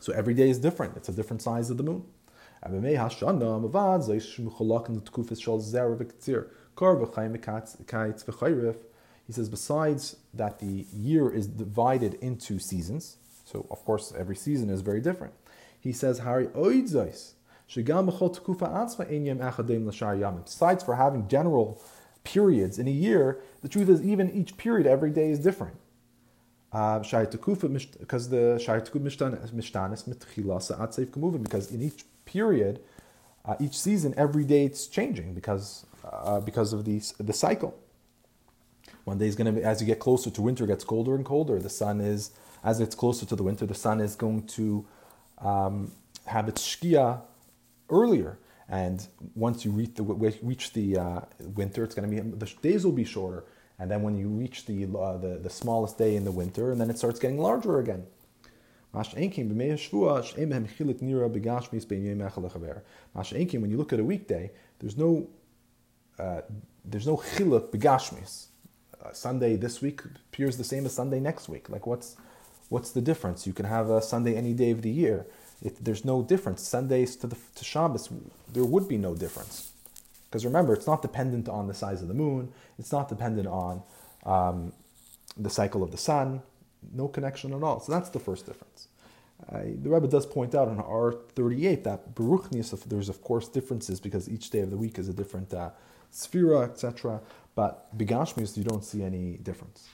So 0.00 0.12
every 0.12 0.34
day 0.34 0.48
is 0.50 0.58
different. 0.58 0.96
It's 0.98 1.08
a 1.08 1.12
different 1.12 1.40
size 1.42 1.70
of 1.70 1.76
the 1.76 1.82
moon. 1.82 2.02
He 9.27 9.33
says, 9.33 9.49
besides 9.49 10.15
that 10.33 10.59
the 10.59 10.85
year 10.93 11.31
is 11.31 11.47
divided 11.47 12.15
into 12.15 12.59
seasons, 12.59 13.17
so 13.45 13.67
of 13.69 13.83
course 13.85 14.13
every 14.17 14.35
season 14.35 14.69
is 14.69 14.81
very 14.81 15.01
different. 15.01 15.33
He 15.79 15.91
says, 15.91 16.19
Besides 16.19 16.49
for 20.83 20.95
having 20.95 21.27
general 21.27 21.81
periods 22.23 22.79
in 22.79 22.87
a 22.87 22.91
year, 22.91 23.41
the 23.61 23.69
truth 23.69 23.89
is 23.89 24.01
even 24.01 24.31
each 24.31 24.57
period 24.57 24.87
every 24.87 25.11
day 25.11 25.29
is 25.29 25.39
different. 25.39 25.77
Uh, 26.73 26.99
because 26.99 28.29
the 28.29 28.59
Mishtanis 28.99 29.53
Mitchila 29.53 30.61
because 31.41 31.71
in 31.71 31.81
each 31.81 32.03
period, 32.25 32.81
uh, 33.45 33.55
each 33.59 33.77
season, 33.77 34.13
every 34.17 34.43
day 34.43 34.65
it's 34.65 34.87
changing 34.87 35.33
because 35.33 35.85
uh, 36.03 36.39
because 36.39 36.73
of 36.73 36.85
these 36.85 37.13
the 37.19 37.33
cycle. 37.33 37.77
One 39.03 39.17
day 39.17 39.27
is 39.27 39.35
going 39.35 39.45
to 39.45 39.51
be 39.51 39.63
as 39.63 39.81
you 39.81 39.87
get 39.87 39.99
closer 39.99 40.29
to 40.31 40.41
winter, 40.41 40.63
it 40.63 40.67
gets 40.67 40.83
colder 40.83 41.15
and 41.15 41.23
colder. 41.23 41.59
The 41.59 41.69
sun 41.69 42.01
is 42.01 42.31
as 42.63 42.79
it's 42.79 42.95
closer 42.95 43.25
to 43.27 43.35
the 43.35 43.43
winter, 43.43 43.65
the 43.65 43.75
sun 43.75 44.01
is 44.01 44.15
going 44.15 44.47
to 44.47 44.85
um, 45.39 45.91
have 46.25 46.47
its 46.49 46.61
shkia 46.67 47.21
earlier. 47.89 48.39
And 48.67 49.05
once 49.35 49.63
you 49.63 49.71
reach 49.71 49.93
the 49.93 50.03
reach 50.03 50.73
the 50.73 50.97
uh, 50.97 51.19
winter, 51.39 51.83
it's 51.83 51.93
going 51.93 52.09
to 52.09 52.23
be 52.23 52.29
the 52.29 52.51
days 52.61 52.83
will 52.83 52.91
be 52.91 53.05
shorter. 53.05 53.45
And 53.77 53.91
then 53.91 54.01
when 54.01 54.17
you 54.17 54.29
reach 54.29 54.65
the, 54.65 54.85
uh, 54.85 55.17
the 55.17 55.37
the 55.37 55.49
smallest 55.49 55.97
day 55.97 56.15
in 56.15 56.23
the 56.23 56.31
winter, 56.31 56.71
and 56.71 56.81
then 56.81 56.89
it 56.89 56.97
starts 56.97 57.19
getting 57.19 57.37
larger 57.37 57.79
again. 57.79 58.07
When 63.61 63.71
you 63.71 63.77
look 63.77 63.91
at 63.93 63.99
a 63.99 64.03
weekday, 64.03 64.51
there's 64.79 64.97
no 64.97 65.27
uh, 66.17 66.41
there's 66.83 67.05
no 67.05 67.17
chiluk 67.17 67.71
begashmis. 67.71 68.47
Uh, 69.03 69.11
Sunday 69.11 69.57
this 69.57 69.81
week 69.81 70.01
appears 70.05 70.57
the 70.57 70.63
same 70.63 70.85
as 70.85 70.93
Sunday 70.93 71.19
next 71.19 71.49
week. 71.49 71.69
Like 71.69 71.85
what's 71.85 72.15
what's 72.69 72.91
the 72.91 73.01
difference? 73.01 73.45
You 73.45 73.53
can 73.53 73.65
have 73.65 73.89
a 73.89 74.01
Sunday 74.01 74.35
any 74.35 74.53
day 74.53 74.71
of 74.71 74.81
the 74.81 74.89
year. 74.89 75.25
It, 75.61 75.83
there's 75.83 76.05
no 76.05 76.23
difference. 76.23 76.61
Sundays 76.65 77.15
to 77.17 77.27
the 77.27 77.37
to 77.55 77.65
Shabbos, 77.65 78.09
there 78.53 78.65
would 78.65 78.87
be 78.87 78.97
no 78.97 79.13
difference. 79.13 79.71
Because 80.25 80.45
remember, 80.45 80.73
it's 80.73 80.87
not 80.87 81.01
dependent 81.01 81.49
on 81.49 81.67
the 81.67 81.73
size 81.73 82.01
of 82.01 82.07
the 82.07 82.13
moon. 82.13 82.53
It's 82.79 82.91
not 82.91 83.09
dependent 83.09 83.47
on 83.47 83.83
um, 84.25 84.73
the 85.37 85.49
cycle 85.49 85.83
of 85.83 85.91
the 85.91 85.97
sun 85.97 86.41
no 86.93 87.07
connection 87.07 87.53
at 87.53 87.63
all. 87.63 87.79
So 87.79 87.91
that's 87.91 88.09
the 88.09 88.19
first 88.19 88.45
difference. 88.45 88.87
Uh, 89.51 89.59
the 89.81 89.89
Rebbe 89.89 90.07
does 90.07 90.25
point 90.25 90.55
out 90.55 90.69
in 90.69 90.77
R38 90.77 91.83
that 91.83 92.15
Baruchnius, 92.15 92.83
there's 92.85 93.09
of 93.09 93.21
course 93.21 93.47
differences 93.47 93.99
because 93.99 94.29
each 94.29 94.49
day 94.49 94.61
of 94.61 94.69
the 94.69 94.77
week 94.77 94.97
is 94.97 95.09
a 95.09 95.13
different 95.13 95.53
uh, 95.53 95.71
sphera, 96.11 96.69
etc. 96.69 97.21
But 97.53 97.95
Begashmius, 97.97 98.57
you 98.57 98.63
don't 98.63 98.83
see 98.83 99.03
any 99.03 99.37
difference. 99.37 99.89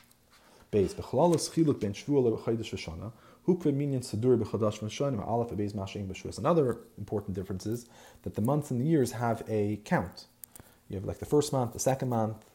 Beis, 0.71 0.93
Bechlalas 0.93 1.49
Chiluk 1.51 1.79
ben 1.81 1.93
Shvuah 1.93 2.37
leChaydish 2.37 2.71
V'shana, 2.71 3.11
Hukve 3.47 3.73
minyan 3.73 4.01
Sadur 4.01 4.41
b'Chadash 4.41 4.79
V'shana, 4.79 5.27
Aleph 5.27 5.49
Beis 5.49 5.73
Mashim 5.73 6.07
B'Shuas. 6.07 6.37
Another 6.37 6.77
important 6.97 7.35
difference 7.35 7.65
is 7.65 7.87
that 8.23 8.35
the 8.35 8.41
months 8.41 8.71
and 8.71 8.79
the 8.79 8.85
years 8.85 9.13
have 9.13 9.43
a 9.49 9.79
count. 9.83 10.25
You 10.87 10.95
have 10.95 11.05
like 11.05 11.19
the 11.19 11.25
first 11.25 11.51
month, 11.51 11.73
the 11.73 11.79
second 11.79 12.09
month, 12.09 12.50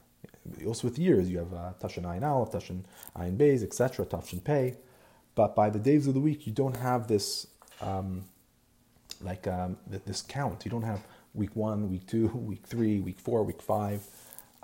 also 0.67 0.89
with 0.89 0.99
years, 0.99 1.31
you 1.31 1.39
have 1.39 1.53
uh, 1.53 1.73
Tashin 1.81 2.05
Ayin 2.05 2.23
Aleph, 2.23 2.51
Tashin 2.51 2.85
Ayin 3.17 3.37
Beis, 3.37 3.63
etc., 3.63 4.07
Tashin 4.07 4.43
Pei. 4.43 4.77
But 5.35 5.55
by 5.55 5.71
the 5.71 5.79
days 5.79 6.07
of 6.07 6.15
the 6.15 6.21
week, 6.21 6.47
you 6.47 6.53
don't 6.53 6.77
have 6.77 7.09
this 7.09 7.47
um, 7.81 8.25
like 9.23 9.47
um, 9.47 9.77
this 9.87 10.23
count. 10.23 10.65
You 10.65 10.71
don't 10.71 10.83
have 10.83 11.07
week 11.35 11.55
one, 11.55 11.91
week 11.91 12.07
two, 12.07 12.29
week 12.35 12.67
three, 12.67 13.01
week 13.01 13.21
four, 13.21 13.43
week 13.43 13.63
five. 13.63 14.07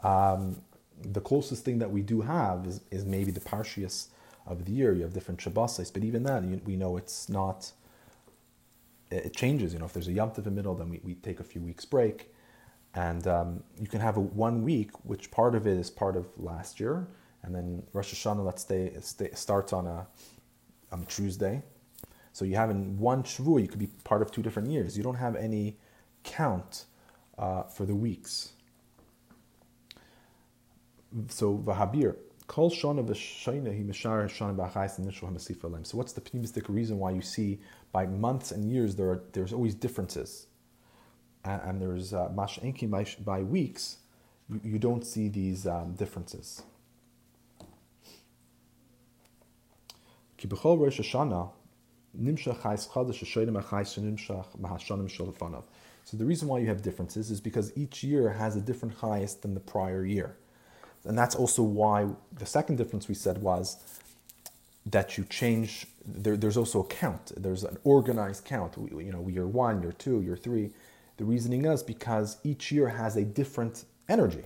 Um, 0.03 0.63
the 1.01 1.21
closest 1.21 1.65
thing 1.65 1.79
that 1.81 1.91
we 1.91 2.03
do 2.03 2.21
have 2.21 2.67
is, 2.67 2.81
is 2.91 3.05
maybe 3.05 3.33
the 3.33 3.41
Parshias 3.41 4.09
of 4.47 4.65
the 4.65 4.73
year. 4.73 4.95
You 4.95 5.03
have 5.03 5.13
different 5.13 5.41
Shabbos, 5.41 5.91
but 5.91 6.05
even 6.05 6.23
then, 6.23 6.51
you, 6.51 6.61
we 6.65 6.77
know 6.77 6.97
it's 6.97 7.29
not. 7.29 7.73
It 9.11 9.37
changes. 9.37 9.75
You 9.75 9.79
know, 9.79 9.85
if 9.85 9.93
there's 9.93 10.09
a 10.09 10.13
Yom 10.13 10.31
Tov 10.31 10.39
in 10.39 10.45
the 10.45 10.51
middle, 10.51 10.75
then 10.75 10.89
we, 10.89 11.01
we 11.05 11.15
take 11.15 11.39
a 11.39 11.45
few 11.45 11.61
weeks 11.61 11.85
break 11.85 12.32
and 12.95 13.27
um, 13.27 13.63
you 13.81 13.87
can 13.87 14.01
have 14.01 14.17
a 14.17 14.21
one 14.21 14.63
week, 14.63 14.91
which 15.05 15.31
part 15.31 15.55
of 15.55 15.67
it 15.67 15.79
is 15.79 15.91
part 15.91 16.17
of 16.17 16.27
last 16.39 16.79
year, 16.79 17.09
and 17.43 17.55
then 17.55 17.83
Rosh 17.93 18.15
Hashanah, 18.15 18.45
let's 18.45 18.65
say, 18.65 18.93
starts 19.35 19.73
on 19.73 19.87
a, 19.87 20.07
on 20.91 21.03
a 21.03 21.05
Tuesday. 21.07 21.63
So 22.33 22.45
you 22.45 22.57
have 22.57 22.71
in 22.71 22.99
one 22.99 23.23
Shavuot, 23.23 23.63
you 23.63 23.69
could 23.69 23.79
be 23.79 23.89
part 24.05 24.23
of 24.23 24.31
two 24.31 24.43
different 24.43 24.71
years. 24.71 24.97
You 24.97 25.03
don't 25.03 25.17
have 25.17 25.37
any 25.37 25.77
count 26.25 26.87
uh, 27.39 27.65
for 27.65 27.85
the 27.85 27.95
weeks. 27.95 28.53
So 31.29 31.59
Vahabir, 31.59 32.17
Shana 32.49 33.75
he 33.75 33.85
Shana 33.85 35.87
So 35.87 35.99
what's 35.99 36.13
the 36.13 36.21
pneumistic 36.21 36.69
reason 36.69 36.99
why 36.99 37.11
you 37.11 37.23
see 37.23 37.61
by 37.93 38.07
months 38.07 38.51
and 38.51 38.71
years 38.71 38.97
there 38.97 39.11
are, 39.11 39.23
there's 39.33 39.53
always 39.53 39.75
differences? 39.75 40.47
And, 41.45 41.61
and 41.63 41.83
there's 41.83 42.13
uh, 42.13 42.29
mash 42.35 42.59
enki 42.63 42.87
by, 42.87 43.07
by 43.25 43.41
weeks, 43.43 43.99
you, 44.49 44.61
you, 44.65 44.79
don't 44.79 45.05
see 45.05 45.29
these 45.29 45.67
um, 45.67 45.95
differences. 45.95 46.63
So 56.05 56.17
the 56.17 56.25
reason 56.25 56.49
why 56.49 56.59
you 56.59 56.67
have 56.67 56.83
differences 56.83 57.31
is 57.31 57.41
because 57.41 57.73
each 57.77 58.03
year 58.03 58.31
has 58.31 58.57
a 58.57 58.61
different 58.61 58.95
highest 58.95 59.43
than 59.43 59.55
the 59.55 59.61
prior 59.61 60.05
year. 60.05 60.37
And 61.05 61.17
that's 61.17 61.35
also 61.35 61.63
why 61.63 62.09
the 62.33 62.47
second 62.47 62.77
difference 62.77 63.09
we 63.09 63.15
said 63.15 63.39
was 63.39 63.77
that 64.87 65.17
you 65.17 65.25
change, 65.25 65.87
there, 66.05 66.37
there's 66.37 66.57
also 66.57 66.81
a 66.81 66.87
count. 66.87 67.33
There's 67.37 67.65
an 67.65 67.79
organized 67.85 68.45
count. 68.45 68.77
We, 68.77 69.05
you 69.05 69.13
know, 69.13 69.29
year 69.29 69.47
one, 69.47 69.83
year 69.83 69.93
two, 69.93 70.23
year 70.23 70.37
three. 70.37 70.71
The 71.17 71.25
reasoning 71.25 71.65
is 71.65 71.83
because 71.83 72.39
each 72.43 72.73
year 72.73 72.89
has 72.89 73.17
a 73.17 73.25
different 73.25 73.85
energy. 74.09 74.45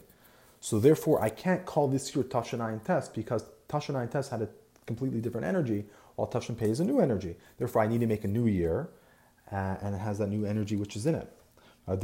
So 0.60 0.78
therefore, 0.80 1.22
I 1.22 1.28
can't 1.30 1.64
call 1.64 1.88
this 1.88 2.14
year 2.14 2.24
Tashin 2.24 2.82
test 2.84 3.14
because 3.14 3.44
Tashin 3.68 4.10
test 4.10 4.30
had 4.30 4.42
a 4.42 4.48
completely 4.86 5.20
different 5.20 5.46
energy, 5.46 5.84
while 6.16 6.28
Tashin 6.28 6.56
Pei 6.56 6.70
is 6.70 6.80
a 6.80 6.84
new 6.84 7.00
energy. 7.00 7.36
Therefore, 7.58 7.82
I 7.82 7.86
need 7.86 8.00
to 8.00 8.06
make 8.06 8.24
a 8.24 8.28
new 8.28 8.46
year, 8.46 8.88
uh, 9.52 9.76
and 9.82 9.94
it 9.94 9.98
has 9.98 10.18
that 10.18 10.28
new 10.28 10.44
energy 10.44 10.76
which 10.76 10.96
is 10.96 11.06
in 11.06 11.14
it. 11.14 11.32
Same 11.86 11.96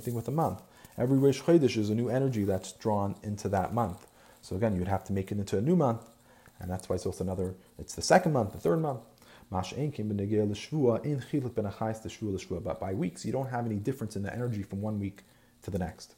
thing 0.00 0.14
with 0.14 0.24
the 0.26 0.30
month. 0.30 0.62
Every 0.98 1.18
Rosh 1.18 1.40
Chodesh 1.40 1.76
is 1.76 1.90
a 1.90 1.94
new 1.94 2.08
energy 2.08 2.44
that's 2.44 2.72
drawn 2.72 3.16
into 3.22 3.48
that 3.48 3.72
month. 3.74 4.06
So 4.42 4.56
again, 4.56 4.76
you'd 4.76 4.88
have 4.88 5.04
to 5.04 5.12
make 5.12 5.32
it 5.32 5.38
into 5.38 5.58
a 5.58 5.60
new 5.60 5.74
month, 5.74 6.02
and 6.60 6.70
that's 6.70 6.88
why 6.88 6.96
it's 6.96 7.06
also 7.06 7.24
another. 7.24 7.54
It's 7.78 7.94
the 7.94 8.02
second 8.02 8.32
month, 8.32 8.52
the 8.52 8.58
third 8.58 8.80
month. 8.80 9.00
But 12.60 12.80
by 12.80 12.94
weeks, 12.94 13.24
you 13.24 13.32
don't 13.32 13.50
have 13.50 13.66
any 13.66 13.76
difference 13.76 14.16
in 14.16 14.22
the 14.22 14.32
energy 14.32 14.62
from 14.62 14.80
one 14.80 14.98
week 14.98 15.24
to 15.62 15.70
the 15.70 15.78
next. 15.78 16.14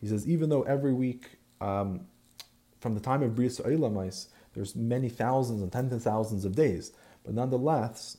He 0.00 0.08
says, 0.08 0.26
even 0.26 0.48
though 0.48 0.62
every 0.62 0.92
week, 0.92 1.38
um, 1.60 2.06
from 2.80 2.94
the 2.94 3.00
time 3.00 3.22
of 3.22 3.34
Bris 3.34 3.60
Eilamais, 3.60 4.28
there's 4.54 4.74
many 4.76 5.08
thousands 5.08 5.62
and 5.62 5.72
tens 5.72 5.92
of 5.92 6.02
thousands 6.02 6.44
of 6.44 6.54
days. 6.54 6.92
But 7.24 7.34
nonetheless, 7.34 8.18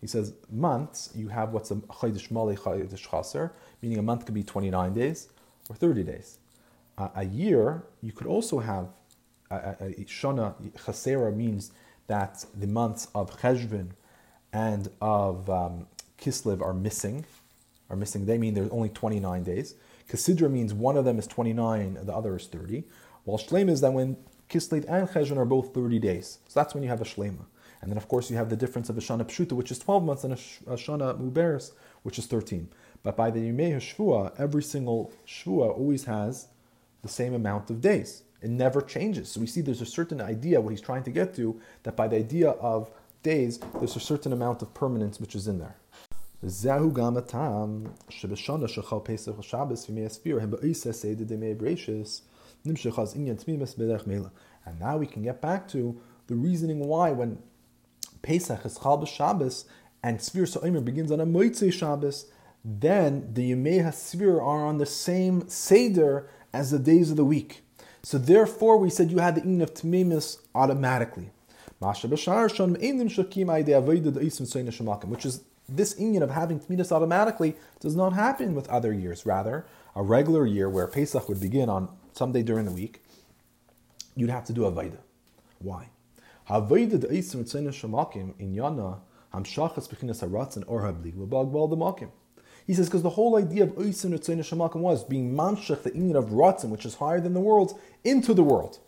He 0.00 0.06
says 0.06 0.34
months 0.50 1.10
you 1.14 1.28
have 1.28 1.52
what's 1.52 1.70
a 1.70 1.76
chaydish 1.76 2.30
mali 2.30 2.56
chaydish 2.56 3.10
chaser, 3.10 3.52
meaning 3.82 3.98
a 3.98 4.02
month 4.02 4.26
could 4.26 4.34
be 4.34 4.42
29 4.42 4.92
days 4.94 5.28
or 5.68 5.76
30 5.76 6.02
days. 6.02 6.38
Uh, 6.98 7.08
a 7.14 7.24
year 7.24 7.84
you 8.02 8.12
could 8.12 8.26
also 8.26 8.58
have 8.58 8.88
a 9.50 10.04
shana 10.06 10.54
chasera 10.84 11.32
means 11.32 11.70
that 12.06 12.44
the 12.58 12.66
months 12.66 13.08
of 13.14 13.40
Cheshvan 13.40 13.90
and 14.52 14.88
of 15.00 15.48
um, 15.50 15.86
Kislev 16.18 16.62
are 16.62 16.74
missing. 16.74 17.24
Are 17.90 17.96
missing. 17.96 18.26
They 18.26 18.38
mean 18.38 18.54
there's 18.54 18.70
only 18.70 18.88
29 18.88 19.44
days. 19.44 19.74
Kasidra 20.08 20.50
means 20.50 20.72
one 20.74 20.96
of 20.96 21.04
them 21.04 21.18
is 21.18 21.26
29, 21.26 21.98
the 22.02 22.14
other 22.14 22.36
is 22.36 22.46
30. 22.46 22.84
While 23.24 23.38
Shlema 23.38 23.70
is 23.70 23.80
that 23.80 23.92
when 23.92 24.16
Kislev 24.48 24.84
and 24.88 25.08
Cheshvan 25.08 25.36
are 25.36 25.44
both 25.44 25.74
30 25.74 25.98
days. 25.98 26.38
So 26.48 26.60
that's 26.60 26.74
when 26.74 26.82
you 26.82 26.88
have 26.88 27.00
a 27.00 27.04
Shlema. 27.04 27.44
And 27.80 27.90
then, 27.90 27.96
of 27.96 28.08
course, 28.08 28.30
you 28.30 28.36
have 28.36 28.48
the 28.48 28.56
difference 28.56 28.88
of 28.88 28.98
a 28.98 29.00
Shana 29.00 29.24
Pshuta, 29.24 29.52
which 29.52 29.70
is 29.70 29.78
12 29.78 30.04
months, 30.04 30.24
and 30.24 30.32
a 30.32 30.36
Shana 30.36 31.20
Muberis, 31.20 31.72
which 32.02 32.18
is 32.18 32.26
13. 32.26 32.68
But 33.02 33.16
by 33.16 33.30
the 33.30 33.40
Yimei 33.40 33.76
Shvua, 33.76 34.32
every 34.38 34.62
single 34.62 35.12
Shvua 35.26 35.76
always 35.76 36.04
has 36.04 36.48
the 37.02 37.08
same 37.08 37.34
amount 37.34 37.70
of 37.70 37.80
days. 37.80 38.22
It 38.42 38.50
never 38.50 38.80
changes. 38.80 39.30
So 39.30 39.40
we 39.40 39.46
see 39.46 39.60
there's 39.60 39.80
a 39.80 39.86
certain 39.86 40.20
idea, 40.20 40.60
what 40.60 40.70
he's 40.70 40.80
trying 40.80 41.04
to 41.04 41.10
get 41.10 41.34
to, 41.36 41.60
that 41.84 41.96
by 41.96 42.08
the 42.08 42.16
idea 42.16 42.50
of 42.50 42.90
days, 43.22 43.58
there's 43.78 43.96
a 43.96 44.00
certain 44.00 44.32
amount 44.32 44.62
of 44.62 44.74
permanence 44.74 45.20
which 45.20 45.34
is 45.34 45.48
in 45.48 45.58
there. 45.58 45.76
And 46.42 46.52
now 54.80 54.96
we 54.96 55.06
can 55.06 55.22
get 55.22 55.40
back 55.40 55.68
to 55.68 56.00
the 56.26 56.34
reasoning 56.34 56.80
why 56.80 57.12
when 57.12 57.38
Pesach 58.26 58.66
is 58.66 58.78
chal 58.82 58.98
b'Shabbos 58.98 59.64
and 60.02 60.18
Svir 60.18 60.48
Sa'imer 60.48 60.80
begins 60.80 61.12
on 61.12 61.20
a 61.20 61.26
Moitzei 61.26 61.72
Shabbos, 61.72 62.26
then 62.64 63.32
the 63.32 63.52
Yemei 63.52 63.84
HaSvir 63.84 64.42
are 64.42 64.66
on 64.66 64.78
the 64.78 64.86
same 64.86 65.48
Seder 65.48 66.28
as 66.52 66.72
the 66.72 66.80
days 66.80 67.12
of 67.12 67.16
the 67.16 67.24
week. 67.24 67.62
So 68.02 68.18
therefore, 68.18 68.78
we 68.78 68.90
said 68.90 69.12
you 69.12 69.18
had 69.18 69.36
the 69.36 69.42
in 69.42 69.62
of 69.62 69.74
Tmimis 69.74 70.38
automatically. 70.56 71.30
Which 71.78 72.04
is 75.26 75.42
this 75.68 75.94
inyan 75.94 76.22
of 76.22 76.30
having 76.30 76.60
Tmimis 76.60 76.90
automatically 76.90 77.54
does 77.78 77.94
not 77.94 78.12
happen 78.12 78.56
with 78.56 78.68
other 78.68 78.92
years. 78.92 79.24
Rather, 79.24 79.66
a 79.94 80.02
regular 80.02 80.46
year 80.46 80.68
where 80.68 80.88
Pesach 80.88 81.28
would 81.28 81.40
begin 81.40 81.68
on 81.68 81.88
some 82.12 82.32
day 82.32 82.42
during 82.42 82.64
the 82.64 82.72
week, 82.72 83.04
you'd 84.16 84.30
have 84.30 84.46
to 84.46 84.52
do 84.52 84.64
a 84.64 84.72
Vaida. 84.72 84.98
Why? 85.60 85.90
Havoided 86.46 87.02
Eisr 87.02 87.42
Tzena 87.42 87.70
Shamakim 87.70 88.34
in 88.38 88.54
Yana 88.54 89.00
Hamshachas 89.34 89.88
Bechinas 89.88 90.22
Haratz 90.22 90.56
and 90.56 90.64
Orhabli 90.66 91.12
Lebag 91.12 91.52
Bal 91.52 91.68
Demakim. 91.68 92.10
He 92.66 92.74
says 92.74 92.86
because 92.86 93.02
the 93.02 93.10
whole 93.10 93.36
idea 93.36 93.64
of 93.64 93.70
Eisr 93.70 94.10
Tzena 94.10 94.40
Shamakim 94.40 94.76
was 94.76 95.02
being 95.02 95.34
Manshach, 95.34 95.82
the 95.82 95.92
union 95.92 96.14
of 96.14 96.26
Ratzin, 96.26 96.68
which 96.68 96.86
is 96.86 96.94
higher 96.94 97.20
than 97.20 97.34
the 97.34 97.40
world, 97.40 97.78
into 98.04 98.32
the 98.32 98.44
world. 98.44 98.78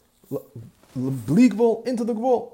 Bligvol 0.97 1.85
into 1.87 2.05
the 2.05 2.15
Gvol. 2.15 2.53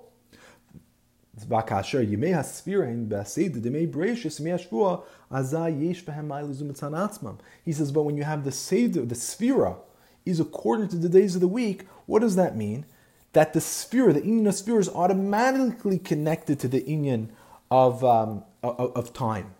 Vakasher 1.38 2.06
Yimei 2.08 2.32
Haspirin 2.32 3.06
Basid 3.06 3.60
Demei 3.60 3.90
Brachis 3.90 4.40
Yashvua 4.40 5.02
Azay 5.30 5.86
Yesh 5.86 6.04
Behem 6.04 6.28
Atzmam. 6.28 7.38
He 7.62 7.72
says, 7.72 7.92
but 7.92 8.04
when 8.04 8.16
you 8.16 8.22
have 8.24 8.44
the 8.44 8.52
Seder, 8.52 9.04
the 9.04 9.14
Sphira, 9.14 9.76
is 10.24 10.40
according 10.40 10.88
to 10.88 10.96
the 10.96 11.08
days 11.10 11.34
of 11.34 11.42
the 11.42 11.48
week, 11.48 11.86
what 12.06 12.20
does 12.20 12.36
that 12.36 12.56
mean? 12.56 12.86
That 13.34 13.52
the 13.52 13.60
sphere, 13.60 14.12
the 14.12 14.22
Inyan 14.22 14.48
of 14.48 14.54
sphere, 14.54 14.80
is 14.80 14.88
automatically 14.88 15.98
connected 15.98 16.58
to 16.60 16.68
the 16.68 16.80
Inyan 16.82 17.28
of, 17.70 18.02
um, 18.04 18.44
of, 18.62 18.96
of 18.96 19.12
time. 19.12 19.54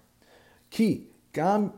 Ki, 0.70 1.08
gam 1.32 1.72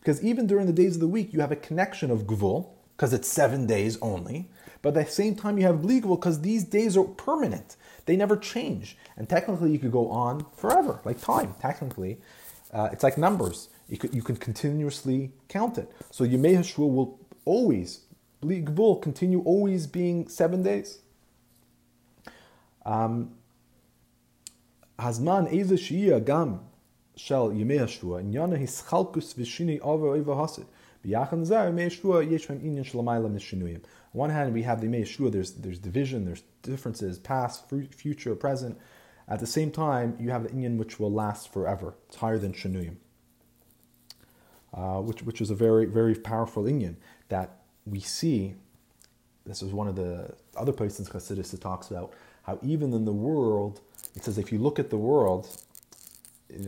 Because 0.00 0.22
even 0.22 0.46
during 0.46 0.66
the 0.66 0.72
days 0.72 0.94
of 0.96 1.00
the 1.00 1.08
week, 1.08 1.32
you 1.32 1.40
have 1.40 1.52
a 1.52 1.56
connection 1.56 2.10
of 2.10 2.26
gvul, 2.26 2.68
because 2.96 3.12
it's 3.12 3.28
seven 3.28 3.66
days 3.66 3.98
only. 4.02 4.50
But 4.82 4.96
at 4.96 5.06
the 5.06 5.12
same 5.12 5.34
time, 5.34 5.58
you 5.58 5.64
have 5.64 5.76
bligvul, 5.76 6.18
because 6.18 6.40
these 6.40 6.64
days 6.64 6.96
are 6.96 7.04
permanent. 7.04 7.76
They 8.06 8.16
never 8.16 8.36
change. 8.36 8.96
And 9.16 9.28
technically, 9.28 9.70
you 9.70 9.78
could 9.78 9.92
go 9.92 10.10
on 10.10 10.46
forever, 10.56 11.00
like 11.04 11.20
time, 11.20 11.54
technically. 11.60 12.18
Uh, 12.72 12.88
it's 12.92 13.02
like 13.02 13.16
numbers. 13.16 13.68
You, 13.88 13.98
could, 13.98 14.14
you 14.14 14.22
can 14.22 14.36
continuously 14.36 15.32
count 15.48 15.78
it. 15.78 15.90
So 16.10 16.24
Yemei 16.24 16.56
Hashvua 16.56 16.92
will 16.92 17.18
always, 17.44 18.00
will 18.42 18.96
continue 18.96 19.40
always 19.42 19.86
being 19.86 20.28
seven 20.28 20.62
days. 20.62 20.98
Um, 22.84 23.36
Hazman 24.98 25.52
Vishini 29.34 29.80
Over 29.80 30.16
Hasid. 30.32 30.66
Zar 31.06 31.70
Inyan 32.60 32.84
On 33.76 33.82
one 34.12 34.30
hand, 34.30 34.54
we 34.54 34.62
have 34.62 34.80
the 34.80 34.86
Yemei 34.86 35.30
there's, 35.30 35.52
there's 35.52 35.78
division, 35.78 36.24
there's 36.24 36.42
differences, 36.62 37.18
past, 37.18 37.68
future, 37.68 38.34
present. 38.34 38.78
At 39.28 39.40
the 39.40 39.46
same 39.46 39.70
time, 39.70 40.16
you 40.18 40.30
have 40.30 40.44
the 40.44 40.48
Inyan 40.50 40.78
which 40.78 40.98
will 40.98 41.12
last 41.12 41.52
forever. 41.52 41.94
It's 42.08 42.16
higher 42.16 42.38
than 42.38 42.52
Shinuyim. 42.52 42.96
Uh, 44.72 45.00
which, 45.00 45.22
which 45.22 45.40
is 45.40 45.50
a 45.50 45.54
very, 45.54 45.84
very 45.84 46.14
powerful 46.14 46.64
Inyan 46.64 46.96
that 47.34 47.50
we 47.84 48.00
see, 48.00 48.54
this 49.44 49.60
is 49.60 49.72
one 49.72 49.88
of 49.88 49.96
the 49.96 50.32
other 50.56 50.72
places 50.72 51.08
Chassidus 51.08 51.50
that 51.50 51.60
talks 51.60 51.90
about 51.90 52.12
how 52.44 52.58
even 52.62 52.92
in 52.92 53.04
the 53.04 53.18
world, 53.28 53.80
it 54.14 54.22
says 54.24 54.38
if 54.38 54.52
you 54.52 54.58
look 54.66 54.78
at 54.78 54.88
the 54.90 54.96
world, 54.96 55.44
in 56.48 56.62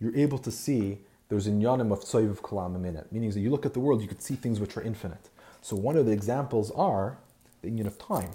you're 0.00 0.16
able 0.16 0.38
to 0.38 0.50
see 0.50 0.98
there's 1.28 1.46
inyanim 1.48 1.90
of 1.94 2.00
tsoiv 2.00 2.36
kalamim 2.48 2.84
in 2.86 2.94
it. 2.96 3.06
Meaning 3.10 3.30
that 3.30 3.40
you 3.40 3.48
look 3.48 3.64
at 3.64 3.72
the 3.72 3.80
world, 3.80 4.02
you 4.02 4.08
could 4.08 4.20
see 4.20 4.34
things 4.34 4.60
which 4.60 4.76
are 4.76 4.82
infinite. 4.82 5.30
So 5.62 5.76
one 5.76 5.96
of 5.96 6.04
the 6.04 6.12
examples 6.12 6.70
are 6.72 7.16
the 7.62 7.68
inyan 7.70 7.86
of 7.86 7.96
time. 7.98 8.32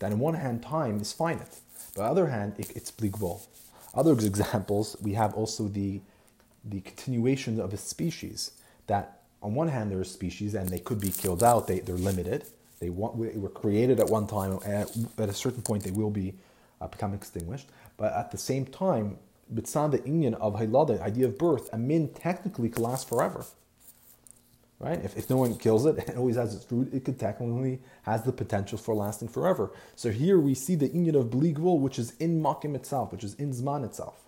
That 0.00 0.10
on 0.12 0.18
one 0.18 0.34
hand, 0.34 0.64
time 0.64 1.00
is 1.00 1.12
finite. 1.12 1.56
But 1.94 2.02
on 2.02 2.06
the 2.06 2.10
other 2.10 2.28
hand, 2.36 2.54
it, 2.58 2.74
it's 2.74 2.90
bligbol. 2.90 3.46
Other 3.94 4.12
examples, 4.12 4.96
we 5.00 5.12
have 5.12 5.34
also 5.34 5.68
the, 5.68 6.00
the 6.64 6.80
continuation 6.80 7.60
of 7.60 7.72
a 7.72 7.76
species. 7.76 8.50
That 8.88 9.20
on 9.44 9.54
one 9.54 9.68
hand, 9.68 9.92
there 9.92 10.00
are 10.00 10.04
species 10.04 10.54
and 10.54 10.70
they 10.70 10.78
could 10.78 10.98
be 10.98 11.10
killed 11.10 11.44
out. 11.44 11.68
They, 11.68 11.80
they're 11.80 11.96
limited. 11.96 12.46
They 12.80 12.88
want, 12.88 13.16
were 13.16 13.50
created 13.50 14.00
at 14.00 14.08
one 14.08 14.26
time, 14.26 14.58
and 14.64 15.08
at 15.18 15.28
a 15.28 15.34
certain 15.34 15.62
point, 15.62 15.84
they 15.84 15.90
will 15.90 16.10
be 16.10 16.34
uh, 16.80 16.88
become 16.88 17.14
extinguished. 17.14 17.68
But 17.96 18.14
at 18.14 18.30
the 18.30 18.38
same 18.38 18.64
time, 18.64 19.18
Bitzan 19.54 19.90
the 19.90 19.98
Inyan 20.00 20.34
of 20.34 20.54
Hailada, 20.54 21.00
idea 21.00 21.26
of 21.26 21.38
birth, 21.38 21.68
a 21.72 21.78
min 21.78 22.08
technically 22.08 22.70
could 22.70 22.82
last 22.82 23.08
forever. 23.08 23.44
Right? 24.80 25.02
If, 25.04 25.16
if 25.16 25.30
no 25.30 25.36
one 25.36 25.56
kills 25.56 25.86
it, 25.86 25.98
it 26.08 26.16
always 26.16 26.36
has 26.36 26.54
its 26.54 26.70
root. 26.72 26.92
it 26.92 27.04
could 27.04 27.20
technically 27.20 27.80
has 28.02 28.22
the 28.22 28.32
potential 28.32 28.78
for 28.78 28.94
lasting 28.94 29.28
forever. 29.28 29.72
So 29.94 30.10
here 30.10 30.40
we 30.40 30.54
see 30.54 30.74
the 30.74 30.88
Inyan 30.88 31.16
of 31.16 31.26
Bligvul, 31.26 31.80
which 31.80 31.98
is 31.98 32.12
in 32.18 32.42
Makim 32.42 32.74
itself, 32.74 33.12
which 33.12 33.24
is 33.24 33.34
in 33.34 33.52
Zman 33.52 33.84
itself. 33.84 34.23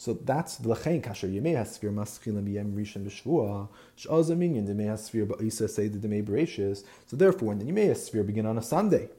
So 0.00 0.14
that's 0.14 0.56
the 0.56 0.70
l'chein 0.70 1.02
kasher. 1.02 1.28
Yemei 1.28 1.54
hasfir 1.54 1.92
maschilim 1.92 2.44
b'yem 2.48 2.72
rishon 2.72 3.04
b'shvua. 3.04 3.68
Sh'az 3.98 4.34
minyan 4.34 4.66
demei 4.66 4.86
hasfir 4.86 5.26
ba'isa 5.26 5.68
the 5.76 5.98
demei 5.98 6.24
bereshis. 6.24 6.84
So 7.06 7.18
therefore, 7.18 7.48
when 7.48 7.58
the 7.58 7.66
yemei 7.66 7.90
hasfir 7.90 8.26
begin 8.26 8.46
on 8.46 8.56
a 8.56 8.62
Sunday, 8.62 9.10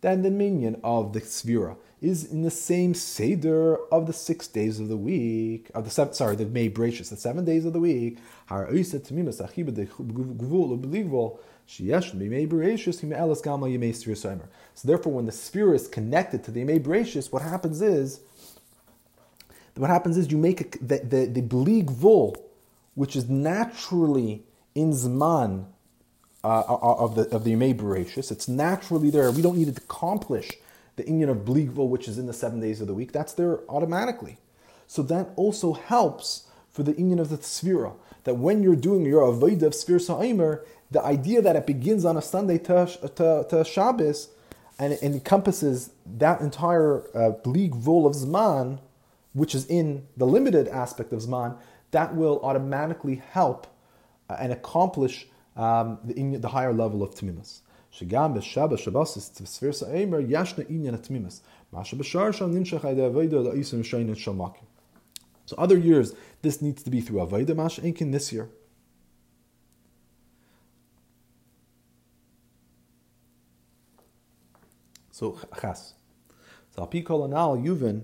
then 0.00 0.22
the 0.22 0.32
minyan 0.32 0.80
of 0.82 1.12
the 1.12 1.20
svira 1.20 1.76
is 2.02 2.24
in 2.24 2.42
the 2.42 2.50
same 2.50 2.94
seder 2.94 3.76
of 3.92 4.08
the 4.08 4.12
six 4.12 4.48
days 4.48 4.80
of 4.80 4.88
the 4.88 4.96
week 4.96 5.70
of 5.72 5.84
the 5.84 5.90
seven, 5.90 6.12
sorry 6.12 6.34
the 6.34 6.46
May 6.46 6.68
Bereshis, 6.68 7.10
the 7.10 7.16
seven 7.16 7.44
days 7.44 7.64
of 7.64 7.72
the 7.72 7.80
week. 7.80 8.18
So 8.48 8.66
therefore, 14.84 15.12
when 15.12 15.26
the 15.26 15.32
sphere 15.32 15.74
is 15.74 15.88
connected 15.88 16.44
to 16.44 16.50
the 16.50 16.64
May 16.64 16.78
Bereshis, 16.78 17.32
what 17.32 17.42
happens 17.42 17.80
is 17.80 18.20
what 19.76 19.90
happens 19.90 20.16
is 20.16 20.30
you 20.30 20.38
make 20.38 20.60
a, 20.60 20.78
the, 20.84 20.98
the, 20.98 21.40
the 21.40 21.82
vul, 21.92 22.36
which 22.94 23.16
is 23.16 23.28
naturally 23.28 24.44
in 24.74 24.92
Zman 24.92 25.66
uh, 26.44 26.62
of 26.68 27.14
the 27.14 27.22
of 27.34 27.44
the 27.44 27.54
Yemei 27.54 27.74
Bereshis. 27.74 28.30
It's 28.30 28.48
naturally 28.48 29.10
there. 29.10 29.30
We 29.30 29.42
don't 29.42 29.56
need 29.56 29.74
to 29.74 29.82
accomplish 29.82 30.50
the 30.96 31.02
Inyan 31.04 31.30
of 31.30 31.38
Bligvul, 31.38 31.88
which 31.88 32.06
is 32.06 32.18
in 32.18 32.26
the 32.26 32.32
seven 32.32 32.60
days 32.60 32.80
of 32.80 32.86
the 32.86 32.94
week. 32.94 33.12
That's 33.12 33.32
there 33.32 33.60
automatically. 33.68 34.38
So 34.86 35.02
that 35.04 35.30
also 35.36 35.72
helps 35.72 36.46
for 36.70 36.82
the 36.82 36.92
Inyan 36.92 37.20
of 37.20 37.30
the 37.30 37.38
Tzvira. 37.38 37.94
That 38.24 38.34
when 38.34 38.62
you're 38.62 38.76
doing 38.76 39.04
your 39.04 39.22
Avodah 39.22 39.62
of 39.62 39.72
Svir 39.72 40.00
Sa'imer, 40.00 40.64
the 40.90 41.02
idea 41.02 41.42
that 41.42 41.56
it 41.56 41.66
begins 41.66 42.04
on 42.04 42.16
a 42.16 42.22
Sunday 42.22 42.58
to, 42.58 42.86
to, 43.16 43.46
to 43.48 43.64
Shabbos 43.64 44.28
and 44.78 44.92
it 44.92 45.02
encompasses 45.02 45.90
that 46.06 46.40
entire 46.40 47.00
uh, 47.14 47.32
Bligvul 47.42 48.06
of 48.06 48.14
Zman, 48.14 48.80
which 49.33 49.53
is 49.53 49.65
in 49.65 50.07
the 50.17 50.25
limited 50.25 50.67
aspect 50.67 51.13
of 51.13 51.19
Zman, 51.21 51.57
that 51.91 52.15
will 52.15 52.39
automatically 52.43 53.21
help 53.31 53.67
uh, 54.29 54.37
and 54.39 54.51
accomplish 54.51 55.27
um, 55.55 55.99
the, 56.03 56.37
the 56.37 56.49
higher 56.49 56.73
level 56.73 57.03
of 57.03 57.15
Tmimus. 57.15 57.61
שגם 57.91 58.33
בשבת 58.33 58.77
שבסיס 58.77 59.31
תספיר 59.31 59.73
סאמר 59.73 60.17
ישנה 60.27 60.65
עניין 60.69 60.93
התמימס. 60.93 61.41
מה 61.73 61.85
שבשאר 61.85 62.31
שם 62.31 62.51
נמשך 62.51 62.85
על 62.85 62.91
ידי 62.91 63.05
אביידה 63.05 63.37
לאיסם 63.37 63.83
שיינת 63.83 64.17
של 64.17 64.31
מקים. 64.31 64.63
So 65.47 65.55
other 65.57 65.77
years, 65.77 66.13
this 66.43 66.61
needs 66.61 66.83
to 66.83 66.91
be 66.91 67.01
through 67.01 67.25
Avaida 67.25 67.55
Mash 67.55 67.79
Inkin 67.79 68.11
this 68.11 68.31
year. 68.31 68.49
So 75.11 75.37
chas. 75.59 75.95
So 76.75 76.83
api 76.83 77.01
kol 77.01 77.25
anal 77.25 77.57
yuven 77.57 78.03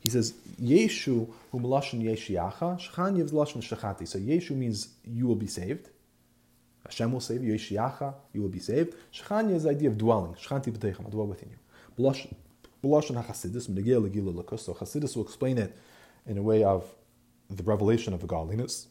He 0.00 0.10
says, 0.10 0.34
Yeshu 0.62 1.28
um 1.28 1.34
hu 1.52 1.60
melashon 1.60 2.02
yeshiacha, 2.02 2.78
shchan 2.80 3.16
yevz 3.16 3.32
lashon 3.32 3.62
shachati. 3.62 4.06
So 4.06 4.18
Yeshu 4.18 4.50
means 4.50 4.88
you 5.04 5.26
will 5.26 5.34
be 5.34 5.48
saved. 5.48 5.90
Hashem 6.84 7.12
will 7.12 7.20
save 7.20 7.42
you. 7.42 7.54
Yeshiacha, 7.54 8.14
you 8.32 8.42
will 8.42 8.48
be 8.48 8.60
saved. 8.60 8.94
Shchan 9.12 9.54
is 9.54 9.64
the 9.64 9.70
idea 9.70 9.88
of 9.88 9.98
dwelling. 9.98 10.34
Shchanti 10.34 10.72
b'teichem, 10.72 11.06
I 11.06 11.10
dwell 11.10 11.26
within 11.26 11.50
you. 11.50 11.58
Blush 11.96 12.28
HaChasidus, 12.82 13.68
Menegel 13.68 14.08
Legila 14.08 14.32
Lakus. 14.32 14.60
So 14.60 14.74
Chasidus 14.74 15.16
will 15.16 15.24
explain 15.24 15.58
it 15.58 15.76
in 16.26 16.38
a 16.38 16.42
way 16.42 16.62
of 16.62 16.84
the 17.50 17.62
revelation 17.62 18.14
of 18.14 18.20
the 18.20 18.26
godliness. 18.26 18.86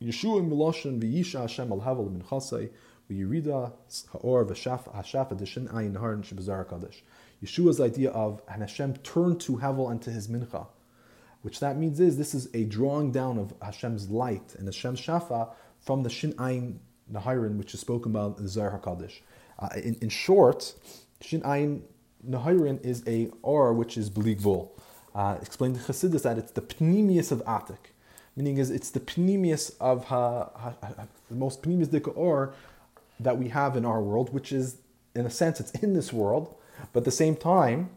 Yeshua 0.00 0.46
Miloshin 0.46 1.00
V'yisha 1.00 1.40
Hashem 1.40 1.72
Al 1.72 1.80
Havel 1.80 2.10
Min 2.10 2.22
Chasei 2.22 2.70
V'yirida 3.10 3.72
Ha'or 4.12 4.44
V'shaf 4.44 4.94
Hashaf 4.94 5.32
Adishin 5.32 5.68
Ayin 5.72 5.94
Nahar 5.94 6.22
Shebazar 6.22 6.66
Kadosh. 6.66 7.00
Yeshua's 7.44 7.80
idea 7.80 8.10
of 8.10 8.42
and 8.48 8.62
Hashem 8.62 8.96
turned 8.98 9.40
to 9.42 9.56
Havel 9.56 9.88
and 9.88 10.00
to 10.02 10.10
his 10.10 10.28
mincha, 10.28 10.66
which 11.42 11.60
that 11.60 11.76
means 11.76 11.98
is 12.00 12.16
this 12.16 12.34
is 12.34 12.48
a 12.54 12.64
drawing 12.64 13.10
down 13.10 13.38
of 13.38 13.52
Hashem's 13.60 14.08
light 14.08 14.54
and 14.58 14.66
Hashem's 14.66 15.00
shafa 15.00 15.50
from 15.80 16.02
the 16.02 16.10
Shin 16.10 16.32
Ayin 16.34 16.76
Nahirin, 17.12 17.56
which 17.56 17.74
is 17.74 17.80
spoken 17.80 18.12
about 18.12 18.38
in 18.38 18.44
the 18.44 18.48
Zohar 18.48 18.78
Hakadosh. 18.78 19.20
Uh, 19.58 19.68
in, 19.76 19.96
in 20.00 20.08
short, 20.08 20.74
Shin 21.20 21.40
Ayin 21.42 21.82
Nahirin 22.28 22.84
is 22.84 23.02
a 23.06 23.30
or 23.42 23.72
which 23.72 23.96
is 23.96 24.08
Bligvul. 24.08 24.70
Uh, 25.14 25.36
explained 25.42 25.76
in 25.76 25.82
Chassidus 25.82 26.22
that 26.22 26.38
it's 26.38 26.52
the 26.52 26.62
pnimius 26.62 27.32
of 27.32 27.44
Atik, 27.44 27.90
meaning 28.34 28.56
is 28.56 28.70
it's 28.70 28.90
the 28.90 29.00
pnimius 29.00 29.76
of 29.78 30.04
ha, 30.04 30.48
ha, 30.54 30.74
ha, 30.80 31.06
the 31.28 31.34
most 31.34 31.62
pnimius 31.62 31.88
dika 31.88 32.16
or 32.16 32.54
that 33.20 33.36
we 33.36 33.48
have 33.48 33.76
in 33.76 33.84
our 33.84 34.00
world, 34.00 34.32
which 34.32 34.52
is 34.52 34.78
in 35.14 35.26
a 35.26 35.30
sense 35.30 35.60
it's 35.60 35.70
in 35.72 35.92
this 35.92 36.12
world, 36.12 36.54
but 36.92 37.00
at 37.00 37.04
the 37.04 37.10
same 37.10 37.36
time 37.36 37.90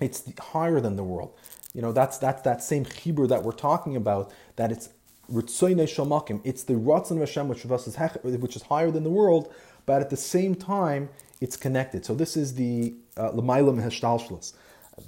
it's 0.00 0.22
higher 0.38 0.80
than 0.80 0.96
the 0.96 1.04
world. 1.04 1.32
You 1.74 1.82
know 1.82 1.92
that's 1.92 2.18
that's 2.18 2.42
that 2.42 2.62
same 2.62 2.84
chibur 2.84 3.28
that 3.28 3.42
we're 3.42 3.52
talking 3.52 3.96
about. 3.96 4.32
That 4.56 4.72
it's. 4.72 4.90
It's 5.32 5.60
the 5.60 6.74
ratzon 6.74 7.18
Hashem 7.20 7.46
which 7.46 7.64
is 7.64 8.40
which 8.40 8.56
is 8.56 8.62
higher 8.62 8.90
than 8.90 9.04
the 9.04 9.10
world, 9.10 9.54
but 9.86 10.00
at 10.02 10.10
the 10.10 10.16
same 10.16 10.56
time 10.56 11.08
it's 11.40 11.56
connected. 11.56 12.04
So 12.04 12.14
this 12.14 12.36
is 12.36 12.54
the 12.54 12.94
Lamailam 13.16 13.80
uh. 13.80 14.58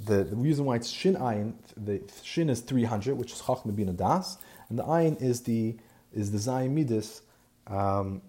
The, 0.07 0.25
reason 0.37 0.65
why 0.65 0.77
it's 0.77 0.89
Shin 0.89 1.17
Ayin, 1.17 1.55
the 1.77 2.01
Shin 2.23 2.49
is 2.49 2.61
300, 2.61 3.17
which 3.17 3.33
is 3.33 3.41
Chachma 3.43 3.75
Bin 3.75 3.95
Das, 3.97 4.39
and 4.69 4.79
the 4.79 4.85
Ayin 4.85 5.21
is 5.21 5.43
the 5.43 5.77
is 6.15 6.31
the 6.31 6.39
Zayin 6.39 6.71
Midas 6.71 7.23
um, 7.67 8.23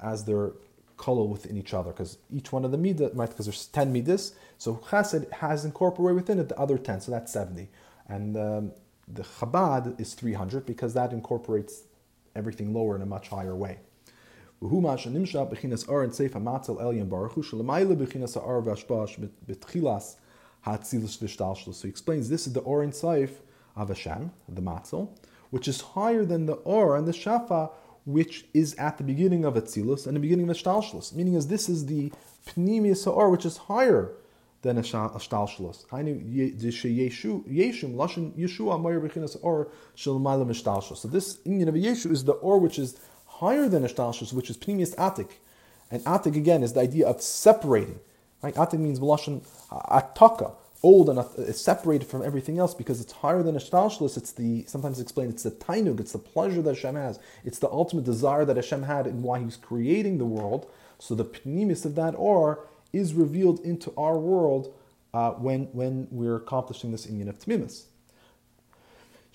as 0.00 0.24
their 0.24 0.52
color 0.98 1.24
within 1.24 1.56
each 1.56 1.72
other 1.72 1.90
because 1.92 2.18
each 2.30 2.52
one 2.52 2.64
of 2.64 2.72
the 2.72 2.76
midah, 2.76 3.10
right? 3.14 3.30
Because 3.30 3.46
there's 3.46 3.66
10 3.66 3.92
midas, 3.92 4.34
so 4.58 4.74
chesed 4.74 5.32
has 5.32 5.64
incorporated 5.64 6.16
within 6.16 6.38
it 6.38 6.48
the 6.48 6.58
other 6.58 6.76
10, 6.76 7.00
so 7.00 7.10
that's 7.10 7.32
70. 7.32 7.70
And 8.06 8.36
um, 8.36 8.72
the 9.06 9.22
Chabad 9.22 9.98
is 10.00 10.14
300 10.14 10.66
because 10.66 10.94
that 10.94 11.12
incorporates 11.12 11.84
everything 12.34 12.74
lower 12.74 12.96
in 12.96 13.02
a 13.02 13.06
much 13.06 13.28
higher 13.28 13.56
way. 13.56 13.78
So 14.60 14.68
he 21.82 21.88
explains 21.88 22.28
this 22.28 22.46
is 22.46 22.52
the 22.52 22.60
Or 22.60 22.82
Ein 22.82 22.92
Sof 22.92 23.30
of 23.76 23.88
Hashem, 23.88 24.32
the 24.48 24.60
matzel, 24.60 25.10
which 25.50 25.68
is 25.68 25.80
higher 25.80 26.24
than 26.24 26.46
the 26.46 26.54
Or 26.54 26.96
and 26.96 27.06
the 27.06 27.12
Shafa, 27.12 27.70
which 28.04 28.46
is 28.54 28.74
at 28.76 28.98
the 28.98 29.04
beginning 29.04 29.44
of 29.44 29.54
Atzilus 29.54 30.06
and 30.06 30.16
the 30.16 30.20
beginning 30.20 30.48
of 30.48 30.56
Shtalshlus. 30.56 31.14
Meaning 31.14 31.34
is 31.34 31.48
this 31.48 31.68
is 31.68 31.86
the 31.86 32.12
Pnimius 32.46 33.06
or 33.06 33.30
which 33.30 33.44
is 33.44 33.56
higher 33.56 34.12
than 34.62 34.78
a 34.78 34.82
Shtalshlus. 34.82 35.86
Yeshum, 35.86 37.94
Lashon 37.94 38.32
Yeshua, 38.32 38.80
Meyer 38.80 39.00
or 39.42 39.68
Shalmaila 39.96 40.46
Mishtalshlus. 40.46 40.98
So 40.98 41.08
this 41.08 41.38
union 41.44 41.68
of 41.68 41.74
Yeshu 41.74 42.10
is 42.10 42.24
the 42.24 42.32
or 42.32 42.58
which 42.58 42.78
is 42.78 42.98
higher 43.26 43.68
than 43.68 43.84
Ishtalshus, 43.84 44.32
which 44.32 44.50
is 44.50 44.56
Pnimius 44.56 44.94
Atik. 44.96 45.30
And 45.90 46.02
Atik 46.04 46.36
again 46.36 46.62
is 46.62 46.72
the 46.72 46.80
idea 46.80 47.06
of 47.06 47.22
separating. 47.22 48.00
Right? 48.42 48.54
Atik 48.54 48.78
means 48.78 49.00
Melashon 49.00 49.46
Ataka, 49.70 50.54
old 50.82 51.08
and 51.08 51.18
uh, 51.18 51.52
separated 51.52 52.06
from 52.06 52.22
everything 52.22 52.58
else 52.58 52.74
because 52.74 53.00
it's 53.00 53.12
higher 53.12 53.42
than 53.42 53.56
Ishtalshus. 53.56 54.16
It's 54.16 54.32
the, 54.32 54.64
sometimes 54.66 55.00
explained, 55.00 55.32
it's 55.32 55.42
the 55.42 55.50
Tainug, 55.50 56.00
it's 56.00 56.12
the 56.12 56.18
pleasure 56.18 56.62
that 56.62 56.74
Hashem 56.74 56.94
has. 56.94 57.18
It's 57.44 57.58
the 57.58 57.68
ultimate 57.68 58.04
desire 58.04 58.44
that 58.44 58.56
Hashem 58.56 58.84
had 58.84 59.06
in 59.06 59.22
why 59.22 59.40
He 59.40 59.44
was 59.44 59.56
creating 59.56 60.18
the 60.18 60.24
world. 60.24 60.70
So 60.98 61.14
the 61.14 61.24
Pnimius 61.24 61.84
of 61.84 61.94
that 61.96 62.14
or 62.16 62.66
is 62.92 63.14
revealed 63.14 63.60
into 63.60 63.92
our 63.96 64.18
world 64.18 64.74
uh, 65.12 65.32
when, 65.32 65.64
when 65.72 66.08
we're 66.10 66.36
accomplishing 66.36 66.92
this 66.92 67.06
union 67.06 67.28
of 67.28 67.38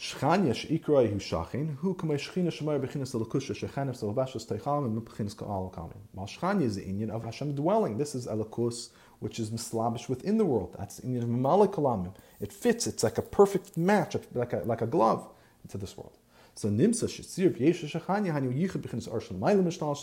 Tmimus. 0.04 0.20
Shchanya 0.20 0.56
she'ikroi 0.56 1.10
hu 1.10 1.18
shachin, 1.18 1.78
hu 1.78 1.96
kamei 1.96 2.18
shchina 2.18 2.52
shemoyer 2.52 2.80
bechinas 2.80 3.14
elakusha 3.14 3.56
shechanev 3.56 3.98
salvashas 3.98 4.46
teichalim 4.46 4.86
and 4.86 5.02
bechinas 5.02 5.36
ka'al 5.36 5.72
kamin. 5.74 5.96
While 6.12 6.28
shchanya 6.28 6.64
is 6.64 6.76
the 6.76 6.82
Inyan 6.82 7.10
of 7.10 7.24
Hashem 7.24 7.56
dwelling. 7.56 7.98
This 7.98 8.16
is 8.16 8.28
elakus, 8.28 8.90
which 9.20 9.40
is 9.40 9.52
mislabish 9.52 10.10
within 10.10 10.38
the 10.38 10.46
world. 10.46 10.76
That's 10.78 10.98
the 10.98 11.08
Inyan 11.08 11.24
of 11.24 11.30
mamalik 11.30 12.14
It 12.40 12.52
fits, 12.52 12.88
it's 12.88 13.04
like 13.04 13.18
a 13.18 13.22
perfect 13.22 13.78
match, 13.78 14.16
like 14.34 14.54
a, 14.54 14.58
like 14.66 14.82
a 14.82 14.88
glove 14.88 15.30
into 15.64 15.78
this 15.78 15.96
world. 15.98 16.18
So 16.56 16.70
nimsa 16.70 17.08
shesir 17.08 17.52
yeshu 17.58 17.90
shechanya 17.90 18.32
hanyu 18.32 18.54
yichud 18.54 18.82
bechinas 18.82 19.10
arshal 19.10 19.40
mailim 19.40 19.64
mishtal 19.64 19.96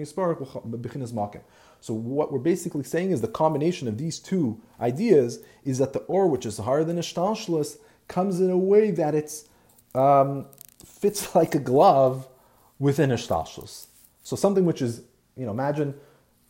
yisparach 0.00 0.38
bechinas 0.68 1.12
makim. 1.12 1.42
So 1.80 1.94
what 1.94 2.32
we're 2.32 2.38
basically 2.38 2.82
saying 2.82 3.12
is 3.12 3.20
the 3.20 3.28
combination 3.28 3.86
of 3.86 3.98
these 3.98 4.18
two 4.18 4.60
ideas 4.80 5.40
is 5.64 5.78
that 5.78 5.92
the 5.92 6.00
or, 6.00 6.26
which 6.26 6.44
is 6.44 6.58
higher 6.58 6.82
than 6.82 6.98
a 6.98 7.02
shtalshlis, 7.02 7.78
comes 8.08 8.40
in 8.40 8.50
a 8.50 8.58
way 8.58 8.90
that 8.90 9.14
it's 9.14 9.44
um, 9.94 10.46
fits 10.84 11.34
like 11.34 11.54
a 11.54 11.60
glove 11.60 12.28
within 12.78 13.12
a 13.12 13.16
shtalshlis. 13.16 13.86
So 14.22 14.34
something 14.34 14.64
which 14.64 14.82
is, 14.82 15.02
you 15.36 15.46
know, 15.46 15.52
imagine, 15.52 15.94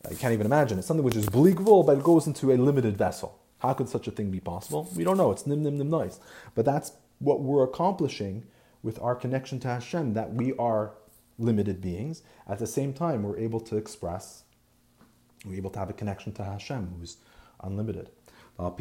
I 0.09 0.15
can't 0.15 0.33
even 0.33 0.45
imagine, 0.45 0.79
it's 0.79 0.87
something 0.87 1.03
which 1.03 1.15
is 1.15 1.27
bleakvul, 1.27 1.85
but 1.85 1.99
it 1.99 2.03
goes 2.03 2.25
into 2.25 2.51
a 2.51 2.57
limited 2.57 2.97
vessel. 2.97 3.37
How 3.59 3.73
could 3.73 3.89
such 3.89 4.07
a 4.07 4.11
thing 4.11 4.31
be 4.31 4.39
possible? 4.39 4.89
We 4.95 5.03
don't 5.03 5.17
know. 5.17 5.31
It's 5.31 5.47
nim 5.47 5.63
nim 5.63 5.77
nim 5.77 5.89
nice. 5.89 6.19
But 6.55 6.65
that's 6.65 6.91
what 7.19 7.41
we're 7.41 7.63
accomplishing 7.63 8.45
with 8.83 8.99
our 9.01 9.15
connection 9.15 9.59
to 9.61 9.67
Hashem, 9.67 10.13
that 10.13 10.33
we 10.33 10.53
are 10.57 10.93
limited 11.39 11.81
beings. 11.81 12.21
At 12.47 12.59
the 12.59 12.67
same 12.67 12.93
time, 12.93 13.23
we're 13.23 13.37
able 13.37 13.59
to 13.61 13.77
express 13.77 14.43
we're 15.45 15.55
able 15.55 15.69
to 15.71 15.79
have 15.79 15.89
a 15.89 15.93
connection 15.93 16.33
to 16.33 16.43
Hashem, 16.43 16.95
who's 16.99 17.17
unlimited. 17.61 18.09
So 18.57 18.73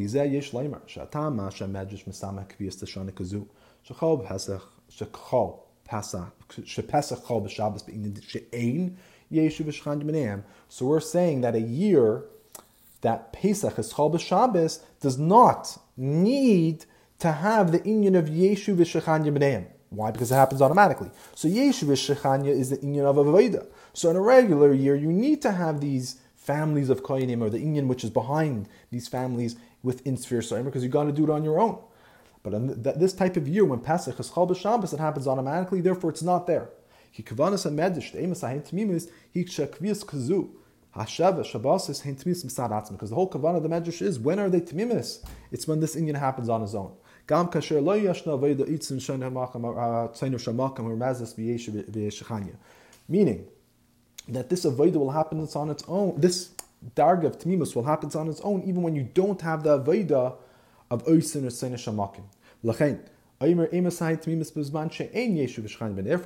we're 10.87 11.01
saying 11.01 11.41
that 11.41 11.55
a 11.55 11.61
year 11.61 12.25
that 13.07 13.33
Pesach 13.33 13.79
is 13.79 13.93
Chol 13.93 14.19
Shabbos 14.19 14.81
does 15.01 15.17
not 15.17 15.79
need 15.97 16.87
to 17.21 17.31
have 17.31 17.71
the 17.71 17.79
inyan 17.79 18.19
of 18.19 18.25
Yeshu 18.25 18.75
v'Shechanya 18.75 19.33
b'neim. 19.33 19.67
Why? 19.91 20.11
Because 20.11 20.33
it 20.33 20.35
happens 20.35 20.61
automatically. 20.61 21.11
So 21.37 21.47
Yeshu 21.47 21.85
v'Shechanya 21.85 22.49
is 22.49 22.71
the 22.71 22.79
inyan 22.79 23.05
of 23.05 23.15
Avodah. 23.15 23.65
So 23.93 24.11
in 24.11 24.17
a 24.17 24.21
regular 24.21 24.73
year, 24.73 24.97
you 24.97 25.13
need 25.13 25.41
to 25.43 25.53
have 25.53 25.81
these 25.81 26.17
families 26.35 26.91
of 26.91 27.05
Koyanim 27.05 27.43
or 27.43 27.49
the 27.49 27.59
inyan 27.59 27.87
which 27.87 28.03
is 28.03 28.11
behind 28.11 28.69
these 28.91 29.07
families 29.07 29.55
within 29.85 30.17
Sphere 30.17 30.41
Soimer 30.41 30.65
because 30.65 30.83
you 30.83 30.89
got 30.89 31.05
to 31.05 31.13
do 31.13 31.23
it 31.23 31.31
on 31.31 31.45
your 31.45 31.61
own. 31.61 31.79
But 32.43 32.55
in 32.55 32.83
this 32.83 33.13
type 33.13 33.37
of 33.37 33.47
year, 33.47 33.65
when 33.65 33.79
Pesach 33.79 34.19
is 34.19 34.31
Chol 34.31 34.57
Shabbos, 34.57 34.93
it 34.93 34.99
happens 34.99 35.29
automatically. 35.29 35.81
Therefore, 35.81 36.11
it's 36.11 36.23
not 36.23 36.49
there. 36.49 36.71
He 37.13 37.23
kavanas 37.23 37.67
a 37.67 37.71
medish 37.71 38.11
the 38.11 38.19
emes 38.19 38.43
ahin 38.43 38.63
tmimis 38.69 39.09
he 39.33 39.45
kshakvias 39.45 40.05
kazu 40.05 40.51
hashava 40.97 41.45
shabbos 41.45 41.89
is 41.89 42.01
hin 42.01 42.17
tmimis 42.17 42.45
misad 42.45 42.91
because 42.91 43.11
the 43.11 43.17
whole 43.17 43.29
kavanah 43.31 43.57
of 43.57 43.63
the 43.63 43.69
medrash 43.69 44.03
is 44.03 44.19
when 44.19 44.39
are 44.39 44.49
they 44.49 44.61
tmimis? 44.61 45.25
It's 45.51 45.69
when 45.69 45.81
this 45.81 45.95
Inyan 45.97 46.19
happens 46.19 46.49
on 46.49 46.63
his 46.63 46.75
own. 46.75 46.93
Gam 47.27 47.49
kasher 47.49 47.83
lo 47.83 47.99
yashna 47.99 48.39
vayda 48.39 48.69
itzin 48.69 49.01
shen 49.01 49.21
hamakam 49.21 49.65
uh, 49.65 50.09
tzainu 50.09 50.37
shamakam 50.37 50.89
ramazes 50.89 51.35
v'yesh 51.35 51.71
v'yeshachanya. 51.71 52.57
Meaning 53.09 53.47
that 54.29 54.49
this 54.49 54.65
avodah 54.65 54.97
will 54.97 55.11
happen 55.11 55.47
on 55.55 55.71
its 55.71 55.85
own. 55.87 56.21
This 56.21 56.51
darga 56.95 57.27
of 57.27 57.39
tmimus 57.39 57.75
will 57.75 57.85
happen 57.85 58.11
on 58.15 58.29
its 58.29 58.41
own 58.41 58.63
even 58.63 58.83
when 58.83 58.95
you 58.95 59.09
don't 59.15 59.41
have 59.41 59.63
the 59.63 59.79
avodah 59.79 60.37
of 60.91 61.05
oisin 61.07 61.45
or 61.45 61.51
seinu 61.51 61.75
shamakim. 61.75 62.25
Lachain. 62.65 63.01
Therefore, 63.39 63.63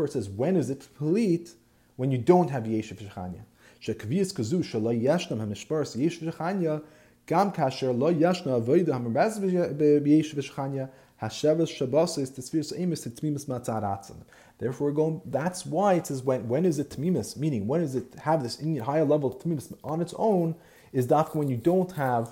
it 0.07 0.13
says, 0.13 0.29
when 0.29 0.57
is 0.57 0.71
it 0.71 0.89
complete? 0.97 1.55
When 1.97 2.13
you 2.13 2.19
don't 2.19 2.51
have 2.51 2.63
Yeshiv 2.63 3.03
Shechanya. 3.03 3.41
Shekvias 3.83 4.35
kazu 4.35 4.63
shalai 4.63 5.03
yeshnam 5.03 5.39
hamishparas 5.39 5.97
Yeshiv 5.97 6.33
Shechanya, 6.33 6.83
gam 7.27 7.53
kasher 7.53 7.97
lo 7.97 8.13
yeshna 8.13 8.61
avoida 8.61 8.89
hamaraz 8.89 9.39
b'Yeshiv 9.41 10.35
Shechanya, 10.35 10.91
hashavas 11.23 11.69
shabbos 11.69 12.19
is 12.19 12.31
tesvirs 12.31 12.79
emis 12.79 13.07
tmimis. 13.09 14.15
Therefore, 14.59 14.89
we're 14.89 14.93
going. 14.93 15.23
That's 15.25 15.65
why 15.65 15.95
it 15.95 16.07
says 16.07 16.23
when. 16.23 16.49
When 16.49 16.67
is 16.67 16.79
it 16.79 16.91
tmimis? 16.91 17.37
Meaning, 17.37 17.67
when 17.67 17.81
does 17.81 17.95
it 17.95 18.15
have 18.23 18.43
this 18.43 18.61
higher 18.81 19.05
level 19.05 19.35
of 19.35 19.43
tmimis 19.43 19.73
on 19.83 20.03
its 20.03 20.15
own? 20.19 20.55
Is 20.93 21.07
that 21.07 21.35
when 21.35 21.49
you 21.49 21.57
don't 21.57 21.93
have 21.93 22.31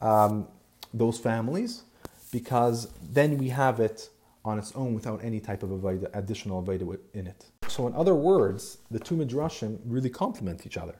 um, 0.00 0.48
those 0.94 1.18
families? 1.18 1.82
because 2.30 2.88
then 3.02 3.38
we 3.38 3.48
have 3.48 3.80
it 3.80 4.08
on 4.48 4.58
its 4.58 4.72
own 4.74 4.94
without 4.94 5.22
any 5.22 5.40
type 5.40 5.62
of 5.62 5.84
additional 6.14 6.62
avoida 6.62 6.98
in 7.14 7.26
it. 7.26 7.46
So, 7.68 7.86
in 7.86 7.94
other 7.94 8.14
words, 8.14 8.78
the 8.90 8.98
two 8.98 9.14
midrashim 9.14 9.78
really 9.84 10.10
complement 10.10 10.66
each 10.66 10.76
other. 10.76 10.96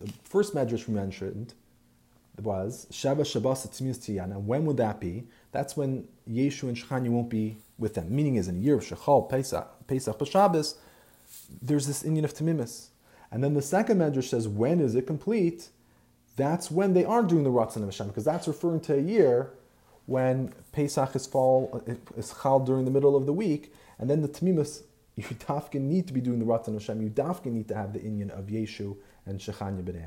The 0.00 0.10
first 0.24 0.54
midrash 0.54 0.88
we 0.88 0.94
mentioned 0.94 1.54
was 2.42 2.86
Shava 2.90 3.24
Shabbos 3.26 3.66
Tzimius 3.66 3.98
Tiyana. 3.98 4.40
When 4.40 4.64
would 4.64 4.78
that 4.78 4.98
be? 4.98 5.28
That's 5.52 5.76
when 5.76 6.08
Yeshu 6.28 6.64
and 6.64 6.76
Shechanya 6.76 7.10
won't 7.10 7.28
be 7.28 7.58
with 7.78 7.94
them. 7.94 8.14
Meaning, 8.14 8.36
is 8.36 8.48
in 8.48 8.56
a 8.56 8.58
year 8.58 8.76
of 8.76 8.84
Shechal, 8.84 9.28
Pesach, 9.28 9.68
Pesach, 9.86 10.26
Shabbos, 10.26 10.76
there's 11.60 11.86
this 11.86 12.02
Inyan 12.02 12.24
of 12.24 12.34
Tamimis. 12.34 12.88
And 13.30 13.44
then 13.44 13.54
the 13.54 13.62
second 13.62 13.98
medrash 13.98 14.28
says, 14.28 14.48
when 14.48 14.80
is 14.80 14.94
it 14.94 15.06
complete? 15.06 15.68
That's 16.36 16.70
when 16.70 16.94
they 16.94 17.04
aren't 17.04 17.28
doing 17.28 17.44
the 17.44 17.50
Ratzon 17.50 17.76
of 17.76 17.84
Hashem, 17.84 18.08
because 18.08 18.24
that's 18.24 18.48
referring 18.48 18.80
to 18.80 18.94
a 18.94 19.00
year 19.00 19.52
when 20.10 20.52
Pesach 20.72 21.14
is 21.14 21.24
fall 21.24 21.84
is 22.16 22.34
chal 22.42 22.58
during 22.58 22.84
the 22.84 22.90
middle 22.90 23.14
of 23.14 23.26
the 23.26 23.32
week, 23.32 23.72
and 23.96 24.10
then 24.10 24.22
the 24.22 24.28
Tmimus, 24.28 24.82
you 25.16 25.22
dafkin 25.22 25.82
need 25.82 26.08
to 26.08 26.12
be 26.12 26.20
doing 26.20 26.40
the 26.40 26.44
Ratzon 26.44 26.72
Hashem. 26.72 27.00
You 27.00 27.10
dafkin 27.10 27.52
need 27.52 27.68
to 27.68 27.76
have 27.76 27.92
the 27.92 28.00
inyan 28.00 28.30
of 28.30 28.46
Yeshu 28.46 28.96
and 29.24 29.38
Shechanya 29.38 29.84
B'nei 29.84 30.02